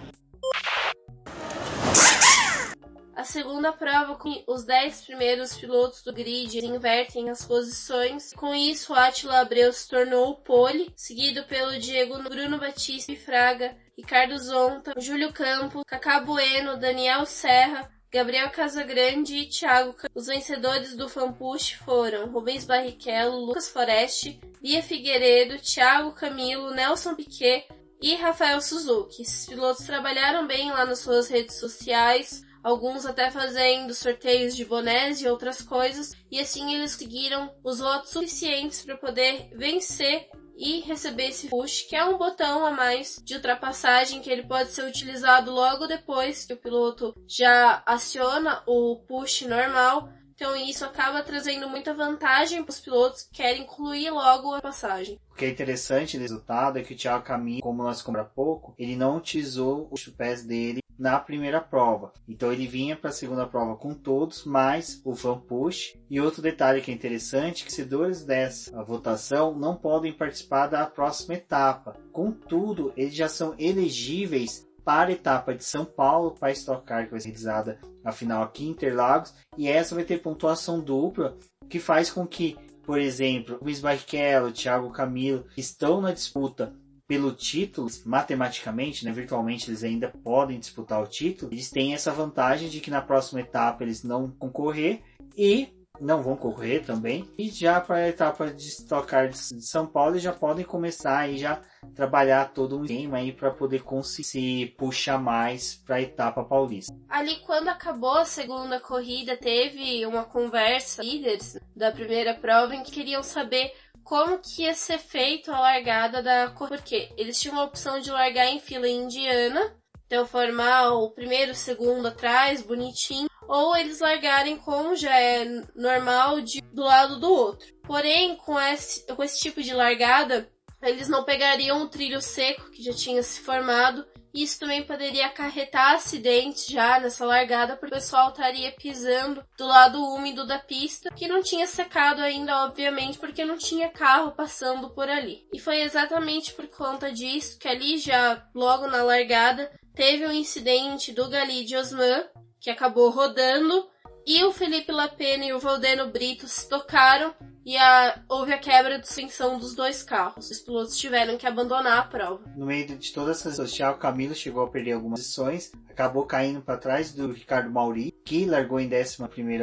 segunda 3.27 3.73
prova, 3.73 4.16
os 4.47 4.64
10 4.64 5.05
primeiros 5.05 5.55
pilotos 5.55 6.03
do 6.03 6.12
grid 6.12 6.64
invertem 6.64 7.29
as 7.29 7.45
posições. 7.45 8.33
Com 8.33 8.55
isso, 8.55 8.95
Attila 8.95 9.40
Abreu 9.40 9.73
se 9.73 9.88
tornou 9.88 10.31
o 10.31 10.37
pole, 10.37 10.90
seguido 10.97 11.42
pelo 11.45 11.79
Diego 11.79 12.23
Bruno 12.23 12.59
Batista 12.59 13.12
e 13.12 13.16
Fraga, 13.16 13.77
Ricardo 13.95 14.38
Zonta, 14.38 14.95
Júlio 14.99 15.33
Campos, 15.33 15.83
Cacá 15.87 16.21
Bueno, 16.21 16.79
Daniel 16.79 17.27
Serra, 17.27 17.90
Gabriel 18.11 18.51
Casagrande 18.51 19.37
e 19.37 19.47
Thiago 19.47 19.95
Os 20.14 20.27
vencedores 20.27 20.97
do 20.97 21.09
Fanpush 21.09 21.73
foram 21.85 22.31
Rubens 22.31 22.64
Barrichello, 22.64 23.45
Lucas 23.45 23.69
Foreste, 23.69 24.40
Bia 24.62 24.83
Figueiredo, 24.83 25.59
Thiago 25.59 26.12
Camilo, 26.12 26.71
Nelson 26.71 27.14
Piquet 27.14 27.66
e 28.01 28.14
Rafael 28.14 28.61
Suzuki. 28.61 29.23
Esses 29.23 29.47
pilotos 29.47 29.85
trabalharam 29.85 30.47
bem 30.47 30.71
lá 30.71 30.87
nas 30.87 31.01
suas 31.01 31.29
redes 31.29 31.57
sociais, 31.57 32.45
alguns 32.62 33.05
até 33.05 33.31
fazendo 33.31 33.95
sorteios 33.95 34.55
de 34.55 34.64
bonés 34.64 35.21
e 35.21 35.29
outras 35.29 35.61
coisas, 35.62 36.12
e 36.31 36.40
assim 36.40 36.75
eles 36.75 36.95
conseguiram 36.95 37.53
os 37.64 37.79
votos 37.79 38.11
suficientes 38.11 38.83
para 38.83 38.97
poder 38.97 39.51
vencer 39.55 40.29
e 40.57 40.81
receber 40.81 41.29
esse 41.29 41.49
push, 41.49 41.83
que 41.83 41.95
é 41.95 42.05
um 42.05 42.16
botão 42.16 42.64
a 42.64 42.71
mais 42.71 43.21
de 43.23 43.35
ultrapassagem 43.35 44.21
que 44.21 44.31
ele 44.31 44.45
pode 44.45 44.71
ser 44.71 44.88
utilizado 44.88 45.51
logo 45.51 45.87
depois 45.87 46.45
que 46.45 46.55
o 46.55 46.57
piloto 46.57 47.14
já 47.29 47.83
aciona 47.85 48.62
o 48.66 48.97
push 49.07 49.42
normal. 49.42 50.09
Então 50.37 50.55
isso 50.55 50.85
acaba 50.85 51.22
trazendo 51.22 51.66
muita 51.66 51.94
vantagem 51.94 52.62
para 52.62 52.70
os 52.70 52.79
pilotos 52.79 53.22
que 53.22 53.38
querem 53.38 53.62
incluir 53.62 54.11
logo 54.11 54.55
a 54.55 54.61
passagem. 54.61 55.18
O 55.31 55.35
que 55.35 55.46
é 55.46 55.49
interessante 55.49 56.18
nesse 56.18 56.35
resultado 56.35 56.79
é 56.79 56.83
que 56.83 56.92
o 56.92 56.96
Thiago 56.96 57.25
Caminho, 57.25 57.62
como 57.62 57.83
nós 57.83 58.03
compra 58.03 58.22
pouco, 58.22 58.75
ele 58.79 58.96
não 58.96 59.16
utilizou 59.16 59.88
os 59.90 60.07
pés 60.07 60.44
dele 60.44 60.81
na 60.99 61.18
primeira 61.18 61.61
prova. 61.61 62.12
Então 62.29 62.53
ele 62.53 62.66
vinha 62.66 62.96
para 62.96 63.11
a 63.11 63.12
segunda 63.12 63.46
prova 63.46 63.77
com 63.77 63.94
todos, 63.94 64.44
mais 64.44 65.01
o 65.05 65.14
fan 65.14 65.38
push. 65.38 65.96
E 66.09 66.20
outro 66.20 66.42
detalhe 66.42 66.81
que 66.81 66.90
é 66.90 66.94
interessante, 66.94 67.64
que 67.64 67.70
vencedores 67.70 68.25
dessa 68.25 68.83
votação 68.83 69.55
não 69.55 69.77
podem 69.77 70.12
participar 70.12 70.66
da 70.66 70.87
próxima 70.87 71.35
etapa. 71.35 71.96
Contudo, 72.12 72.92
eles 72.96 73.14
já 73.14 73.29
são 73.29 73.55
elegíveis 73.59 74.65
para 74.87 75.11
a 75.11 75.12
etapa 75.14 75.53
de 75.53 75.64
São 75.64 75.85
Paulo 75.85 76.37
para 76.38 76.53
Stock 76.53 76.87
Car, 76.87 77.07
que 77.07 77.11
vai 77.11 77.18
ser 77.18 77.31
realizada 77.31 77.81
a 78.05 78.12
final 78.12 78.44
aqui 78.44 78.64
em 78.64 78.70
Interlagos, 78.70 79.35
e 79.59 79.66
essa 79.66 79.96
vai 79.96 80.05
ter 80.05 80.22
pontuação 80.22 80.79
dupla, 80.81 81.37
que 81.68 81.81
faz 81.81 82.09
com 82.09 82.25
que, 82.25 82.57
por 82.85 83.01
exemplo, 83.01 83.59
o 83.61 83.64
Luiz 83.64 83.81
Barrichello, 83.81 84.46
o 84.46 84.53
Thiago 84.53 84.92
Camilo, 84.92 85.42
que 85.53 85.61
estão 85.61 86.01
na 86.01 86.12
disputa 86.12 86.72
pelo 87.09 87.33
título, 87.33 87.88
matematicamente, 88.05 89.05
né, 89.05 89.11
virtualmente 89.11 89.68
eles 89.68 89.83
ainda 89.83 90.09
podem 90.09 90.61
disputar 90.61 91.03
o 91.03 91.07
título, 91.09 91.53
eles 91.53 91.68
têm 91.68 91.92
essa 91.92 92.12
vantagem 92.12 92.68
de 92.68 92.81
que 92.81 92.90
na 92.90 93.03
próxima 93.03 93.40
etapa 93.40 93.83
eles 93.83 94.05
não 94.05 94.31
concorrer. 94.31 95.03
E 95.37 95.68
não 96.01 96.23
vão 96.23 96.37
correr 96.37 96.81
também. 96.81 97.29
E 97.39 97.49
já 97.51 97.81
para 97.81 97.97
a 97.97 98.09
etapa 98.09 98.47
de 98.49 98.69
estocar 98.69 99.29
de 99.29 99.67
São 99.67 99.87
Paulo, 99.87 100.19
já 100.19 100.33
podem 100.33 100.65
começar 100.65 101.29
e 101.29 101.39
já 101.39 101.61
trabalhar 101.95 102.53
todo 102.53 102.79
um 102.79 102.85
esquema 102.85 103.19
aí 103.19 103.33
para 103.33 103.51
poder 103.51 103.83
conseguir 103.83 104.25
se 104.25 104.75
puxar 104.79 105.19
mais 105.19 105.75
para 105.75 105.97
a 105.97 106.03
etapa 106.03 106.45
paulista. 106.45 106.95
Ali 107.09 107.37
quando 107.47 107.69
acabou 107.69 108.19
a 108.19 108.25
segunda 108.25 108.81
corrida, 108.81 109.37
teve 109.37 110.05
uma 110.07 110.25
conversa 110.25 111.03
líderes 111.03 111.59
da 111.75 111.93
primeira 111.93 112.35
prova 112.35 112.75
em 112.75 112.83
que 112.83 112.93
queriam 112.93 113.23
saber 113.23 113.73
como 114.07 114.39
que 114.39 114.63
ia 114.63 114.75
ser 114.75 114.99
feito 114.99 115.51
a 115.51 115.59
largada 115.59 116.23
da 116.23 116.51
porque 116.57 117.13
eles 117.17 117.41
tinham 117.41 117.59
a 117.59 117.65
opção 117.65 117.99
de 117.99 118.11
largar 118.11 118.47
em 118.47 118.61
fila 118.61 118.89
indiana, 118.89 119.75
então 120.07 120.25
formar 120.25 120.91
o 120.91 121.11
primeiro, 121.11 121.53
o 121.53 121.57
segundo 121.57 122.07
atrás, 122.07 122.63
bonitinho, 122.63 123.29
ou 123.49 123.77
eles 123.77 124.01
largarem 124.01 124.57
como 124.57 124.97
já 124.97 125.19
é 125.19 125.45
normal 125.75 126.41
de, 126.41 126.61
do 126.73 126.83
lado 126.83 127.19
do 127.19 127.33
outro. 127.33 127.67
Porém, 127.83 128.37
com 128.37 128.59
esse, 128.61 129.07
com 129.07 129.23
esse 129.23 129.41
tipo 129.41 129.63
de 129.63 129.73
largada, 129.73 130.51
eles 130.83 131.09
não 131.09 131.25
pegariam 131.25 131.83
o 131.83 131.89
trilho 131.89 132.21
seco 132.21 132.71
que 132.71 132.83
já 132.83 132.93
tinha 132.93 133.23
se 133.23 133.41
formado. 133.41 134.07
E 134.35 134.43
isso 134.43 134.61
também 134.61 134.85
poderia 134.85 135.27
acarretar 135.27 135.95
acidentes 135.95 136.67
já 136.67 137.01
nessa 137.01 137.25
largada, 137.25 137.75
porque 137.75 137.95
o 137.95 137.99
pessoal 137.99 138.29
estaria 138.29 138.71
pisando 138.71 139.43
do 139.57 139.67
lado 139.67 139.99
úmido 139.99 140.47
da 140.47 140.59
pista, 140.59 141.11
que 141.11 141.27
não 141.27 141.43
tinha 141.43 141.67
secado 141.67 142.21
ainda, 142.21 142.67
obviamente, 142.67 143.19
porque 143.19 143.47
não 143.47 143.57
tinha 143.57 143.89
carro 143.89 144.33
passando 144.33 144.91
por 144.91 145.09
ali. 145.09 145.49
E 145.55 145.59
foi 145.59 145.81
exatamente 145.81 146.53
por 146.53 146.67
conta 146.67 147.11
disso 147.11 147.59
que 147.59 147.67
ali 147.67 147.97
já 147.97 148.47
logo 148.55 148.87
na 148.89 149.03
largada 149.03 149.73
teve 149.95 150.27
um 150.27 150.33
incidente 150.33 151.13
do 151.13 151.31
Gali 151.31 151.65
de 151.65 151.75
Osman, 151.75 152.29
que 152.61 152.71
acabou 152.71 153.11
rodando, 153.11 153.88
e 154.27 154.45
o 154.45 154.53
Felipe 154.53 154.90
Lapena 154.90 155.45
e 155.45 155.53
o 155.53 155.61
Valdeno 155.61 156.11
Brito 156.11 156.49
se 156.49 156.69
tocaram 156.69 157.33
e 157.64 157.77
a, 157.77 158.23
houve 158.29 158.53
a 158.53 158.59
quebra 158.59 158.99
de 158.99 159.07
suspensão 159.07 159.59
dos 159.59 159.75
dois 159.75 160.03
carros. 160.03 160.51
Os 160.51 160.61
pilotos 160.61 160.97
tiveram 160.97 161.37
que 161.37 161.47
abandonar 161.47 161.99
a 161.99 162.03
prova. 162.03 162.42
No 162.57 162.66
meio 162.66 162.87
de 162.97 163.12
todas 163.12 163.40
essas, 163.40 163.59
o 163.59 163.73
Thiago 163.73 163.99
Camilo 163.99 164.35
chegou 164.35 164.64
a 164.64 164.69
perder 164.69 164.92
algumas 164.92 165.21
posições, 165.21 165.73
acabou 165.88 166.25
caindo 166.27 166.61
para 166.61 166.77
trás 166.77 167.12
do 167.12 167.33
Ricardo 167.33 167.71
Mauri, 167.71 168.12
que 168.25 168.47
largou 168.47 168.81
em 168.81 168.88
11 168.88 169.16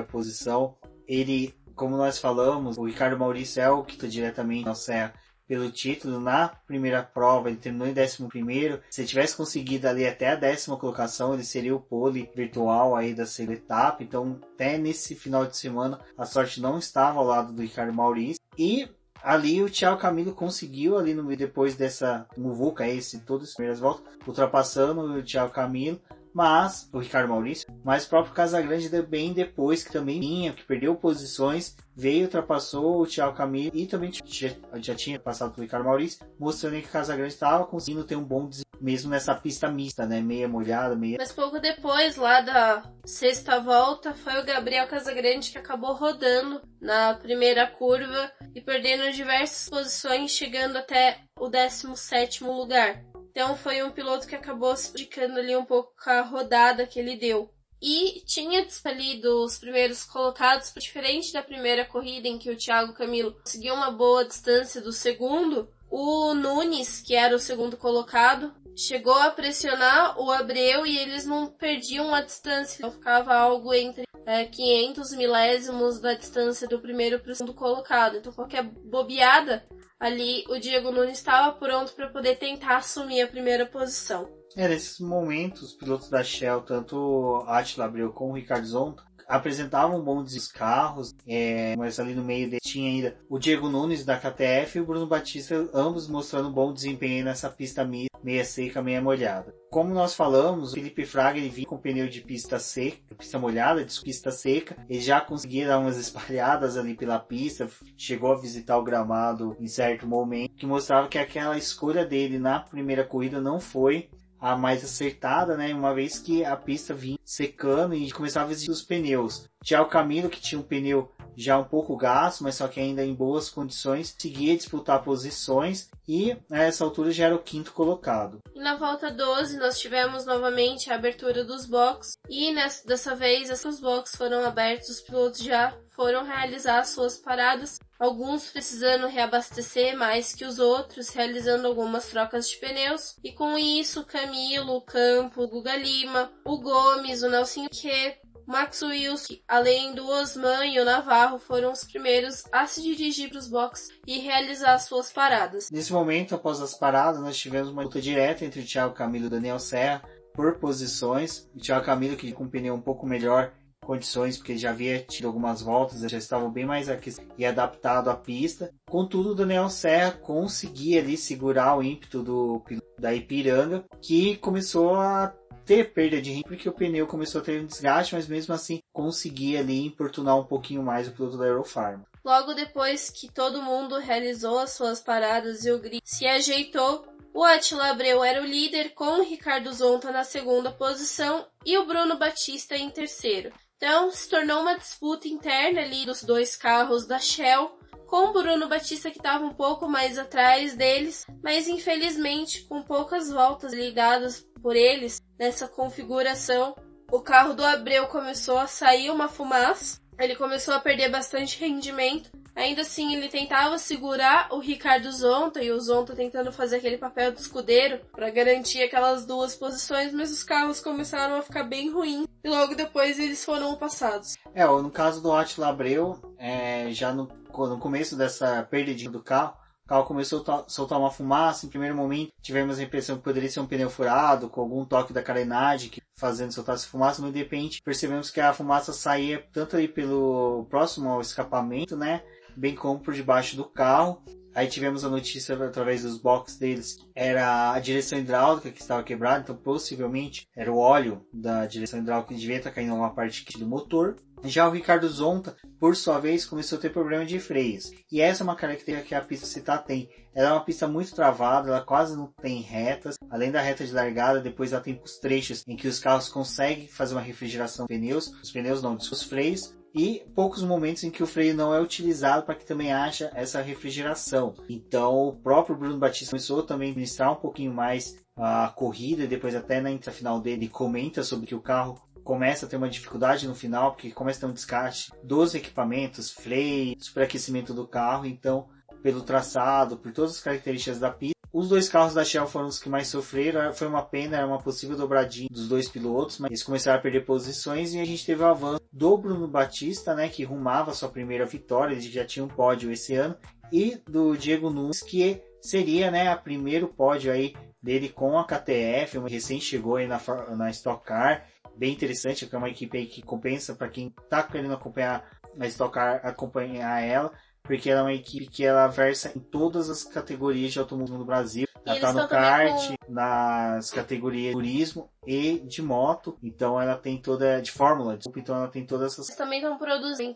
posição. 0.09 0.77
Ele, 1.07 1.53
como 1.75 1.97
nós 1.97 2.17
falamos, 2.17 2.77
o 2.77 2.85
Ricardo 2.85 3.17
Maurício 3.17 3.61
é 3.61 3.69
o 3.69 3.83
que 3.83 3.95
está 3.95 4.07
diretamente 4.07 4.65
na 4.65 4.75
Serra 4.75 5.13
pelo 5.47 5.69
título 5.71 6.19
na 6.19 6.49
primeira 6.67 7.03
prova, 7.03 7.49
ele 7.49 7.57
terminou 7.57 7.87
em 7.87 7.91
11 7.91 8.27
primeiro. 8.27 8.81
Se 8.89 9.05
tivesse 9.05 9.35
conseguido 9.35 9.87
ali 9.87 10.07
até 10.07 10.29
a 10.29 10.35
décima 10.35 10.77
colocação, 10.77 11.33
ele 11.33 11.43
seria 11.43 11.75
o 11.75 11.79
pole 11.79 12.29
virtual 12.35 12.95
aí 12.95 13.13
da 13.13 13.25
etapa. 13.53 14.03
Então, 14.03 14.39
até 14.53 14.77
nesse 14.77 15.15
final 15.15 15.45
de 15.45 15.57
semana, 15.57 15.99
a 16.17 16.25
sorte 16.25 16.61
não 16.61 16.77
estava 16.77 17.19
ao 17.19 17.25
lado 17.25 17.53
do 17.53 17.61
Ricardo 17.61 17.93
Maurício. 17.93 18.41
E 18.57 18.87
ali 19.23 19.61
o 19.61 19.69
Thiago 19.69 19.99
Camilo 19.99 20.33
conseguiu 20.33 20.97
ali 20.97 21.13
no 21.13 21.23
depois 21.35 21.75
dessa 21.75 22.27
muvuca 22.37 22.87
esse 22.87 23.21
todas 23.21 23.49
as 23.49 23.55
primeiras 23.55 23.79
voltas, 23.79 24.05
ultrapassando 24.27 25.01
o 25.01 25.23
Thiago 25.23 25.51
Camilo, 25.51 25.99
mas 26.33 26.89
o 26.91 26.99
Ricardo 26.99 27.29
Maurício, 27.29 27.67
mas 27.83 28.05
o 28.05 28.09
próprio 28.09 28.33
Casagrande 28.33 28.89
bem 29.03 29.33
depois 29.33 29.83
que 29.83 29.91
também 29.91 30.19
vinha, 30.19 30.53
que 30.53 30.63
perdeu 30.63 30.95
posições, 30.95 31.75
veio, 31.95 32.23
ultrapassou 32.23 33.01
o 33.01 33.07
Thiago 33.07 33.35
Camilo 33.35 33.75
e 33.75 33.85
também 33.85 34.11
já, 34.25 34.95
tinha 34.95 35.19
passado 35.19 35.51
pelo 35.51 35.63
Ricardo 35.63 35.85
Maurício, 35.85 36.25
mostrando 36.39 36.81
que 36.81 36.87
o 36.87 36.91
Casagrande 36.91 37.33
estava 37.33 37.65
conseguindo 37.65 38.03
ter 38.03 38.15
um 38.15 38.23
bom 38.23 38.47
desempenho 38.47 38.63
mesmo 38.83 39.09
nessa 39.09 39.33
pista 39.33 39.71
mista, 39.71 40.05
né? 40.05 40.19
Meia 40.19 40.45
molhada, 40.45 40.93
meia. 40.93 41.15
Mas 41.17 41.31
pouco 41.31 41.57
depois, 41.57 42.17
lá 42.17 42.41
da 42.41 42.83
sexta 43.05 43.59
volta, 43.61 44.13
foi 44.13 44.37
o 44.41 44.45
Gabriel 44.45 44.87
Casagrande 44.87 45.51
que 45.51 45.57
acabou 45.57 45.93
rodando 45.93 46.61
na 46.81 47.13
primeira 47.13 47.65
curva 47.65 48.29
e 48.53 48.59
perdendo 48.59 49.13
diversas 49.13 49.69
posições, 49.69 50.31
chegando 50.31 50.77
até 50.77 51.21
o 51.39 51.47
17 51.47 52.43
lugar. 52.43 53.01
Então 53.33 53.57
foi 53.57 53.81
um 53.81 53.89
piloto 53.89 54.27
que 54.27 54.35
acabou 54.35 54.77
se 54.77 54.91
ali 55.39 55.55
um 55.55 55.65
pouco 55.65 55.91
com 56.01 56.09
a 56.11 56.21
rodada 56.21 56.85
que 56.85 56.99
ele 56.99 57.17
deu. 57.17 57.51
E 57.81 58.21
tinha 58.25 58.63
ali 58.85 59.19
dos 59.19 59.57
primeiros 59.57 60.03
colocados, 60.03 60.71
diferente 60.77 61.33
da 61.33 61.41
primeira 61.41 61.83
corrida 61.83 62.27
em 62.27 62.37
que 62.37 62.51
o 62.51 62.55
Thiago 62.55 62.93
Camilo 62.93 63.33
conseguiu 63.33 63.73
uma 63.73 63.91
boa 63.91 64.23
distância 64.23 64.79
do 64.79 64.93
segundo, 64.93 65.67
o 65.89 66.33
Nunes, 66.33 67.01
que 67.01 67.15
era 67.15 67.35
o 67.35 67.39
segundo 67.39 67.75
colocado, 67.75 68.53
chegou 68.77 69.15
a 69.15 69.31
pressionar 69.31 70.17
o 70.19 70.31
Abreu 70.31 70.85
e 70.85 70.97
eles 70.97 71.25
não 71.25 71.47
perdiam 71.47 72.13
a 72.13 72.21
distância, 72.21 72.77
então 72.77 72.91
ficava 72.91 73.33
algo 73.33 73.73
entre 73.73 74.03
é, 74.25 74.45
500 74.45 75.13
milésimos 75.13 75.99
da 75.99 76.13
distância 76.13 76.67
do 76.67 76.79
primeiro 76.79 77.19
para 77.19 77.31
o 77.31 77.35
segundo 77.35 77.53
colocado. 77.53 78.17
Então 78.17 78.31
qualquer 78.31 78.63
bobeada 78.63 79.65
ali 79.99 80.43
o 80.49 80.59
Diego 80.59 80.91
Nunes 80.91 81.17
estava 81.17 81.57
pronto 81.57 81.93
para 81.93 82.09
poder 82.09 82.37
tentar 82.37 82.77
assumir 82.77 83.21
a 83.21 83.27
primeira 83.27 83.65
posição. 83.65 84.29
É, 84.55 84.67
nesses 84.67 84.99
momentos, 84.99 85.63
os 85.63 85.73
pilotos 85.73 86.09
da 86.09 86.23
Shell, 86.23 86.61
tanto 86.61 87.43
Attila 87.47 87.85
Abreu 87.85 88.11
como 88.11 88.31
o 88.31 88.35
Ricardo 88.35 88.67
Zonta, 88.67 89.03
apresentavam 89.27 90.01
bons 90.01 90.47
carros, 90.47 91.15
é, 91.27 91.75
mas 91.77 91.99
ali 91.99 92.13
no 92.13 92.23
meio 92.23 92.49
dele 92.49 92.61
tinha 92.63 92.89
ainda 92.89 93.17
o 93.29 93.37
Diego 93.37 93.69
Nunes 93.69 94.05
da 94.05 94.17
KTF 94.17 94.77
e 94.77 94.81
o 94.81 94.85
Bruno 94.85 95.07
Batista, 95.07 95.69
ambos 95.73 96.07
mostrando 96.07 96.51
bom 96.51 96.73
desempenho 96.73 97.25
nessa 97.25 97.49
pista 97.49 97.83
meia 98.23 98.45
seca, 98.45 98.81
meia 98.81 99.01
molhada. 99.01 99.53
Como 99.69 99.93
nós 99.93 100.15
falamos, 100.15 100.71
o 100.71 100.75
Felipe 100.75 101.05
Fraga 101.05 101.37
ele 101.37 101.49
vinha 101.49 101.67
com 101.67 101.77
pneu 101.77 102.07
de 102.07 102.21
pista 102.21 102.59
seca, 102.59 103.15
pista 103.15 103.39
molhada, 103.39 103.83
de 103.83 104.01
pista 104.01 104.31
seca, 104.31 104.77
ele 104.89 105.01
já 105.01 105.19
conseguia 105.19 105.67
dar 105.67 105.79
umas 105.79 105.97
espalhadas 105.99 106.77
ali 106.77 106.95
pela 106.95 107.19
pista, 107.19 107.69
chegou 107.97 108.31
a 108.31 108.39
visitar 108.39 108.77
o 108.77 108.83
gramado 108.83 109.55
em 109.59 109.67
certo 109.67 110.07
momento, 110.07 110.55
que 110.55 110.65
mostrava 110.65 111.07
que 111.07 111.17
aquela 111.17 111.57
escolha 111.57 112.05
dele 112.05 112.39
na 112.39 112.59
primeira 112.59 113.03
corrida 113.03 113.41
não 113.41 113.59
foi 113.59 114.09
a 114.43 114.57
mais 114.57 114.83
acertada, 114.83 115.55
né? 115.55 115.73
Uma 115.73 115.93
vez 115.93 116.19
que 116.19 116.43
a 116.43 116.57
pista 116.57 116.93
vinha 116.93 117.17
secando 117.23 117.95
e 117.95 118.11
começava 118.11 118.49
a 118.49 118.51
existir 118.51 118.71
os 118.71 118.83
pneus. 118.83 119.47
Já 119.63 119.81
o 119.81 119.87
Camilo, 119.87 120.29
que 120.29 120.41
tinha 120.41 120.59
um 120.59 120.63
pneu 120.63 121.09
já 121.35 121.57
um 121.57 121.63
pouco 121.63 121.95
gasto, 121.95 122.43
mas 122.43 122.55
só 122.55 122.67
que 122.67 122.79
ainda 122.79 123.03
em 123.03 123.13
boas 123.13 123.49
condições, 123.49 124.13
seguia 124.19 124.55
disputar 124.55 125.01
posições 125.01 125.89
e 126.07 126.35
a 126.51 126.63
essa 126.63 126.83
altura 126.83 127.09
já 127.11 127.27
era 127.27 127.35
o 127.35 127.41
quinto 127.41 127.71
colocado. 127.71 128.39
E 128.53 128.59
na 128.59 128.75
volta 128.75 129.09
12 129.09 129.57
nós 129.57 129.79
tivemos 129.79 130.25
novamente 130.25 130.91
a 130.91 130.95
abertura 130.95 131.43
dos 131.43 131.65
boxes 131.65 132.17
e 132.29 132.51
nessa, 132.51 132.85
dessa 132.85 133.15
vez 133.15 133.49
esses 133.49 133.79
boxes 133.79 134.15
foram 134.15 134.45
abertos, 134.45 134.89
os 134.89 135.01
pilotos 135.01 135.41
já 135.41 135.73
foram 135.95 136.23
realizar 136.23 136.83
suas 136.83 137.17
paradas, 137.17 137.79
alguns 137.99 138.49
precisando 138.49 139.07
reabastecer 139.07 139.97
mais 139.97 140.33
que 140.33 140.45
os 140.45 140.59
outros, 140.59 141.09
realizando 141.09 141.67
algumas 141.67 142.07
trocas 142.07 142.49
de 142.49 142.57
pneus, 142.57 143.15
e 143.23 143.31
com 143.31 143.57
isso 143.57 144.05
Camilo, 144.05 144.75
o 144.75 144.81
Campo, 144.81 145.43
o 145.43 145.47
Guga 145.47 145.75
Lima, 145.75 146.31
o 146.45 146.59
Gomes, 146.59 147.23
o 147.23 147.29
Nelson 147.29 147.67
que 147.69 148.17
Max 148.45 148.81
Wilson, 148.81 149.35
além 149.47 149.95
do 149.95 150.07
Osman 150.07 150.65
e 150.65 150.79
o 150.79 150.85
Navarro, 150.85 151.39
foram 151.39 151.71
os 151.71 151.83
primeiros 151.83 152.43
a 152.51 152.67
se 152.67 152.81
dirigir 152.81 153.29
para 153.29 153.39
os 153.39 153.47
boxes 153.47 153.89
e 154.05 154.19
realizar 154.19 154.77
suas 154.79 155.11
paradas. 155.11 155.69
Nesse 155.71 155.93
momento, 155.93 156.35
após 156.35 156.59
as 156.59 156.73
paradas, 156.73 157.21
nós 157.21 157.37
tivemos 157.37 157.69
uma 157.69 157.83
luta 157.83 158.01
direta 158.01 158.43
entre 158.43 158.61
o 158.61 158.65
Thiago 158.65 158.93
Camilo 158.93 159.25
e 159.25 159.27
o 159.27 159.31
Daniel 159.31 159.59
Serra 159.59 160.03
por 160.33 160.59
posições. 160.59 161.49
O 161.55 161.59
Thiago 161.59 161.85
Camilo, 161.85 162.17
que 162.17 162.31
com 162.31 162.43
um 162.43 162.49
pneu 162.49 162.73
um 162.73 162.81
pouco 162.81 163.05
melhor, 163.05 163.53
condições, 163.83 164.37
porque 164.37 164.57
já 164.57 164.71
havia 164.71 164.99
tido 164.99 165.27
algumas 165.27 165.61
voltas, 165.61 165.99
já 166.09 166.17
estavam 166.17 166.51
bem 166.51 166.65
mais 166.65 166.89
aqui 166.89 167.13
e 167.37 167.45
adaptado 167.45 168.09
à 168.09 168.15
pista. 168.15 168.73
Contudo, 168.89 169.31
o 169.31 169.35
Daniel 169.35 169.69
Serra 169.69 170.11
conseguia 170.11 171.01
ali 171.01 171.17
segurar 171.17 171.77
o 171.77 171.83
ímpeto 171.83 172.23
do 172.23 172.63
da 172.99 173.13
Ipiranga, 173.13 173.83
que 174.01 174.37
começou 174.37 174.95
a 174.95 175.33
ter 175.65 175.93
perda 175.93 176.21
de 176.21 176.31
rim 176.31 176.43
porque 176.43 176.67
o 176.67 176.73
pneu 176.73 177.07
começou 177.07 177.41
a 177.41 177.43
ter 177.43 177.61
um 177.61 177.65
desgaste, 177.65 178.15
mas 178.15 178.27
mesmo 178.27 178.53
assim 178.53 178.81
conseguia 178.91 179.59
ali 179.59 179.85
importunar 179.85 180.37
um 180.37 180.43
pouquinho 180.43 180.83
mais 180.83 181.07
o 181.07 181.11
piloto 181.11 181.37
da 181.37 181.45
Aerofarm. 181.45 182.01
Logo 182.23 182.53
depois 182.53 183.09
que 183.09 183.31
todo 183.31 183.61
mundo 183.61 183.97
realizou 183.97 184.59
as 184.59 184.71
suas 184.71 185.01
paradas 185.01 185.65
e 185.65 185.71
o 185.71 185.79
grid 185.79 186.01
se 186.05 186.25
ajeitou, 186.25 187.05
o 187.33 187.43
Attila 187.43 187.89
Abreu 187.89 188.23
era 188.23 188.41
o 188.41 188.45
líder 188.45 188.93
com 188.93 189.19
o 189.19 189.23
Ricardo 189.23 189.73
Zonta 189.73 190.11
na 190.11 190.23
segunda 190.23 190.71
posição 190.71 191.45
e 191.65 191.77
o 191.77 191.85
Bruno 191.85 192.17
Batista 192.17 192.77
em 192.77 192.89
terceiro. 192.89 193.51
Então 193.85 194.09
se 194.11 194.29
tornou 194.29 194.61
uma 194.61 194.77
disputa 194.77 195.27
interna 195.27 195.81
ali 195.81 196.05
dos 196.05 196.23
dois 196.23 196.55
carros 196.55 197.05
da 197.05 197.19
Shell 197.19 197.77
com 198.07 198.27
o 198.27 198.31
Bruno 198.31 198.69
Batista 198.69 199.11
que 199.11 199.17
estava 199.17 199.43
um 199.43 199.53
pouco 199.53 199.89
mais 199.89 200.17
atrás 200.17 200.73
deles, 200.73 201.25
mas 201.43 201.67
infelizmente 201.67 202.63
com 202.63 202.81
poucas 202.81 203.29
voltas 203.29 203.73
ligadas 203.73 204.47
por 204.61 204.73
eles 204.77 205.21
nessa 205.37 205.67
configuração, 205.67 206.73
o 207.11 207.19
carro 207.19 207.53
do 207.53 207.65
Abreu 207.65 208.07
começou 208.07 208.57
a 208.57 208.67
sair 208.67 209.11
uma 209.11 209.27
fumaça, 209.27 209.99
ele 210.17 210.37
começou 210.37 210.73
a 210.73 210.79
perder 210.79 211.09
bastante 211.09 211.59
rendimento. 211.59 212.31
Ainda 212.55 212.81
assim, 212.81 213.15
ele 213.15 213.29
tentava 213.29 213.77
segurar 213.77 214.47
o 214.51 214.59
Ricardo 214.59 215.11
Zonta 215.11 215.61
e 215.63 215.71
o 215.71 215.79
Zonta 215.79 216.15
tentando 216.15 216.51
fazer 216.51 216.77
aquele 216.77 216.97
papel 216.97 217.31
de 217.31 217.41
escudeiro 217.41 217.99
para 218.11 218.29
garantir 218.29 218.83
aquelas 218.83 219.25
duas 219.25 219.55
posições, 219.55 220.13
mas 220.13 220.31
os 220.31 220.43
carros 220.43 220.79
começaram 220.79 221.35
a 221.35 221.41
ficar 221.41 221.63
bem 221.63 221.89
ruins 221.89 222.27
e 222.43 222.49
logo 222.49 222.75
depois 222.75 223.17
eles 223.17 223.43
foram 223.43 223.75
passados. 223.75 224.35
É, 224.53 224.65
no 224.65 224.91
caso 224.91 225.21
do 225.21 225.31
Attila 225.31 225.69
Abreu, 225.69 226.19
é, 226.37 226.91
já 226.91 227.11
no, 227.11 227.27
no 227.51 227.79
começo 227.79 228.15
dessa 228.15 228.61
perda 228.63 228.93
do 229.09 229.23
carro, 229.23 229.57
o 229.85 229.87
carro 229.87 230.05
começou 230.05 230.43
a 230.47 230.63
soltar 230.67 230.97
uma 230.97 231.11
fumaça. 231.11 231.65
Em 231.65 231.69
primeiro 231.69 231.95
momento, 231.95 232.31
tivemos 232.41 232.79
a 232.79 232.83
impressão 232.83 233.17
que 233.17 233.23
poderia 233.23 233.49
ser 233.49 233.59
um 233.59 233.67
pneu 233.67 233.89
furado, 233.89 234.49
com 234.49 234.61
algum 234.61 234.85
toque 234.85 235.11
da 235.11 235.21
carenagem 235.21 235.89
que 235.89 236.01
fazendo 236.15 236.53
soltar 236.53 236.75
essa 236.75 236.87
fumaça, 236.87 237.21
mas 237.21 237.33
de 237.33 237.39
repente 237.39 237.81
percebemos 237.83 238.29
que 238.29 238.39
a 238.39 238.53
fumaça 238.53 238.93
saía 238.93 239.45
tanto 239.51 239.75
aí 239.75 239.87
pelo 239.87 240.65
próximo 240.69 241.09
ao 241.09 241.21
escapamento, 241.21 241.97
né? 241.97 242.23
Bem 242.55 242.75
como 242.75 242.99
por 242.99 243.13
debaixo 243.13 243.55
do 243.55 243.65
carro. 243.65 244.21
Aí 244.55 244.67
tivemos 244.67 245.03
a 245.03 245.09
notícia 245.09 245.55
através 245.55 246.03
dos 246.03 246.19
boxes 246.19 246.59
deles, 246.59 246.97
era 247.15 247.71
a 247.71 247.79
direção 247.79 248.19
hidráulica 248.19 248.69
que 248.69 248.81
estava 248.81 249.01
quebrada, 249.01 249.41
então 249.41 249.55
possivelmente 249.55 250.47
era 250.55 250.71
o 250.71 250.77
óleo 250.77 251.25
da 251.33 251.65
direção 251.65 251.99
hidráulica 251.99 252.33
que 252.33 252.39
devia 252.39 252.57
estar 252.57 252.69
caindo 252.69 252.93
uma 252.93 253.13
parte 253.13 253.43
do 253.57 253.65
motor. 253.65 254.15
Já 254.43 254.67
o 254.67 254.71
Ricardo 254.71 255.07
Zonta, 255.07 255.55
por 255.79 255.95
sua 255.95 256.19
vez, 256.19 256.45
começou 256.45 256.77
a 256.77 256.81
ter 256.81 256.91
problema 256.91 257.25
de 257.25 257.39
freios. 257.39 257.91
E 258.11 258.21
essa 258.21 258.43
é 258.43 258.45
uma 258.45 258.55
característica 258.55 259.07
que 259.07 259.15
a 259.15 259.21
pista 259.21 259.47
Citar 259.47 259.83
tem. 259.85 260.09
Ela 260.35 260.49
é 260.49 260.51
uma 260.51 260.65
pista 260.65 260.87
muito 260.87 261.15
travada, 261.15 261.69
ela 261.69 261.81
quase 261.81 262.15
não 262.15 262.27
tem 262.41 262.61
retas. 262.61 263.15
Além 263.29 263.51
da 263.51 263.61
reta 263.61 263.85
de 263.85 263.93
largada, 263.93 264.41
depois 264.41 264.73
ela 264.73 264.81
tem 264.81 265.01
os 265.03 265.17
trechos 265.17 265.63
em 265.65 265.77
que 265.77 265.87
os 265.87 265.97
carros 265.97 266.27
conseguem 266.27 266.87
fazer 266.87 267.15
uma 267.15 267.21
refrigeração 267.21 267.85
dos 267.87 267.97
pneus. 267.97 268.27
Os 268.43 268.51
pneus 268.51 268.83
não, 268.83 268.95
os 268.95 269.23
freios 269.23 269.73
e 269.93 270.25
poucos 270.35 270.63
momentos 270.63 271.03
em 271.03 271.11
que 271.11 271.21
o 271.21 271.27
freio 271.27 271.55
não 271.55 271.73
é 271.73 271.81
utilizado 271.81 272.43
para 272.43 272.55
que 272.55 272.65
também 272.65 272.91
haja 272.91 273.31
essa 273.35 273.61
refrigeração. 273.61 274.55
Então 274.69 275.27
o 275.27 275.33
próprio 275.33 275.77
Bruno 275.77 275.97
Batista 275.97 276.31
começou 276.31 276.63
também 276.63 276.91
a 276.91 276.95
ministrar 276.95 277.31
um 277.31 277.41
pouquinho 277.41 277.73
mais 277.73 278.17
a 278.35 278.69
corrida 278.69 279.23
e 279.23 279.27
depois 279.27 279.55
até 279.55 279.79
na 279.79 279.91
final 280.11 280.39
dele 280.39 280.67
comenta 280.67 281.23
sobre 281.23 281.45
que 281.45 281.55
o 281.55 281.61
carro 281.61 282.01
começa 282.23 282.65
a 282.65 282.69
ter 282.69 282.77
uma 282.77 282.89
dificuldade 282.89 283.47
no 283.47 283.53
final, 283.53 283.91
porque 283.91 284.11
começa 284.11 284.39
a 284.39 284.41
ter 284.41 284.51
um 284.51 284.53
descarte 284.53 285.11
dos 285.23 285.53
equipamentos, 285.53 286.31
freio, 286.31 286.95
superaquecimento 286.97 287.73
do 287.73 287.87
carro, 287.87 288.25
então, 288.25 288.67
pelo 289.01 289.21
traçado, 289.21 289.97
por 289.97 290.11
todas 290.13 290.31
as 290.31 290.41
características 290.41 290.99
da 290.99 291.11
pista. 291.11 291.32
Os 291.53 291.69
dois 291.69 291.87
carros 291.87 292.15
da 292.15 292.25
Shell 292.25 292.47
foram 292.47 292.65
os 292.65 292.79
que 292.79 292.89
mais 292.89 293.09
sofreram, 293.09 293.71
foi 293.73 293.87
uma 293.87 294.01
pena, 294.01 294.37
era 294.37 294.47
uma 294.47 294.57
possível 294.57 294.97
dobradinha 294.97 295.47
dos 295.51 295.67
dois 295.67 295.87
pilotos, 295.87 296.39
mas 296.39 296.49
eles 296.49 296.63
começaram 296.63 296.97
a 296.97 297.01
perder 297.01 297.25
posições 297.25 297.93
e 297.93 297.99
a 297.99 298.05
gente 298.05 298.25
teve 298.25 298.41
o 298.41 298.47
avanço 298.47 298.81
do 298.91 299.15
Bruno 299.15 299.47
Batista, 299.47 300.15
né, 300.15 300.27
que 300.29 300.43
rumava 300.43 300.95
sua 300.95 301.09
primeira 301.09 301.45
vitória, 301.45 301.93
ele 301.93 302.01
já 302.01 302.25
tinha 302.25 302.43
um 302.43 302.47
pódio 302.47 302.91
esse 302.91 303.13
ano, 303.13 303.37
e 303.71 304.01
do 304.09 304.35
Diego 304.35 304.71
Nunes, 304.71 305.03
que 305.03 305.43
seria, 305.61 306.09
né, 306.09 306.29
a 306.29 306.35
primeiro 306.35 306.87
pódio 306.87 307.31
aí 307.31 307.53
dele 307.79 308.09
com 308.09 308.35
a 308.39 308.45
KTF, 308.45 309.19
uma 309.19 309.29
recém 309.29 309.61
chegou 309.61 309.97
aí 309.97 310.07
na, 310.07 310.19
na 310.57 310.71
Stock 310.71 311.05
Car, 311.05 311.45
bem 311.77 311.93
interessante, 311.93 312.47
que 312.47 312.55
é 312.55 312.57
uma 312.57 312.69
equipe 312.69 312.97
aí 312.97 313.05
que 313.05 313.21
compensa 313.21 313.75
para 313.75 313.89
quem 313.89 314.11
está 314.23 314.41
querendo 314.41 314.73
acompanhar 314.73 315.23
a 315.59 315.67
Stock 315.67 315.93
Car, 315.93 316.19
acompanhar 316.23 316.99
ela, 317.03 317.31
porque 317.63 317.89
ela 317.89 318.01
é 318.01 318.03
uma 318.03 318.13
equipe 318.13 318.47
que 318.47 318.65
ela 318.65 318.87
versa 318.87 319.31
em 319.35 319.39
todas 319.39 319.89
as 319.89 320.03
categorias 320.03 320.73
de 320.73 320.79
automobilismo 320.79 321.17
no 321.17 321.25
Brasil. 321.25 321.65
Ela 321.85 321.95
está 321.95 322.13
no 322.13 322.27
kart, 322.27 322.95
com... 323.05 323.13
nas 323.13 323.89
categorias 323.91 324.47
de 324.47 324.53
turismo 324.53 325.09
e 325.25 325.59
de 325.59 325.81
moto. 325.81 326.37
Então 326.43 326.79
ela 326.79 326.97
tem 326.97 327.21
toda. 327.21 327.61
de 327.61 327.71
fórmula, 327.71 328.17
desculpa, 328.17 328.39
então 328.39 328.55
ela 328.55 328.67
tem 328.67 328.85
todas 328.85 329.13
essas. 329.13 329.29
Eles 329.29 329.37
também 329.37 329.59
estão 329.59 329.77
produzindo 329.77 330.35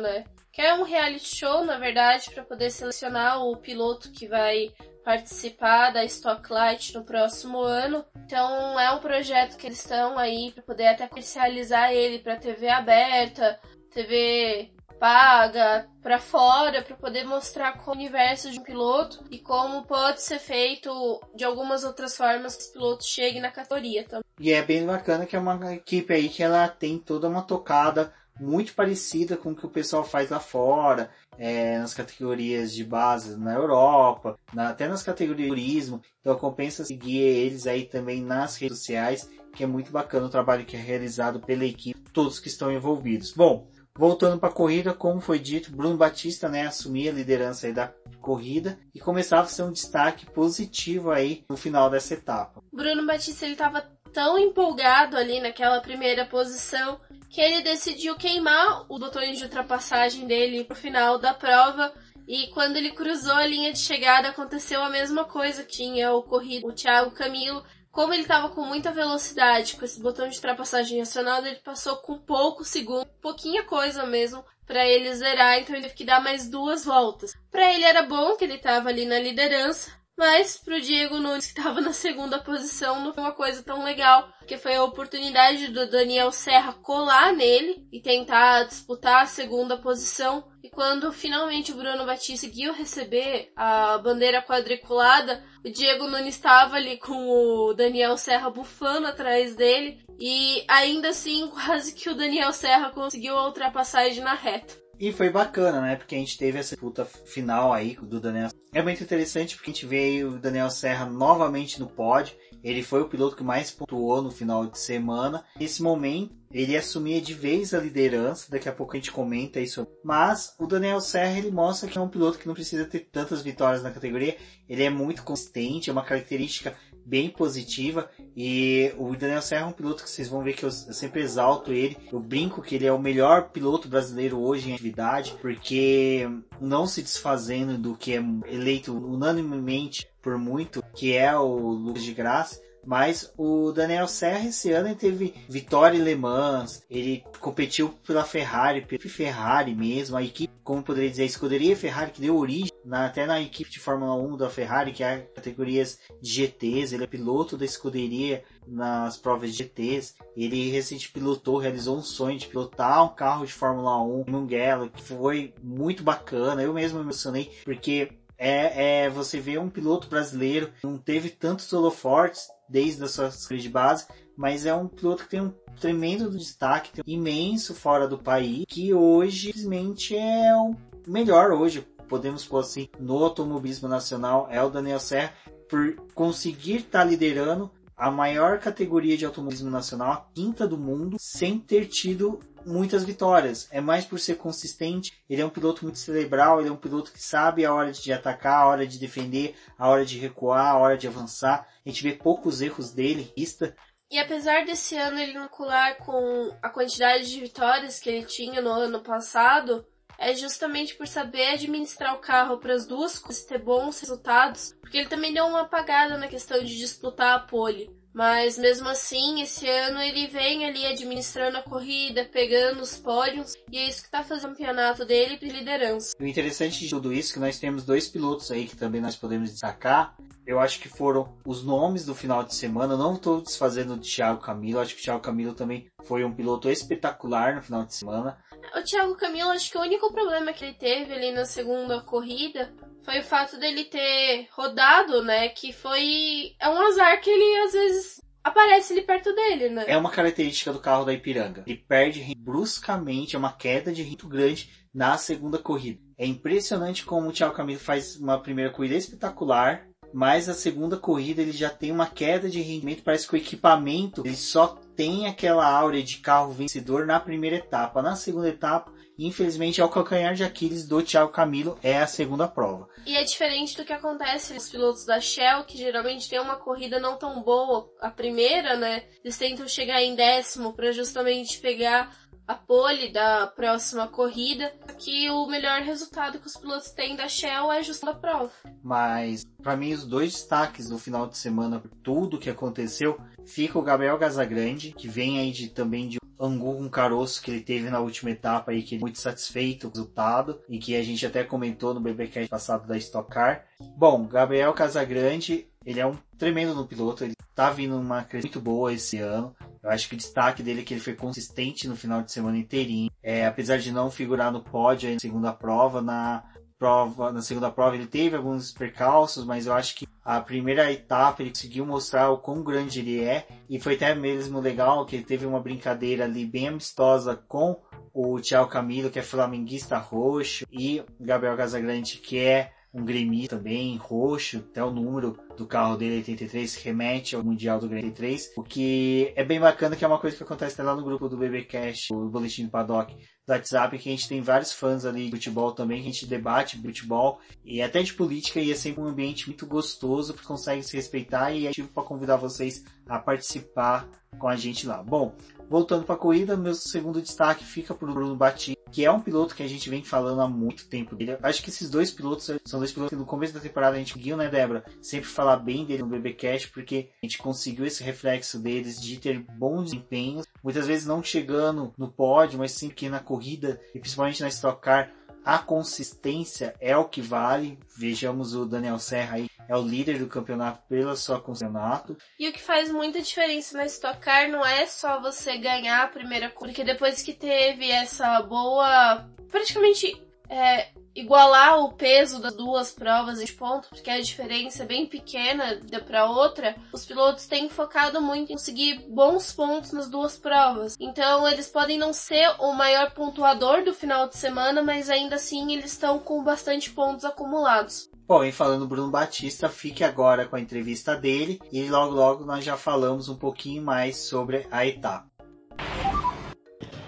né? 0.00 0.24
Que 0.52 0.62
é 0.62 0.74
um 0.74 0.82
reality 0.82 1.36
show, 1.36 1.64
na 1.64 1.78
verdade, 1.78 2.30
para 2.30 2.44
poder 2.44 2.70
selecionar 2.70 3.40
o 3.40 3.56
piloto 3.56 4.10
que 4.10 4.26
vai 4.26 4.72
participar 5.04 5.90
da 5.90 6.04
Stocklight 6.04 6.94
no 6.94 7.04
próximo 7.04 7.60
ano. 7.60 8.04
Então 8.24 8.78
é 8.78 8.90
um 8.92 8.98
projeto 8.98 9.56
que 9.56 9.66
eles 9.66 9.78
estão 9.78 10.18
aí 10.18 10.52
para 10.52 10.62
poder 10.62 10.88
até 10.88 11.08
comercializar 11.08 11.92
ele 11.92 12.18
para 12.18 12.36
TV 12.36 12.68
aberta, 12.68 13.58
TV 13.90 14.70
paga 14.98 15.88
para 16.02 16.18
fora 16.18 16.82
para 16.82 16.96
poder 16.96 17.24
mostrar 17.24 17.80
o 17.86 17.90
universo 17.90 18.50
de 18.50 18.58
um 18.58 18.62
piloto 18.62 19.24
e 19.30 19.38
como 19.38 19.86
pode 19.86 20.22
ser 20.22 20.38
feito 20.38 20.90
de 21.34 21.44
algumas 21.44 21.84
outras 21.84 22.16
formas 22.16 22.56
que 22.56 22.62
esse 22.62 22.72
piloto 22.72 23.04
chegue 23.04 23.40
na 23.40 23.50
categoria 23.50 24.04
também. 24.04 24.24
E 24.40 24.52
é 24.52 24.62
bem 24.62 24.84
bacana 24.84 25.26
que 25.26 25.36
é 25.36 25.38
uma 25.38 25.74
equipe 25.74 26.12
aí 26.12 26.28
que 26.28 26.42
ela 26.42 26.68
tem 26.68 26.98
toda 26.98 27.28
uma 27.28 27.42
tocada 27.42 28.12
muito 28.40 28.74
parecida 28.74 29.36
com 29.36 29.50
o 29.50 29.56
que 29.56 29.66
o 29.66 29.70
pessoal 29.70 30.04
faz 30.04 30.30
lá 30.30 30.38
fora, 30.38 31.10
é, 31.36 31.78
nas 31.78 31.94
categorias 31.94 32.72
de 32.72 32.84
base 32.84 33.36
na 33.36 33.54
Europa, 33.54 34.38
na, 34.52 34.70
até 34.70 34.88
nas 34.88 35.02
categorias 35.02 35.48
de 35.48 35.48
turismo. 35.48 36.02
Então 36.20 36.36
compensa 36.36 36.84
seguir 36.84 37.18
eles 37.18 37.66
aí 37.66 37.84
também 37.84 38.22
nas 38.22 38.56
redes 38.56 38.78
sociais, 38.78 39.28
que 39.52 39.64
é 39.64 39.66
muito 39.66 39.90
bacana 39.90 40.26
o 40.26 40.30
trabalho 40.30 40.64
que 40.64 40.76
é 40.76 40.80
realizado 40.80 41.40
pela 41.40 41.64
equipe, 41.64 41.98
todos 42.12 42.38
que 42.38 42.48
estão 42.48 42.72
envolvidos. 42.72 43.32
Bom, 43.32 43.68
voltando 43.98 44.38
para 44.38 44.48
a 44.48 44.52
corrida, 44.52 44.94
como 44.94 45.20
foi 45.20 45.40
dito, 45.40 45.72
Bruno 45.72 45.96
Batista 45.96 46.48
né, 46.48 46.66
assumia 46.66 47.10
a 47.10 47.14
liderança 47.14 47.70
da 47.72 47.92
corrida 48.20 48.78
e 48.94 49.00
começava 49.00 49.42
a 49.42 49.46
ser 49.46 49.64
um 49.64 49.72
destaque 49.72 50.24
positivo 50.24 51.10
aí 51.10 51.44
no 51.50 51.56
final 51.56 51.90
dessa 51.90 52.14
etapa. 52.14 52.62
Bruno 52.72 53.04
Batista 53.04 53.46
estava 53.46 53.84
tão 54.12 54.38
empolgado 54.38 55.16
ali 55.16 55.40
naquela 55.40 55.80
primeira 55.80 56.24
posição 56.24 57.00
que 57.28 57.40
ele 57.40 57.60
decidiu 57.60 58.16
queimar 58.16 58.86
o 58.88 58.98
botões 58.98 59.36
de 59.36 59.44
ultrapassagem 59.44 60.26
dele 60.26 60.64
pro 60.64 60.76
final 60.76 61.18
da 61.18 61.34
prova. 61.34 61.92
E 62.26 62.46
quando 62.48 62.76
ele 62.76 62.92
cruzou 62.92 63.34
a 63.34 63.46
linha 63.46 63.72
de 63.72 63.78
chegada, 63.78 64.28
aconteceu 64.28 64.82
a 64.82 64.90
mesma 64.90 65.24
coisa 65.24 65.64
que 65.64 65.72
tinha 65.72 66.12
ocorrido 66.12 66.68
o 66.68 66.72
Thiago 66.72 67.10
Camilo. 67.10 67.64
Como 67.90 68.12
ele 68.12 68.22
estava 68.22 68.50
com 68.50 68.64
muita 68.64 68.92
velocidade, 68.92 69.76
com 69.76 69.84
esse 69.84 70.00
botão 70.00 70.28
de 70.28 70.36
ultrapassagem 70.36 71.00
acionado, 71.00 71.46
ele 71.46 71.56
passou 71.56 71.96
com 71.96 72.18
poucos 72.18 72.68
segundos, 72.68 73.08
pouquinha 73.20 73.64
coisa 73.64 74.04
mesmo, 74.06 74.44
para 74.66 74.86
ele 74.86 75.12
zerar, 75.14 75.58
então 75.58 75.74
ele 75.74 75.84
teve 75.84 75.94
que 75.94 76.04
dar 76.04 76.20
mais 76.22 76.48
duas 76.48 76.84
voltas. 76.84 77.34
Para 77.50 77.72
ele 77.72 77.84
era 77.84 78.02
bom 78.02 78.36
que 78.36 78.44
ele 78.44 78.54
estava 78.54 78.90
ali 78.90 79.06
na 79.06 79.18
liderança, 79.18 79.97
mas 80.18 80.56
pro 80.56 80.80
Diego 80.80 81.20
Nunes, 81.20 81.52
que 81.52 81.60
estava 81.60 81.80
na 81.80 81.92
segunda 81.92 82.40
posição, 82.40 83.00
não 83.04 83.14
foi 83.14 83.22
uma 83.22 83.32
coisa 83.32 83.62
tão 83.62 83.84
legal, 83.84 84.28
porque 84.38 84.58
foi 84.58 84.74
a 84.74 84.82
oportunidade 84.82 85.68
do 85.68 85.88
Daniel 85.88 86.32
Serra 86.32 86.72
colar 86.72 87.32
nele 87.32 87.86
e 87.92 88.00
tentar 88.00 88.64
disputar 88.64 89.22
a 89.22 89.26
segunda 89.26 89.76
posição. 89.76 90.44
E 90.60 90.68
quando 90.68 91.12
finalmente 91.12 91.70
o 91.70 91.76
Bruno 91.76 92.04
Batista 92.04 92.48
conseguiu 92.48 92.72
receber 92.72 93.52
a 93.54 93.98
bandeira 93.98 94.42
quadriculada, 94.42 95.44
o 95.64 95.70
Diego 95.70 96.08
Nunes 96.08 96.34
estava 96.34 96.76
ali 96.76 96.98
com 96.98 97.28
o 97.28 97.74
Daniel 97.74 98.16
Serra 98.16 98.50
bufando 98.50 99.06
atrás 99.06 99.54
dele. 99.54 100.04
E 100.18 100.64
ainda 100.66 101.10
assim, 101.10 101.46
quase 101.48 101.94
que 101.94 102.08
o 102.10 102.14
Daniel 102.14 102.52
Serra 102.52 102.90
conseguiu 102.90 103.36
a 103.36 103.46
ultrapassagem 103.46 104.24
na 104.24 104.34
reta. 104.34 104.87
E 105.00 105.12
foi 105.12 105.30
bacana, 105.30 105.80
né? 105.80 105.94
Porque 105.96 106.16
a 106.16 106.18
gente 106.18 106.36
teve 106.36 106.58
essa 106.58 106.74
disputa 106.74 107.04
final 107.04 107.72
aí 107.72 107.96
do 108.02 108.18
Daniel. 108.18 108.48
É 108.72 108.82
muito 108.82 109.02
interessante 109.02 109.54
porque 109.54 109.70
a 109.70 109.74
gente 109.74 109.86
vê 109.86 110.24
o 110.24 110.38
Daniel 110.38 110.68
Serra 110.70 111.06
novamente 111.06 111.78
no 111.78 111.86
pódio. 111.86 112.36
Ele 112.64 112.82
foi 112.82 113.00
o 113.00 113.08
piloto 113.08 113.36
que 113.36 113.44
mais 113.44 113.70
pontuou 113.70 114.20
no 114.20 114.30
final 114.30 114.66
de 114.66 114.78
semana. 114.78 115.44
Nesse 115.58 115.82
momento, 115.82 116.34
ele 116.50 116.76
assumia 116.76 117.20
de 117.20 117.32
vez 117.32 117.72
a 117.72 117.78
liderança. 117.78 118.50
Daqui 118.50 118.68
a 118.68 118.72
pouco 118.72 118.92
a 118.92 118.96
gente 118.96 119.12
comenta 119.12 119.60
isso. 119.60 119.86
Mas 120.04 120.54
o 120.58 120.66
Daniel 120.66 121.00
Serra 121.00 121.38
ele 121.38 121.50
mostra 121.50 121.88
que 121.88 121.96
é 121.96 122.00
um 122.00 122.08
piloto 122.08 122.38
que 122.38 122.48
não 122.48 122.54
precisa 122.54 122.84
ter 122.84 123.08
tantas 123.12 123.40
vitórias 123.40 123.82
na 123.82 123.92
categoria. 123.92 124.36
Ele 124.68 124.82
é 124.82 124.90
muito 124.90 125.22
consistente, 125.22 125.88
é 125.88 125.92
uma 125.92 126.04
característica 126.04 126.74
bem 127.08 127.30
positiva. 127.30 128.08
E 128.36 128.92
o 128.98 129.16
Daniel 129.16 129.42
Serra 129.42 129.62
é 129.62 129.68
um 129.68 129.72
piloto 129.72 130.04
que 130.04 130.10
vocês 130.10 130.28
vão 130.28 130.42
ver 130.42 130.52
que 130.52 130.64
eu 130.64 130.70
sempre 130.70 131.22
exalto 131.22 131.72
ele. 131.72 131.96
Eu 132.12 132.20
brinco 132.20 132.62
que 132.62 132.74
ele 132.74 132.86
é 132.86 132.92
o 132.92 132.98
melhor 132.98 133.48
piloto 133.48 133.88
brasileiro 133.88 134.38
hoje 134.38 134.70
em 134.70 134.74
atividade, 134.74 135.34
porque 135.40 136.28
não 136.60 136.86
se 136.86 137.02
desfazendo 137.02 137.78
do 137.78 137.96
que 137.96 138.14
é 138.14 138.22
eleito 138.46 138.94
unanimemente 138.94 140.08
por 140.20 140.36
muito, 140.36 140.82
que 140.94 141.16
é 141.16 141.36
o 141.36 141.56
Lucas 141.56 142.02
de 142.02 142.12
Graça, 142.12 142.60
Mas 142.88 143.30
o 143.36 143.70
Daniel 143.70 144.08
Serra 144.08 144.48
esse 144.48 144.72
ano 144.72 144.94
teve 144.94 145.34
vitória 145.46 145.98
em 145.98 146.02
Le 146.02 146.14
Mans, 146.14 146.82
ele 146.88 147.22
competiu 147.38 147.90
pela 148.06 148.24
Ferrari, 148.24 148.80
pela 148.80 149.02
Ferrari 149.02 149.74
mesmo, 149.74 150.16
a 150.16 150.22
equipe, 150.22 150.54
como 150.64 150.82
poderia 150.82 151.10
dizer, 151.10 151.24
a 151.24 151.26
escuderia 151.26 151.76
Ferrari 151.76 152.12
que 152.12 152.22
deu 152.22 152.34
origem 152.34 152.72
na, 152.82 153.04
até 153.04 153.26
na 153.26 153.42
equipe 153.42 153.70
de 153.70 153.78
Fórmula 153.78 154.14
1 154.14 154.38
da 154.38 154.48
Ferrari, 154.48 154.92
que 154.92 155.04
é 155.04 155.18
categorias 155.18 155.98
de 156.22 156.30
GTs, 156.30 156.94
ele 156.94 157.04
é 157.04 157.06
piloto 157.06 157.58
da 157.58 157.64
escuderia 157.66 158.42
nas 158.66 159.18
provas 159.18 159.52
de 159.52 159.64
GTs. 159.64 160.14
Ele 160.34 160.70
recentemente 160.70 161.12
pilotou, 161.12 161.58
realizou 161.58 161.98
um 161.98 162.02
sonho 162.02 162.38
de 162.38 162.46
pilotar 162.46 163.04
um 163.04 163.14
carro 163.14 163.44
de 163.44 163.52
Fórmula 163.52 164.02
1 164.02 164.24
em 164.26 164.30
Mugello, 164.30 164.88
que 164.88 165.02
foi 165.02 165.52
muito 165.62 166.02
bacana. 166.02 166.62
Eu 166.62 166.72
mesmo 166.72 166.98
me 166.98 167.04
emocionei 167.04 167.52
porque 167.66 168.12
é, 168.38 169.04
é 169.04 169.10
você 169.10 169.40
vê 169.40 169.58
um 169.58 169.68
piloto 169.68 170.08
brasileiro, 170.08 170.72
não 170.82 170.96
teve 170.96 171.28
tantos 171.30 171.72
holofortes 171.72 172.48
desde 172.68 173.02
a 173.02 173.08
sua 173.08 173.28
escolha 173.28 173.60
de 173.60 173.68
base, 173.68 174.06
mas 174.36 174.64
é 174.64 174.74
um 174.74 174.86
piloto 174.86 175.24
que 175.24 175.30
tem 175.30 175.40
um 175.40 175.52
tremendo 175.80 176.30
destaque, 176.30 176.92
tem 176.92 177.04
um 177.06 177.20
imenso 177.20 177.74
fora 177.74 178.06
do 178.06 178.18
país, 178.18 178.64
que 178.68 178.94
hoje 178.94 179.48
simplesmente 179.48 180.16
é 180.16 180.54
o 180.54 180.74
melhor 181.06 181.50
hoje, 181.50 181.86
podemos 182.08 182.44
pôr 182.46 182.60
assim, 182.60 182.88
no 182.98 183.22
automobilismo 183.22 183.88
nacional, 183.88 184.46
é 184.50 184.62
o 184.62 184.70
Daniel 184.70 185.00
Serra, 185.00 185.32
por 185.68 185.96
conseguir 186.14 186.76
estar 186.76 187.00
tá 187.00 187.04
liderando 187.04 187.70
a 187.96 188.12
maior 188.12 188.60
categoria 188.60 189.16
de 189.16 189.26
automobilismo 189.26 189.70
nacional, 189.70 190.12
a 190.12 190.26
quinta 190.32 190.68
do 190.68 190.78
mundo, 190.78 191.16
sem 191.18 191.58
ter 191.58 191.86
tido 191.86 192.38
muitas 192.68 193.02
vitórias. 193.02 193.66
É 193.70 193.80
mais 193.80 194.04
por 194.04 194.20
ser 194.20 194.36
consistente. 194.36 195.12
Ele 195.28 195.42
é 195.42 195.44
um 195.44 195.50
piloto 195.50 195.84
muito 195.84 195.98
cerebral, 195.98 196.60
ele 196.60 196.68
é 196.68 196.72
um 196.72 196.76
piloto 196.76 197.10
que 197.10 197.22
sabe 197.22 197.64
a 197.64 197.72
hora 197.72 197.90
de 197.90 198.12
atacar, 198.12 198.62
a 198.62 198.68
hora 198.68 198.86
de 198.86 198.98
defender, 198.98 199.56
a 199.78 199.88
hora 199.88 200.04
de 200.04 200.18
recuar, 200.18 200.66
a 200.66 200.78
hora 200.78 200.96
de 200.96 201.08
avançar. 201.08 201.66
A 201.84 201.88
gente 201.88 202.02
vê 202.02 202.12
poucos 202.12 202.60
erros 202.60 202.92
dele, 202.92 203.32
pista. 203.34 203.74
E 204.10 204.18
apesar 204.18 204.64
desse 204.64 204.96
ano 204.96 205.18
ele 205.18 205.32
inocular 205.32 205.96
com 205.98 206.56
a 206.62 206.68
quantidade 206.70 207.28
de 207.28 207.40
vitórias 207.40 207.98
que 207.98 208.08
ele 208.08 208.24
tinha 208.24 208.62
no 208.62 208.70
ano 208.70 209.02
passado, 209.02 209.84
é 210.18 210.34
justamente 210.34 210.96
por 210.96 211.06
saber 211.06 211.52
administrar 211.52 212.14
o 212.14 212.18
carro 212.18 212.58
para 212.58 212.74
as 212.74 212.86
duas 212.86 213.18
coisas, 213.18 213.44
ter 213.44 213.58
bons 213.58 214.00
resultados, 214.00 214.74
porque 214.80 214.98
ele 214.98 215.08
também 215.08 215.32
deu 215.32 215.46
uma 215.46 215.62
apagada 215.62 216.18
na 216.18 216.26
questão 216.26 216.58
de 216.62 216.76
disputar 216.76 217.36
a 217.36 217.40
pole. 217.40 217.88
Mas 218.18 218.58
mesmo 218.58 218.88
assim, 218.88 219.42
esse 219.42 219.64
ano 219.68 220.00
ele 220.00 220.26
vem 220.26 220.66
ali 220.66 220.84
administrando 220.84 221.56
a 221.56 221.62
corrida, 221.62 222.24
pegando 222.24 222.82
os 222.82 222.96
pódios, 222.96 223.54
e 223.70 223.78
é 223.78 223.86
isso 223.86 224.00
que 224.00 224.08
está 224.08 224.24
fazendo 224.24 224.54
o 224.54 224.56
campeonato 224.56 225.04
dele 225.04 225.38
de 225.38 225.48
liderança. 225.48 226.16
O 226.18 226.26
interessante 226.26 226.80
de 226.80 226.90
tudo 226.90 227.12
isso 227.12 227.30
é 227.30 227.34
que 227.34 227.38
nós 227.38 227.60
temos 227.60 227.84
dois 227.84 228.08
pilotos 228.08 228.50
aí 228.50 228.66
que 228.66 228.76
também 228.76 229.00
nós 229.00 229.14
podemos 229.14 229.52
destacar. 229.52 230.16
Eu 230.44 230.58
acho 230.58 230.80
que 230.80 230.88
foram 230.88 231.32
os 231.46 231.62
nomes 231.62 232.04
do 232.04 232.12
final 232.12 232.42
de 232.42 232.56
semana. 232.56 232.96
não 232.96 233.14
estou 233.14 233.40
desfazendo 233.40 233.94
do 233.94 234.02
Thiago 234.02 234.40
Camilo. 234.40 234.80
Acho 234.80 234.96
que 234.96 235.00
o 235.00 235.04
Thiago 235.04 235.22
Camilo 235.22 235.54
também 235.54 235.86
foi 236.02 236.24
um 236.24 236.34
piloto 236.34 236.68
espetacular 236.68 237.54
no 237.54 237.62
final 237.62 237.84
de 237.84 237.94
semana. 237.94 238.36
O 238.74 238.82
Thiago 238.82 239.14
Camilo, 239.14 239.50
acho 239.50 239.70
que 239.70 239.78
o 239.78 239.82
único 239.82 240.12
problema 240.12 240.52
que 240.52 240.64
ele 240.64 240.74
teve 240.74 241.12
ali 241.12 241.30
na 241.30 241.44
segunda 241.44 242.00
corrida 242.00 242.74
foi 243.02 243.20
o 243.20 243.24
fato 243.24 243.58
dele 243.58 243.84
ter 243.84 244.48
rodado, 244.52 245.22
né? 245.22 245.48
Que 245.48 245.72
foi. 245.72 246.54
É 246.60 246.68
um 246.68 246.80
azar 246.88 247.20
que 247.20 247.30
ele 247.30 247.58
às 247.64 247.72
vezes 247.72 248.20
aparece 248.42 248.92
ali 248.92 249.02
perto 249.02 249.34
dele, 249.34 249.68
né? 249.68 249.84
É 249.86 249.96
uma 249.96 250.10
característica 250.10 250.72
do 250.72 250.80
carro 250.80 251.04
da 251.04 251.12
Ipiranga. 251.12 251.64
Ele 251.66 251.84
perde 251.88 252.34
bruscamente, 252.36 253.36
é 253.36 253.38
uma 253.38 253.52
queda 253.52 253.92
de 253.92 254.04
muito 254.04 254.28
grande 254.28 254.70
na 254.92 255.16
segunda 255.16 255.58
corrida. 255.58 256.00
É 256.16 256.26
impressionante 256.26 257.04
como 257.04 257.28
o 257.28 257.32
Thiago 257.32 257.54
Camilo 257.54 257.78
faz 257.78 258.16
uma 258.16 258.40
primeira 258.40 258.70
corrida 258.70 258.96
espetacular, 258.96 259.86
mas 260.12 260.48
a 260.48 260.54
segunda 260.54 260.96
corrida 260.96 261.42
ele 261.42 261.52
já 261.52 261.70
tem 261.70 261.92
uma 261.92 262.06
queda 262.06 262.48
de 262.48 262.60
rendimento. 262.60 263.02
Parece 263.04 263.28
que 263.28 263.34
o 263.34 263.36
equipamento 263.36 264.22
ele 264.24 264.36
só 264.36 264.78
tem 264.96 265.26
aquela 265.26 265.66
áurea 265.66 266.02
de 266.02 266.16
carro 266.16 266.52
vencedor 266.52 267.06
na 267.06 267.20
primeira 267.20 267.56
etapa. 267.56 268.02
Na 268.02 268.16
segunda 268.16 268.48
etapa, 268.48 268.92
infelizmente, 269.26 269.80
é 269.80 269.84
o 269.84 269.88
calcanhar 269.88 270.34
de 270.34 270.44
Aquiles 270.44 270.86
do 270.86 271.02
Thiago 271.02 271.32
Camilo, 271.32 271.78
é 271.82 271.98
a 271.98 272.06
segunda 272.06 272.46
prova. 272.46 272.88
E 273.04 273.16
é 273.16 273.24
diferente 273.24 273.76
do 273.76 273.84
que 273.84 273.92
acontece 273.92 274.54
nos 274.54 274.68
pilotos 274.68 275.04
da 275.04 275.20
Shell, 275.20 275.64
que 275.64 275.76
geralmente 275.76 276.28
tem 276.28 276.40
uma 276.40 276.56
corrida 276.56 277.00
não 277.00 277.16
tão 277.16 277.42
boa 277.42 277.90
a 278.00 278.10
primeira, 278.10 278.76
né? 278.76 279.04
Eles 279.24 279.36
tentam 279.36 279.66
chegar 279.66 280.02
em 280.02 280.14
décimo 280.14 280.74
para 280.74 280.92
justamente 280.92 281.58
pegar 281.60 282.14
a 282.48 282.54
pole 282.54 283.12
da 283.12 283.46
próxima 283.46 284.08
corrida, 284.08 284.72
que 284.96 285.28
o 285.28 285.46
melhor 285.46 285.82
resultado 285.82 286.38
que 286.38 286.46
os 286.46 286.56
pilotos 286.56 286.90
têm 286.92 287.14
da 287.14 287.28
Shell 287.28 287.70
é 287.70 287.82
justo 287.82 288.08
a 288.08 288.14
prova. 288.14 288.50
Mas, 288.82 289.44
para 289.62 289.76
mim, 289.76 289.92
os 289.92 290.06
dois 290.06 290.32
destaques 290.32 290.88
do 290.88 290.98
final 290.98 291.26
de 291.26 291.36
semana, 291.36 291.82
tudo 292.02 292.38
que 292.38 292.48
aconteceu, 292.48 293.20
fica 293.46 293.78
o 293.78 293.82
Gabriel 293.82 294.16
Gazagrande, 294.16 294.92
que 294.92 295.06
vem 295.06 295.38
aí 295.38 295.52
de, 295.52 295.68
também 295.68 296.08
de 296.08 296.18
Angu 296.40 296.76
com 296.76 296.88
caroço 296.88 297.42
que 297.42 297.50
ele 297.50 297.60
teve 297.60 297.90
na 297.90 298.00
última 298.00 298.30
etapa 298.30 298.70
aí, 298.70 298.82
que 298.82 298.96
é 298.96 298.98
muito 298.98 299.18
satisfeito 299.18 299.88
com 299.88 299.88
o 299.88 300.00
resultado, 300.00 300.60
e 300.68 300.78
que 300.78 300.94
a 300.96 301.02
gente 301.02 301.24
até 301.26 301.44
comentou 301.44 301.92
no 301.92 302.00
BBcast 302.00 302.48
passado 302.48 302.86
da 302.86 302.96
Stock 302.96 303.30
Car. 303.30 303.64
Bom, 303.96 304.26
Gabriel 304.26 304.72
Casagrande, 304.72 305.66
ele 305.84 306.00
é 306.00 306.06
um 306.06 306.16
tremendo 306.36 306.74
no 306.74 306.86
piloto, 306.86 307.24
ele 307.24 307.34
tá 307.54 307.70
vindo 307.70 307.98
uma 307.98 308.22
crescente 308.22 308.54
muito 308.54 308.60
boa 308.60 308.92
esse 308.92 309.18
ano. 309.18 309.54
Eu 309.82 309.90
acho 309.90 310.08
que 310.08 310.14
o 310.14 310.18
destaque 310.18 310.62
dele 310.62 310.82
é 310.82 310.84
que 310.84 310.94
ele 310.94 311.00
foi 311.00 311.14
consistente 311.14 311.88
no 311.88 311.96
final 311.96 312.22
de 312.22 312.30
semana 312.30 312.58
inteirinho. 312.58 313.10
É, 313.22 313.46
apesar 313.46 313.78
de 313.78 313.90
não 313.90 314.10
figurar 314.10 314.52
no 314.52 314.62
pódio 314.62 315.12
na 315.12 315.18
segunda 315.18 315.52
prova, 315.52 316.02
na 316.02 316.44
prova, 316.78 317.32
na 317.32 317.42
segunda 317.42 317.70
prova 317.70 317.96
ele 317.96 318.06
teve 318.06 318.36
alguns 318.36 318.72
percalços, 318.72 319.44
mas 319.44 319.66
eu 319.66 319.72
acho 319.72 319.96
que 319.96 320.06
a 320.24 320.40
primeira 320.40 320.90
etapa 320.92 321.42
ele 321.42 321.50
conseguiu 321.50 321.84
mostrar 321.84 322.30
o 322.30 322.38
quão 322.38 322.62
grande 322.62 323.00
ele 323.00 323.22
é 323.22 323.46
e 323.68 323.80
foi 323.80 323.94
até 323.94 324.14
mesmo 324.14 324.60
legal 324.60 325.04
que 325.04 325.16
ele 325.16 325.24
teve 325.24 325.44
uma 325.44 325.60
brincadeira 325.60 326.24
ali 326.24 326.46
bem 326.46 326.68
amistosa 326.68 327.34
com 327.48 327.80
o 328.14 328.40
Thiago 328.40 328.68
Camilo, 328.68 329.10
que 329.10 329.18
é 329.18 329.22
flamenguista 329.22 329.98
roxo, 329.98 330.66
e 330.72 331.02
Gabriel 331.20 331.56
Casagrande, 331.56 332.18
que 332.18 332.38
é 332.38 332.72
um 332.92 333.04
gremista 333.04 333.56
também, 333.56 333.96
roxo, 333.96 334.58
até 334.58 334.82
o 334.82 334.90
número 334.90 335.38
do 335.56 335.66
carro 335.66 335.96
dele, 335.96 336.16
83, 336.16 336.74
remete 336.76 337.36
ao 337.36 337.44
Mundial 337.44 337.78
do 337.78 337.86
83, 337.86 338.52
o 338.56 338.62
que 338.62 339.32
é 339.36 339.44
bem 339.44 339.60
bacana, 339.60 339.94
que 339.94 340.04
é 340.04 340.08
uma 340.08 340.18
coisa 340.18 340.36
que 340.36 340.42
acontece 340.42 340.80
lá 340.82 340.94
no 340.94 341.04
grupo 341.04 341.28
do 341.28 341.36
BBcast, 341.36 342.12
o 342.12 342.28
Boletim 342.28 342.64
do 342.64 342.70
Paddock, 342.70 343.14
do 343.14 343.52
WhatsApp, 343.52 343.98
que 343.98 344.08
a 344.08 344.12
gente 344.12 344.28
tem 344.28 344.40
vários 344.40 344.72
fãs 344.72 345.04
ali 345.04 345.26
de 345.26 345.32
futebol 345.32 345.72
também, 345.72 346.02
que 346.02 346.08
a 346.08 346.12
gente 346.12 346.26
debate 346.26 346.80
futebol, 346.80 347.40
e 347.64 347.82
até 347.82 348.02
de 348.02 348.14
política, 348.14 348.60
e 348.60 348.70
é 348.70 348.74
sempre 348.74 349.02
um 349.02 349.06
ambiente 349.06 349.46
muito 349.46 349.66
gostoso, 349.66 350.32
porque 350.32 350.46
consegue 350.46 350.82
se 350.82 350.96
respeitar, 350.96 351.52
e 351.52 351.66
é 351.66 351.70
ativo 351.70 351.88
para 351.88 352.02
convidar 352.02 352.36
vocês 352.36 352.84
a 353.06 353.18
participar 353.18 354.08
com 354.38 354.48
a 354.48 354.56
gente 354.56 354.86
lá. 354.86 355.02
Bom, 355.02 355.34
voltando 355.68 356.04
para 356.04 356.14
a 356.14 356.18
corrida, 356.18 356.56
meu 356.56 356.74
segundo 356.74 357.20
destaque 357.20 357.64
fica 357.64 357.94
para 357.94 358.10
o 358.10 358.14
Bruno 358.14 358.36
Batista, 358.36 358.78
que 358.90 359.04
é 359.04 359.10
um 359.10 359.20
piloto 359.20 359.54
que 359.54 359.62
a 359.62 359.68
gente 359.68 359.90
vem 359.90 360.02
falando 360.02 360.40
há 360.40 360.48
muito 360.48 360.88
tempo 360.88 361.14
dele. 361.14 361.36
Acho 361.42 361.62
que 361.62 361.70
esses 361.70 361.90
dois 361.90 362.10
pilotos 362.10 362.50
são 362.64 362.78
dois 362.78 362.92
pilotos 362.92 363.10
que 363.10 363.16
no 363.16 363.26
começo 363.26 363.52
da 363.52 363.60
temporada 363.60 363.96
a 363.96 363.98
gente 363.98 364.14
conseguiu, 364.14 364.36
né, 364.36 364.48
Débora? 364.48 364.84
Sempre 365.02 365.28
falar 365.28 365.56
bem 365.56 365.84
dele 365.84 366.02
no 366.02 366.08
BBcast, 366.08 366.70
porque 366.70 367.10
a 367.22 367.26
gente 367.26 367.38
conseguiu 367.38 367.86
esse 367.86 368.02
reflexo 368.02 368.58
deles 368.58 369.00
de 369.00 369.18
ter 369.18 369.38
bons 369.38 369.84
desempenhos, 369.84 370.46
muitas 370.62 370.86
vezes 370.86 371.06
não 371.06 371.22
chegando 371.22 371.92
no 371.96 372.10
pódio, 372.10 372.58
mas 372.58 372.72
sim 372.72 372.88
que 372.88 373.08
na 373.08 373.20
corrida 373.20 373.80
e 373.94 373.98
principalmente 373.98 374.40
na 374.40 374.48
Stock 374.48 374.80
Car 374.80 375.12
a 375.48 375.56
consistência 375.56 376.74
é 376.78 376.94
o 376.94 377.06
que 377.06 377.22
vale. 377.22 377.78
Vejamos 377.96 378.54
o 378.54 378.66
Daniel 378.66 378.98
Serra 378.98 379.36
aí, 379.36 379.48
é 379.66 379.74
o 379.74 379.80
líder 379.80 380.18
do 380.18 380.26
campeonato 380.26 380.82
pelo 380.86 381.16
seu 381.16 381.40
campeonato. 381.40 382.18
E 382.38 382.46
o 382.46 382.52
que 382.52 382.60
faz 382.60 382.92
muita 382.92 383.22
diferença 383.22 383.78
na 383.78 383.86
Stock 383.86 384.18
Car 384.20 384.50
não 384.50 384.62
é 384.62 384.84
só 384.84 385.18
você 385.22 385.56
ganhar 385.56 386.02
a 386.02 386.08
primeira 386.08 386.50
corrida, 386.50 386.58
porque 386.68 386.84
depois 386.84 387.22
que 387.22 387.32
teve 387.32 387.90
essa 387.90 388.42
boa, 388.42 389.26
praticamente 389.50 390.22
é, 390.48 390.88
igualar 391.14 391.80
o 391.80 391.92
peso 391.92 392.40
das 392.40 392.54
duas 392.54 392.92
provas 392.92 393.44
de 393.44 393.52
ponto, 393.52 393.88
porque 393.88 394.10
a 394.10 394.20
diferença 394.20 394.82
é 394.82 394.86
bem 394.86 395.06
pequena 395.06 395.76
de 395.76 395.98
para 396.00 396.26
outra, 396.26 396.76
os 396.92 397.04
pilotos 397.04 397.46
têm 397.46 397.68
focado 397.68 398.20
muito 398.20 398.52
em 398.52 398.54
conseguir 398.54 399.04
bons 399.08 399.52
pontos 399.52 399.92
nas 399.92 400.08
duas 400.08 400.36
provas. 400.36 400.96
Então 401.00 401.46
eles 401.48 401.68
podem 401.68 401.98
não 401.98 402.12
ser 402.12 402.48
o 402.60 402.72
maior 402.72 403.10
pontuador 403.12 403.84
do 403.84 403.92
final 403.92 404.28
de 404.28 404.36
semana, 404.36 404.82
mas 404.82 405.10
ainda 405.10 405.36
assim 405.36 405.72
eles 405.72 405.92
estão 405.92 406.18
com 406.18 406.42
bastante 406.42 406.90
pontos 406.90 407.24
acumulados. 407.24 408.08
Bom, 408.26 408.44
e 408.44 408.52
falando 408.52 408.86
Bruno 408.86 409.10
Batista, 409.10 409.68
fique 409.70 410.04
agora 410.04 410.46
com 410.46 410.54
a 410.54 410.60
entrevista 410.60 411.16
dele 411.16 411.58
e 411.72 411.88
logo 411.88 412.14
logo 412.14 412.44
nós 412.44 412.62
já 412.62 412.76
falamos 412.76 413.28
um 413.28 413.36
pouquinho 413.36 413.82
mais 413.82 414.18
sobre 414.18 414.66
a 414.70 414.86
etapa. 414.86 415.27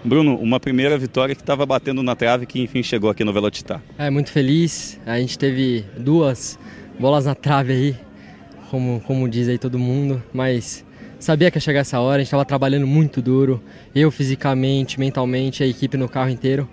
Bruno, 0.03 0.35
uma 0.35 0.59
primeira 0.59 0.97
vitória 0.97 1.35
que 1.35 1.41
estava 1.41 1.65
batendo 1.65 2.01
na 2.01 2.15
trave 2.15 2.47
que 2.47 2.59
enfim 2.59 2.81
chegou 2.81 3.09
aqui 3.09 3.23
no 3.23 3.31
Velocitar. 3.31 3.81
É, 3.97 4.09
muito 4.09 4.31
feliz. 4.31 4.99
A 5.05 5.19
gente 5.19 5.37
teve 5.37 5.85
duas 5.97 6.57
bolas 6.99 7.25
na 7.25 7.35
trave 7.35 7.73
aí, 7.73 7.95
como, 8.69 8.99
como 9.05 9.29
diz 9.29 9.47
aí 9.47 9.59
todo 9.59 9.77
mundo, 9.77 10.21
mas 10.33 10.83
sabia 11.19 11.51
que 11.51 11.57
ia 11.57 11.61
chegar 11.61 11.81
essa 11.81 11.99
hora, 11.99 12.15
a 12.15 12.19
gente 12.19 12.27
estava 12.27 12.43
trabalhando 12.43 12.87
muito 12.87 13.21
duro, 13.21 13.61
eu 13.93 14.09
fisicamente, 14.09 14.99
mentalmente, 14.99 15.63
a 15.63 15.67
equipe 15.67 15.95
no 15.97 16.09
carro 16.09 16.29
inteiro. 16.29 16.67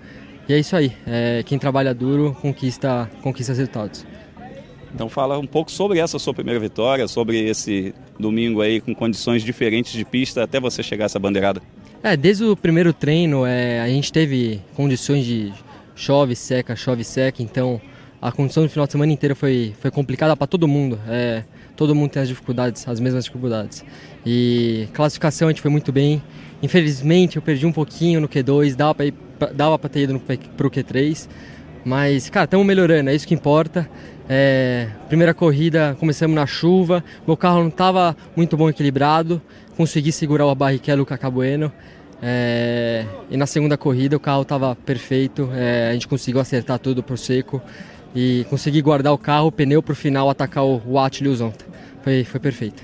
E 0.48 0.54
é 0.54 0.58
isso 0.58 0.74
aí, 0.74 0.92
é, 1.06 1.42
quem 1.44 1.58
trabalha 1.58 1.92
duro 1.92 2.34
conquista, 2.40 3.10
conquista 3.22 3.52
resultados. 3.52 4.06
Então 4.94 5.08
fala 5.10 5.38
um 5.38 5.46
pouco 5.46 5.70
sobre 5.70 5.98
essa 5.98 6.18
sua 6.18 6.32
primeira 6.32 6.58
vitória, 6.58 7.06
sobre 7.06 7.46
esse 7.46 7.94
domingo 8.18 8.62
aí 8.62 8.80
com 8.80 8.94
condições 8.94 9.42
diferentes 9.42 9.92
de 9.92 10.04
pista 10.04 10.42
até 10.42 10.58
você 10.58 10.82
chegar 10.82 11.04
a 11.04 11.06
essa 11.06 11.18
bandeirada. 11.18 11.60
É, 12.02 12.16
desde 12.16 12.44
o 12.44 12.56
primeiro 12.56 12.92
treino 12.92 13.44
é, 13.44 13.80
a 13.80 13.88
gente 13.88 14.12
teve 14.12 14.60
condições 14.76 15.24
de 15.24 15.52
chove, 15.96 16.36
seca, 16.36 16.76
chove, 16.76 17.02
seca, 17.02 17.42
então 17.42 17.80
a 18.22 18.30
condição 18.30 18.62
do 18.62 18.68
final 18.68 18.86
de 18.86 18.92
semana 18.92 19.12
inteira 19.12 19.34
foi, 19.34 19.74
foi 19.80 19.90
complicada 19.90 20.36
para 20.36 20.46
todo 20.46 20.68
mundo. 20.68 20.98
É, 21.08 21.42
todo 21.76 21.94
mundo 21.94 22.10
tem 22.10 22.22
as 22.22 22.28
dificuldades, 22.28 22.86
as 22.86 23.00
mesmas 23.00 23.24
dificuldades. 23.24 23.84
E 24.24 24.88
classificação 24.92 25.48
a 25.48 25.50
gente 25.50 25.60
foi 25.60 25.70
muito 25.70 25.92
bem. 25.92 26.22
Infelizmente 26.62 27.36
eu 27.36 27.42
perdi 27.42 27.66
um 27.66 27.72
pouquinho 27.72 28.20
no 28.20 28.28
Q2, 28.28 28.74
dava 28.74 28.94
para 28.94 29.12
dava 29.54 29.78
para 29.78 29.88
ter 29.88 30.00
ido 30.00 30.18
para 30.20 30.66
o 30.66 30.70
Q3, 30.70 31.28
mas 31.84 32.28
cara, 32.28 32.44
estamos 32.44 32.66
melhorando, 32.66 33.10
é 33.10 33.14
isso 33.14 33.26
que 33.26 33.34
importa. 33.34 33.88
É, 34.28 34.88
primeira 35.08 35.32
corrida 35.32 35.96
começamos 35.98 36.34
na 36.34 36.46
chuva, 36.46 37.02
meu 37.26 37.36
carro 37.36 37.60
não 37.60 37.68
estava 37.68 38.16
muito 38.36 38.56
bom 38.56 38.68
equilibrado, 38.68 39.40
consegui 39.78 40.10
segurar 40.10 40.44
o 40.44 40.54
Barrichello 40.56 41.06
Cacabueno. 41.06 41.72
É, 42.20 43.06
e 43.30 43.36
na 43.36 43.46
segunda 43.46 43.78
corrida 43.78 44.16
o 44.16 44.20
carro 44.20 44.42
estava 44.42 44.74
perfeito, 44.74 45.48
é, 45.54 45.90
a 45.90 45.92
gente 45.92 46.08
conseguiu 46.08 46.40
acertar 46.40 46.80
tudo 46.80 47.00
por 47.00 47.16
seco 47.16 47.62
e 48.12 48.44
consegui 48.50 48.82
guardar 48.82 49.12
o 49.12 49.18
carro, 49.18 49.46
o 49.46 49.52
pneu 49.52 49.80
para 49.80 49.92
o 49.92 49.96
final 49.96 50.28
atacar 50.28 50.64
o, 50.64 50.82
o 50.84 50.98
Atli 50.98 51.32
Zonta. 51.32 51.64
Foi, 52.02 52.24
foi 52.24 52.40
perfeito. 52.40 52.82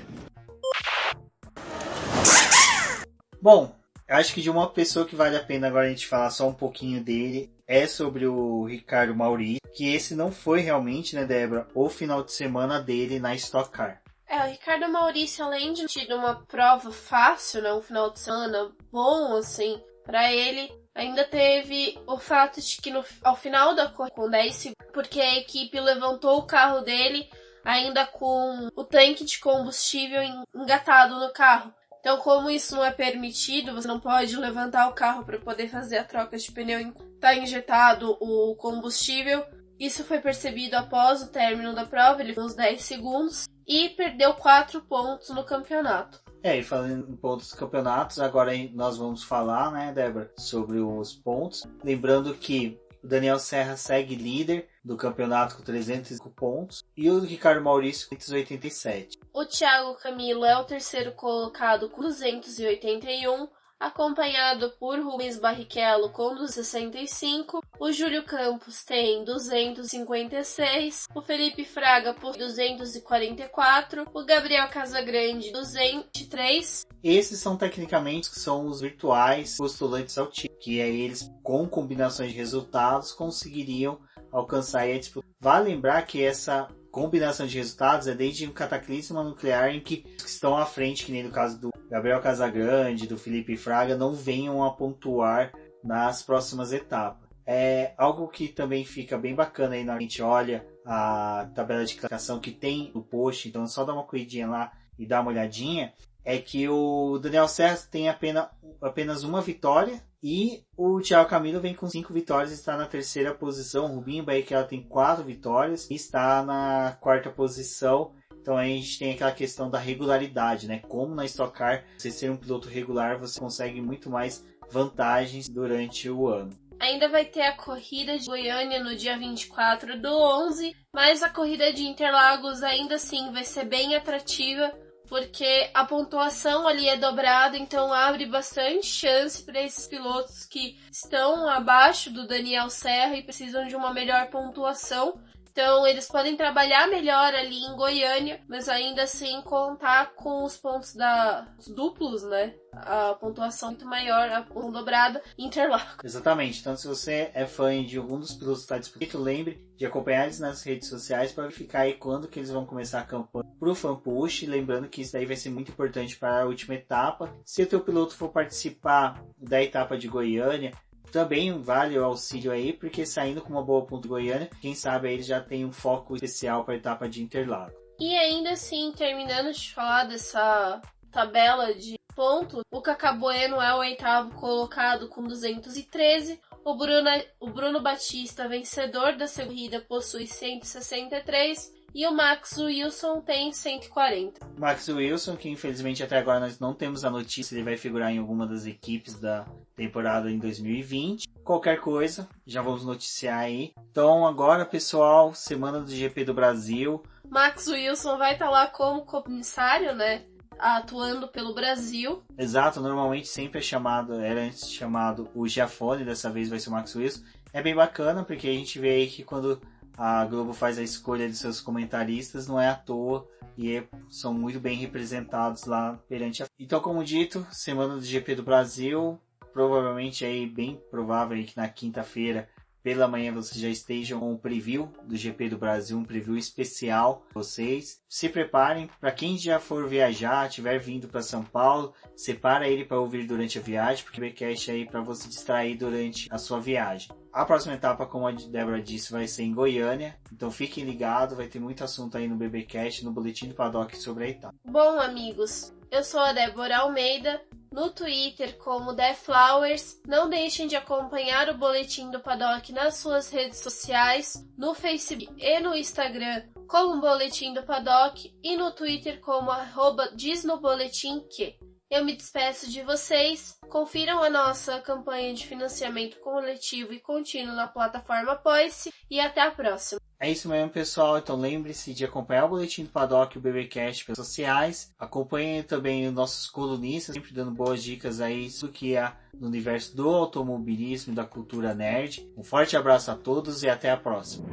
Bom, 3.41 3.75
acho 4.07 4.33
que 4.33 4.41
de 4.41 4.49
uma 4.49 4.69
pessoa 4.69 5.05
que 5.05 5.17
vale 5.17 5.35
a 5.35 5.43
pena 5.43 5.67
agora 5.67 5.87
a 5.87 5.89
gente 5.89 6.07
falar 6.07 6.29
só 6.29 6.47
um 6.47 6.53
pouquinho 6.53 7.03
dele 7.03 7.51
é 7.67 7.85
sobre 7.87 8.25
o 8.25 8.63
Ricardo 8.63 9.13
Mauri, 9.13 9.57
que 9.75 9.93
esse 9.93 10.15
não 10.15 10.31
foi 10.31 10.61
realmente, 10.61 11.13
né, 11.13 11.25
Débora, 11.25 11.67
o 11.75 11.89
final 11.89 12.23
de 12.23 12.31
semana 12.31 12.79
dele 12.79 13.19
na 13.19 13.35
Stock 13.35 13.69
Car. 13.69 14.04
É, 14.27 14.39
o 14.39 14.49
Ricardo 14.49 14.89
Maurício, 14.89 15.45
além 15.45 15.73
de 15.73 15.85
ter 15.85 16.13
uma 16.13 16.43
prova 16.45 16.91
fácil, 16.91 17.61
né, 17.61 17.73
um 17.73 17.81
final 17.81 18.11
de 18.11 18.19
semana 18.19 18.71
bom, 18.91 19.35
assim, 19.37 19.81
para 20.03 20.33
ele, 20.33 20.71
ainda 20.95 21.23
teve 21.23 21.99
o 22.07 22.17
fato 22.17 22.59
de 22.59 22.77
que 22.77 22.89
no, 22.89 23.03
ao 23.23 23.35
final 23.35 23.75
da 23.75 23.87
corrida, 23.89 24.15
com 24.15 24.29
10 24.29 24.55
segundos, 24.55 24.91
porque 24.91 25.21
a 25.21 25.37
equipe 25.37 25.79
levantou 25.79 26.39
o 26.39 26.47
carro 26.47 26.81
dele 26.81 27.29
ainda 27.63 28.05
com 28.05 28.69
o 28.75 28.83
tanque 28.83 29.25
de 29.25 29.39
combustível 29.39 30.21
engatado 30.53 31.19
no 31.19 31.31
carro. 31.31 31.73
Então, 31.99 32.17
como 32.17 32.51
isso 32.51 32.75
não 32.75 32.85
é 32.85 32.91
permitido, 32.91 33.73
você 33.73 33.87
não 33.87 33.99
pode 33.99 34.37
levantar 34.37 34.87
o 34.87 34.93
carro 34.93 35.25
para 35.25 35.39
poder 35.39 35.69
fazer 35.69 35.97
a 35.97 36.03
troca 36.03 36.37
de 36.37 36.51
pneu, 36.51 36.79
está 37.15 37.33
injetado 37.33 38.15
o 38.19 38.55
combustível. 38.55 39.43
Isso 39.79 40.03
foi 40.03 40.19
percebido 40.19 40.75
após 40.75 41.23
o 41.23 41.31
término 41.31 41.73
da 41.73 41.85
prova, 41.85 42.21
ele 42.21 42.33
foi 42.33 42.43
uns 42.43 42.55
10 42.55 42.81
segundos 42.83 43.45
e 43.67 43.89
perdeu 43.89 44.33
4 44.33 44.81
pontos 44.81 45.29
no 45.29 45.43
campeonato. 45.43 46.23
É, 46.43 46.57
e 46.57 46.63
falando 46.63 47.09
em 47.09 47.15
pontos 47.15 47.47
dos 47.47 47.57
campeonatos, 47.57 48.19
agora 48.19 48.51
nós 48.73 48.97
vamos 48.97 49.23
falar, 49.23 49.71
né, 49.71 49.91
Débora, 49.91 50.31
sobre 50.37 50.79
os 50.79 51.15
pontos. 51.15 51.63
Lembrando 51.83 52.35
que 52.35 52.79
o 53.03 53.07
Daniel 53.07 53.39
Serra 53.39 53.75
segue 53.75 54.15
líder 54.15 54.67
do 54.83 54.95
campeonato 54.95 55.55
com 55.55 55.63
305 55.63 56.29
pontos 56.29 56.83
e 56.95 57.09
o 57.09 57.19
Ricardo 57.19 57.63
Maurício 57.63 58.07
com 58.07 58.15
287. 58.15 59.17
O 59.33 59.45
Thiago 59.45 59.95
Camilo 59.95 60.45
é 60.45 60.55
o 60.57 60.63
terceiro 60.63 61.11
colocado 61.13 61.89
com 61.89 62.01
281 62.01 63.47
acompanhado 63.79 64.71
por 64.79 64.99
Rubens 64.99 65.39
Barrichello 65.39 66.09
com 66.11 66.35
265, 66.35 67.61
o 67.79 67.91
Júlio 67.91 68.23
Campos 68.23 68.83
tem 68.83 69.23
256, 69.23 71.07
o 71.13 71.21
Felipe 71.21 71.65
Fraga 71.65 72.13
por 72.13 72.35
244, 72.35 74.05
o 74.13 74.25
Gabriel 74.25 74.67
Casagrande 74.69 75.51
203. 75.51 76.85
Esses 77.03 77.39
são 77.39 77.57
tecnicamente 77.57 78.29
que 78.29 78.39
são 78.39 78.65
os 78.67 78.81
virtuais 78.81 79.57
postulantes 79.57 80.17
ao 80.17 80.27
título, 80.27 80.59
que 80.59 80.79
é 80.79 80.89
eles 80.89 81.29
com 81.43 81.67
combinações 81.67 82.31
de 82.31 82.37
resultados 82.37 83.11
conseguiriam 83.11 83.99
alcançar 84.31 84.83
a 84.83 84.97
disputa. 84.97 85.27
Vale 85.39 85.69
lembrar 85.69 86.01
que 86.03 86.23
essa 86.23 86.67
combinação 86.95 87.45
de 87.45 87.57
resultados 87.57 88.07
é 88.07 88.15
desde 88.15 88.47
um 88.47 88.53
cataclisma 88.53 89.21
nuclear 89.21 89.67
em 89.75 89.81
que 89.81 90.05
os 90.15 90.23
que 90.23 90.29
estão 90.29 90.55
à 90.55 90.65
frente, 90.65 91.03
que 91.03 91.11
nem 91.11 91.23
no 91.23 91.29
caso 91.29 91.59
do 91.59 91.69
Gabriel 91.89 92.21
Casagrande, 92.21 93.05
do 93.05 93.17
Felipe 93.17 93.57
Fraga, 93.57 93.97
não 93.97 94.13
venham 94.13 94.63
a 94.63 94.71
pontuar 94.71 95.51
nas 95.83 96.23
próximas 96.23 96.71
etapas. 96.71 97.27
É 97.45 97.93
algo 97.97 98.29
que 98.29 98.47
também 98.47 98.85
fica 98.85 99.17
bem 99.17 99.35
bacana 99.35 99.75
aí 99.75 99.83
na 99.83 99.99
gente 99.99 100.21
olha 100.21 100.65
a 100.85 101.49
tabela 101.53 101.83
de 101.83 101.95
classificação 101.95 102.39
que 102.39 102.51
tem 102.51 102.93
no 102.95 103.03
post, 103.03 103.49
então 103.49 103.63
é 103.63 103.67
só 103.67 103.83
dar 103.83 103.91
uma 103.91 104.05
corridinha 104.05 104.47
lá 104.47 104.71
e 104.97 105.05
dar 105.05 105.19
uma 105.19 105.31
olhadinha, 105.31 105.93
é 106.25 106.39
que 106.39 106.67
o 106.67 107.19
Daniel 107.19 107.47
Serra 107.47 107.77
tem 107.89 108.09
apenas, 108.09 108.47
apenas 108.81 109.23
uma 109.23 109.41
vitória 109.41 110.01
e 110.23 110.63
o 110.75 110.99
Thiago 110.99 111.29
Camilo 111.29 111.61
vem 111.61 111.75
com 111.75 111.87
cinco 111.87 112.11
vitórias 112.11 112.49
e 112.49 112.55
está 112.55 112.75
na 112.75 112.87
terceira 112.87 113.31
posição. 113.31 113.85
O 113.85 113.95
Rubinho 113.95 114.23
Barrichello 114.23 114.67
tem 114.67 114.81
quatro 114.81 115.23
vitórias 115.23 115.87
e 115.91 115.93
está 115.93 116.43
na 116.43 116.97
quarta 116.99 117.29
posição. 117.29 118.11
Então 118.41 118.57
aí 118.57 118.73
a 118.73 118.75
gente 118.75 118.97
tem 118.97 119.13
aquela 119.13 119.31
questão 119.31 119.69
da 119.69 119.77
regularidade, 119.77 120.67
né? 120.67 120.79
Como 120.79 121.13
na 121.13 121.25
Stock 121.25 121.55
Car, 121.55 121.85
você 121.95 122.09
ser 122.09 122.31
um 122.31 122.37
piloto 122.37 122.67
regular, 122.67 123.19
você 123.19 123.39
consegue 123.39 123.79
muito 123.79 124.09
mais 124.09 124.43
vantagens 124.71 125.47
durante 125.47 126.09
o 126.09 126.27
ano. 126.27 126.49
Ainda 126.79 127.07
vai 127.07 127.25
ter 127.25 127.41
a 127.41 127.55
corrida 127.55 128.17
de 128.17 128.25
Goiânia 128.25 128.83
no 128.83 128.95
dia 128.95 129.17
24 129.17 130.01
do 130.01 130.09
11, 130.09 130.75
mas 130.93 131.21
a 131.21 131.29
corrida 131.29 131.71
de 131.71 131.83
Interlagos 131.83 132.63
ainda 132.63 132.95
assim 132.95 133.31
vai 133.31 133.43
ser 133.43 133.65
bem 133.65 133.95
atrativa 133.95 134.73
porque 135.07 135.69
a 135.73 135.85
pontuação 135.85 136.67
ali 136.67 136.87
é 136.87 136.97
dobrada, 136.97 137.57
então 137.57 137.93
abre 137.93 138.25
bastante 138.25 138.85
chance 138.85 139.43
para 139.43 139.61
esses 139.61 139.87
pilotos 139.87 140.45
que 140.45 140.77
estão 140.91 141.47
abaixo 141.49 142.11
do 142.11 142.27
Daniel 142.27 142.69
Serra 142.69 143.15
e 143.15 143.23
precisam 143.23 143.67
de 143.67 143.75
uma 143.75 143.93
melhor 143.93 144.27
pontuação. 144.27 145.19
Então 145.55 145.87
eles 145.87 146.05
podem 146.09 146.35
trabalhar 146.35 146.85
melhor 146.89 147.33
ali 147.33 147.55
em 147.55 147.77
Goiânia, 147.77 148.43
mas 148.45 148.67
ainda 148.67 149.03
assim 149.03 149.41
contar 149.41 150.13
com 150.13 150.43
os 150.43 150.57
pontos 150.57 150.93
da 150.93 151.47
os 151.57 151.69
duplos, 151.69 152.23
né? 152.23 152.53
A 152.73 153.13
pontuação 153.13 153.69
muito 153.69 153.85
maior, 153.85 154.29
a 154.29 154.41
pontuação 154.41 154.71
dobrada, 154.73 155.23
Interlagos. 155.37 156.03
Exatamente. 156.03 156.59
Então 156.59 156.75
se 156.75 156.85
você 156.85 157.31
é 157.33 157.45
fã 157.45 157.81
de 157.81 157.97
algum 157.97 158.19
dos 158.19 158.33
pilotos 158.33 158.59
que 158.59 158.65
está 158.65 158.77
disputando, 158.77 159.23
lembre 159.23 159.65
de 159.77 159.85
acompanhar 159.85 160.25
eles 160.25 160.41
nas 160.41 160.61
redes 160.61 160.89
sociais 160.89 161.31
para 161.31 161.45
verificar 161.45 161.81
aí 161.81 161.93
quando 161.93 162.27
que 162.27 162.37
eles 162.37 162.51
vão 162.51 162.65
começar 162.65 162.99
a 162.99 163.05
campanha 163.05 163.49
para 163.57 163.69
o 163.69 163.75
fan 163.75 163.95
push. 163.95 164.43
Lembrando 164.43 164.89
que 164.89 165.01
isso 165.01 165.13
daí 165.13 165.25
vai 165.25 165.37
ser 165.37 165.51
muito 165.51 165.71
importante 165.71 166.17
para 166.17 166.41
a 166.41 166.45
última 166.45 166.75
etapa. 166.75 167.33
Se 167.45 167.63
o 167.63 167.67
teu 167.67 167.79
piloto 167.79 168.13
for 168.13 168.27
participar 168.27 169.23
da 169.37 169.63
etapa 169.63 169.97
de 169.97 170.09
Goiânia, 170.09 170.73
também 171.15 171.57
vale 171.61 171.97
o 171.97 172.03
auxílio 172.03 172.51
aí, 172.51 172.73
porque 172.73 173.05
saindo 173.05 173.41
com 173.41 173.53
uma 173.53 173.63
boa 173.63 173.85
ponta 173.85 174.05
Goiânia, 174.05 174.49
quem 174.59 174.75
sabe 174.75 175.07
aí 175.07 175.21
já 175.21 175.39
tem 175.39 175.63
um 175.63 175.71
foco 175.71 176.13
especial 176.13 176.65
para 176.65 176.73
a 176.73 176.77
etapa 176.77 177.07
de 177.07 177.23
Interlagos. 177.23 177.73
E 177.97 178.13
ainda 178.17 178.51
assim, 178.51 178.91
terminando 178.91 179.53
de 179.53 179.73
falar 179.73 180.03
dessa 180.03 180.81
tabela 181.09 181.73
de 181.73 181.97
pontos, 182.13 182.63
o 182.69 182.81
Cacabueno 182.81 183.61
é 183.61 183.73
o 183.73 183.77
oitavo 183.77 184.35
colocado 184.35 185.07
com 185.07 185.23
213, 185.23 186.37
o 186.65 186.75
Bruno, 186.75 187.09
o 187.39 187.49
Bruno 187.49 187.81
Batista, 187.81 188.49
vencedor 188.49 189.15
da 189.15 189.25
corrida, 189.25 189.79
possui 189.79 190.27
163 190.27 191.74
e 191.95 192.05
o 192.05 192.11
Max 192.11 192.57
Wilson 192.57 193.21
tem 193.21 193.53
140. 193.53 194.45
Max 194.59 194.89
Wilson, 194.89 195.37
que 195.37 195.47
infelizmente 195.47 196.03
até 196.03 196.17
agora 196.17 196.41
nós 196.41 196.59
não 196.59 196.73
temos 196.73 197.05
a 197.05 197.09
notícia, 197.09 197.55
ele 197.55 197.63
vai 197.63 197.77
figurar 197.77 198.11
em 198.11 198.17
alguma 198.17 198.45
das 198.45 198.65
equipes 198.65 199.17
da 199.17 199.45
temporada 199.77 200.29
em 200.29 200.37
2020. 200.37 201.25
Qualquer 201.41 201.79
coisa, 201.79 202.27
já 202.45 202.61
vamos 202.61 202.83
noticiar 202.83 203.39
aí. 203.39 203.71
Então 203.89 204.27
agora, 204.27 204.65
pessoal, 204.65 205.33
semana 205.33 205.79
do 205.79 205.89
GP 205.89 206.25
do 206.25 206.33
Brasil. 206.33 207.01
Max 207.29 207.65
Wilson 207.67 208.17
vai 208.17 208.33
estar 208.33 208.47
tá 208.47 208.51
lá 208.51 208.67
como 208.67 209.05
comissário, 209.05 209.95
né? 209.95 210.25
Atuando 210.59 211.29
pelo 211.29 211.55
Brasil. 211.55 212.21
Exato, 212.37 212.81
normalmente 212.81 213.29
sempre 213.29 213.59
é 213.59 213.61
chamado, 213.61 214.19
era 214.19 214.41
antes 214.41 214.69
chamado 214.69 215.29
o 215.33 215.47
Giafone, 215.47 216.03
dessa 216.03 216.29
vez 216.29 216.49
vai 216.49 216.59
ser 216.59 216.67
o 216.67 216.73
Max 216.73 216.93
Wilson. 216.93 217.23
É 217.53 217.63
bem 217.63 217.73
bacana, 217.73 218.21
porque 218.21 218.49
a 218.49 218.51
gente 218.53 218.77
vê 218.79 218.89
aí 218.89 219.07
que 219.07 219.23
quando 219.23 219.61
a 219.97 220.25
Globo 220.25 220.53
faz 220.53 220.77
a 220.77 220.83
escolha 220.83 221.29
de 221.29 221.35
seus 221.35 221.61
comentaristas, 221.61 222.47
não 222.47 222.59
é 222.59 222.69
à 222.69 222.75
toa 222.75 223.27
e 223.57 223.75
é, 223.75 223.87
são 224.09 224.33
muito 224.33 224.59
bem 224.59 224.77
representados 224.77 225.65
lá 225.65 225.99
perante 226.09 226.43
a. 226.43 226.47
Então, 226.59 226.79
como 226.81 227.03
dito, 227.03 227.45
semana 227.51 227.95
do 227.95 228.01
GP 228.01 228.35
do 228.35 228.43
Brasil, 228.43 229.19
provavelmente 229.53 230.25
aí 230.25 230.45
bem 230.45 230.81
provável 230.91 231.37
aí 231.37 231.45
que 231.45 231.55
na 231.55 231.69
quinta-feira 231.69 232.49
pela 232.85 233.07
manhã 233.07 233.33
vocês 233.33 233.59
já 233.59 233.67
estejam 233.67 234.19
com 234.19 234.33
um 234.33 234.37
preview 234.37 234.93
do 235.05 235.17
GP 235.17 235.49
do 235.49 235.57
Brasil, 235.57 235.97
um 235.97 236.05
preview 236.05 236.37
especial 236.37 237.25
vocês. 237.33 237.99
Se 238.07 238.29
preparem, 238.29 238.87
para 239.01 239.11
quem 239.11 239.39
já 239.39 239.59
for 239.59 239.89
viajar, 239.89 240.47
tiver 240.49 240.77
vindo 240.77 241.07
para 241.07 241.23
São 241.23 241.43
Paulo, 241.43 241.95
separa 242.15 242.69
ele 242.69 242.85
para 242.85 242.99
ouvir 242.99 243.25
durante 243.25 243.57
a 243.57 243.61
viagem, 243.61 244.03
porque 244.03 244.21
o 244.21 244.23
BCast 244.23 244.69
aí 244.69 244.85
para 244.85 245.01
você 245.01 245.27
distrair 245.27 245.75
durante 245.75 246.27
a 246.29 246.37
sua 246.37 246.59
viagem. 246.59 247.09
A 247.33 247.43
próxima 247.43 247.73
etapa, 247.73 248.05
como 248.05 248.27
a 248.27 248.31
Débora 248.31 248.79
disse, 248.79 249.11
vai 249.11 249.27
ser 249.27 249.41
em 249.41 249.51
Goiânia. 249.51 250.15
Então 250.31 250.51
fiquem 250.51 250.83
ligados, 250.83 251.35
vai 251.35 251.47
ter 251.47 251.59
muito 251.59 251.83
assunto 251.83 252.15
aí 252.19 252.27
no 252.27 252.35
BBcast, 252.35 253.03
no 253.03 253.11
Boletim 253.11 253.47
do 253.47 253.55
Paddock 253.55 253.97
sobre 253.97 254.25
a 254.25 254.29
etapa. 254.29 254.55
Bom, 254.63 254.99
amigos, 254.99 255.73
eu 255.89 256.03
sou 256.03 256.19
a 256.19 256.33
Débora 256.33 256.77
Almeida, 256.77 257.41
no 257.75 257.89
Twitter 257.89 258.57
como 258.57 258.95
TheFlowers. 258.95 260.01
Não 260.07 260.29
deixem 260.29 260.65
de 260.65 260.77
acompanhar 260.77 261.49
o 261.49 261.57
Boletim 261.57 262.09
do 262.09 262.21
Paddock 262.21 262.71
nas 262.71 262.95
suas 262.95 263.29
redes 263.29 263.59
sociais, 263.59 264.47
no 264.57 264.73
Facebook 264.73 265.29
e 265.37 265.59
no 265.59 265.75
Instagram 265.75 266.43
como 266.69 267.01
Boletim 267.01 267.53
do 267.53 267.63
Paddock 267.63 268.33
e 268.41 268.55
no 268.55 268.71
Twitter 268.71 269.19
como 269.19 269.51
arroba 269.51 270.09
diz 270.15 270.45
no 270.45 270.57
boletim 270.57 271.19
que. 271.29 271.59
Eu 271.89 272.03
me 272.03 272.15
despeço 272.15 272.69
de 272.69 272.81
vocês. 272.81 273.57
Confiram 273.69 274.23
a 274.23 274.29
nossa 274.29 274.81
campanha 274.81 275.33
de 275.33 275.45
financiamento 275.45 276.19
coletivo 276.19 276.91
e 276.93 276.99
contínuo 276.99 277.55
na 277.55 277.67
plataforma 277.67 278.31
Apoice 278.31 278.91
e 279.09 279.19
até 279.19 279.41
a 279.41 279.51
próxima. 279.51 280.01
É 280.19 280.31
isso 280.31 280.49
mesmo, 280.49 280.71
pessoal. 280.71 281.17
Então 281.17 281.35
lembre-se 281.35 281.93
de 281.93 282.03
acompanhar 282.03 282.45
o 282.45 282.49
Boletim 282.49 282.83
do 282.83 282.89
Paddock 282.89 283.35
e 283.35 283.39
o 283.39 283.41
BBcast 283.41 284.05
pelas 284.05 284.17
sociais. 284.17 284.93
Acompanhem 284.97 285.61
também 285.61 286.07
os 286.07 286.13
nossos 286.13 286.49
colunistas, 286.49 287.13
sempre 287.13 287.33
dando 287.33 287.51
boas 287.51 287.83
dicas 287.83 288.19
aí 288.19 288.49
do 288.59 288.69
que 288.69 288.95
é 288.95 289.13
no 289.33 289.47
universo 289.47 289.95
do 289.95 290.09
automobilismo 290.09 291.13
e 291.13 291.15
da 291.15 291.25
cultura 291.25 291.75
nerd. 291.75 292.27
Um 292.35 292.43
forte 292.43 292.75
abraço 292.75 293.11
a 293.11 293.15
todos 293.15 293.61
e 293.61 293.69
até 293.69 293.91
a 293.91 293.97
próxima. 293.97 294.47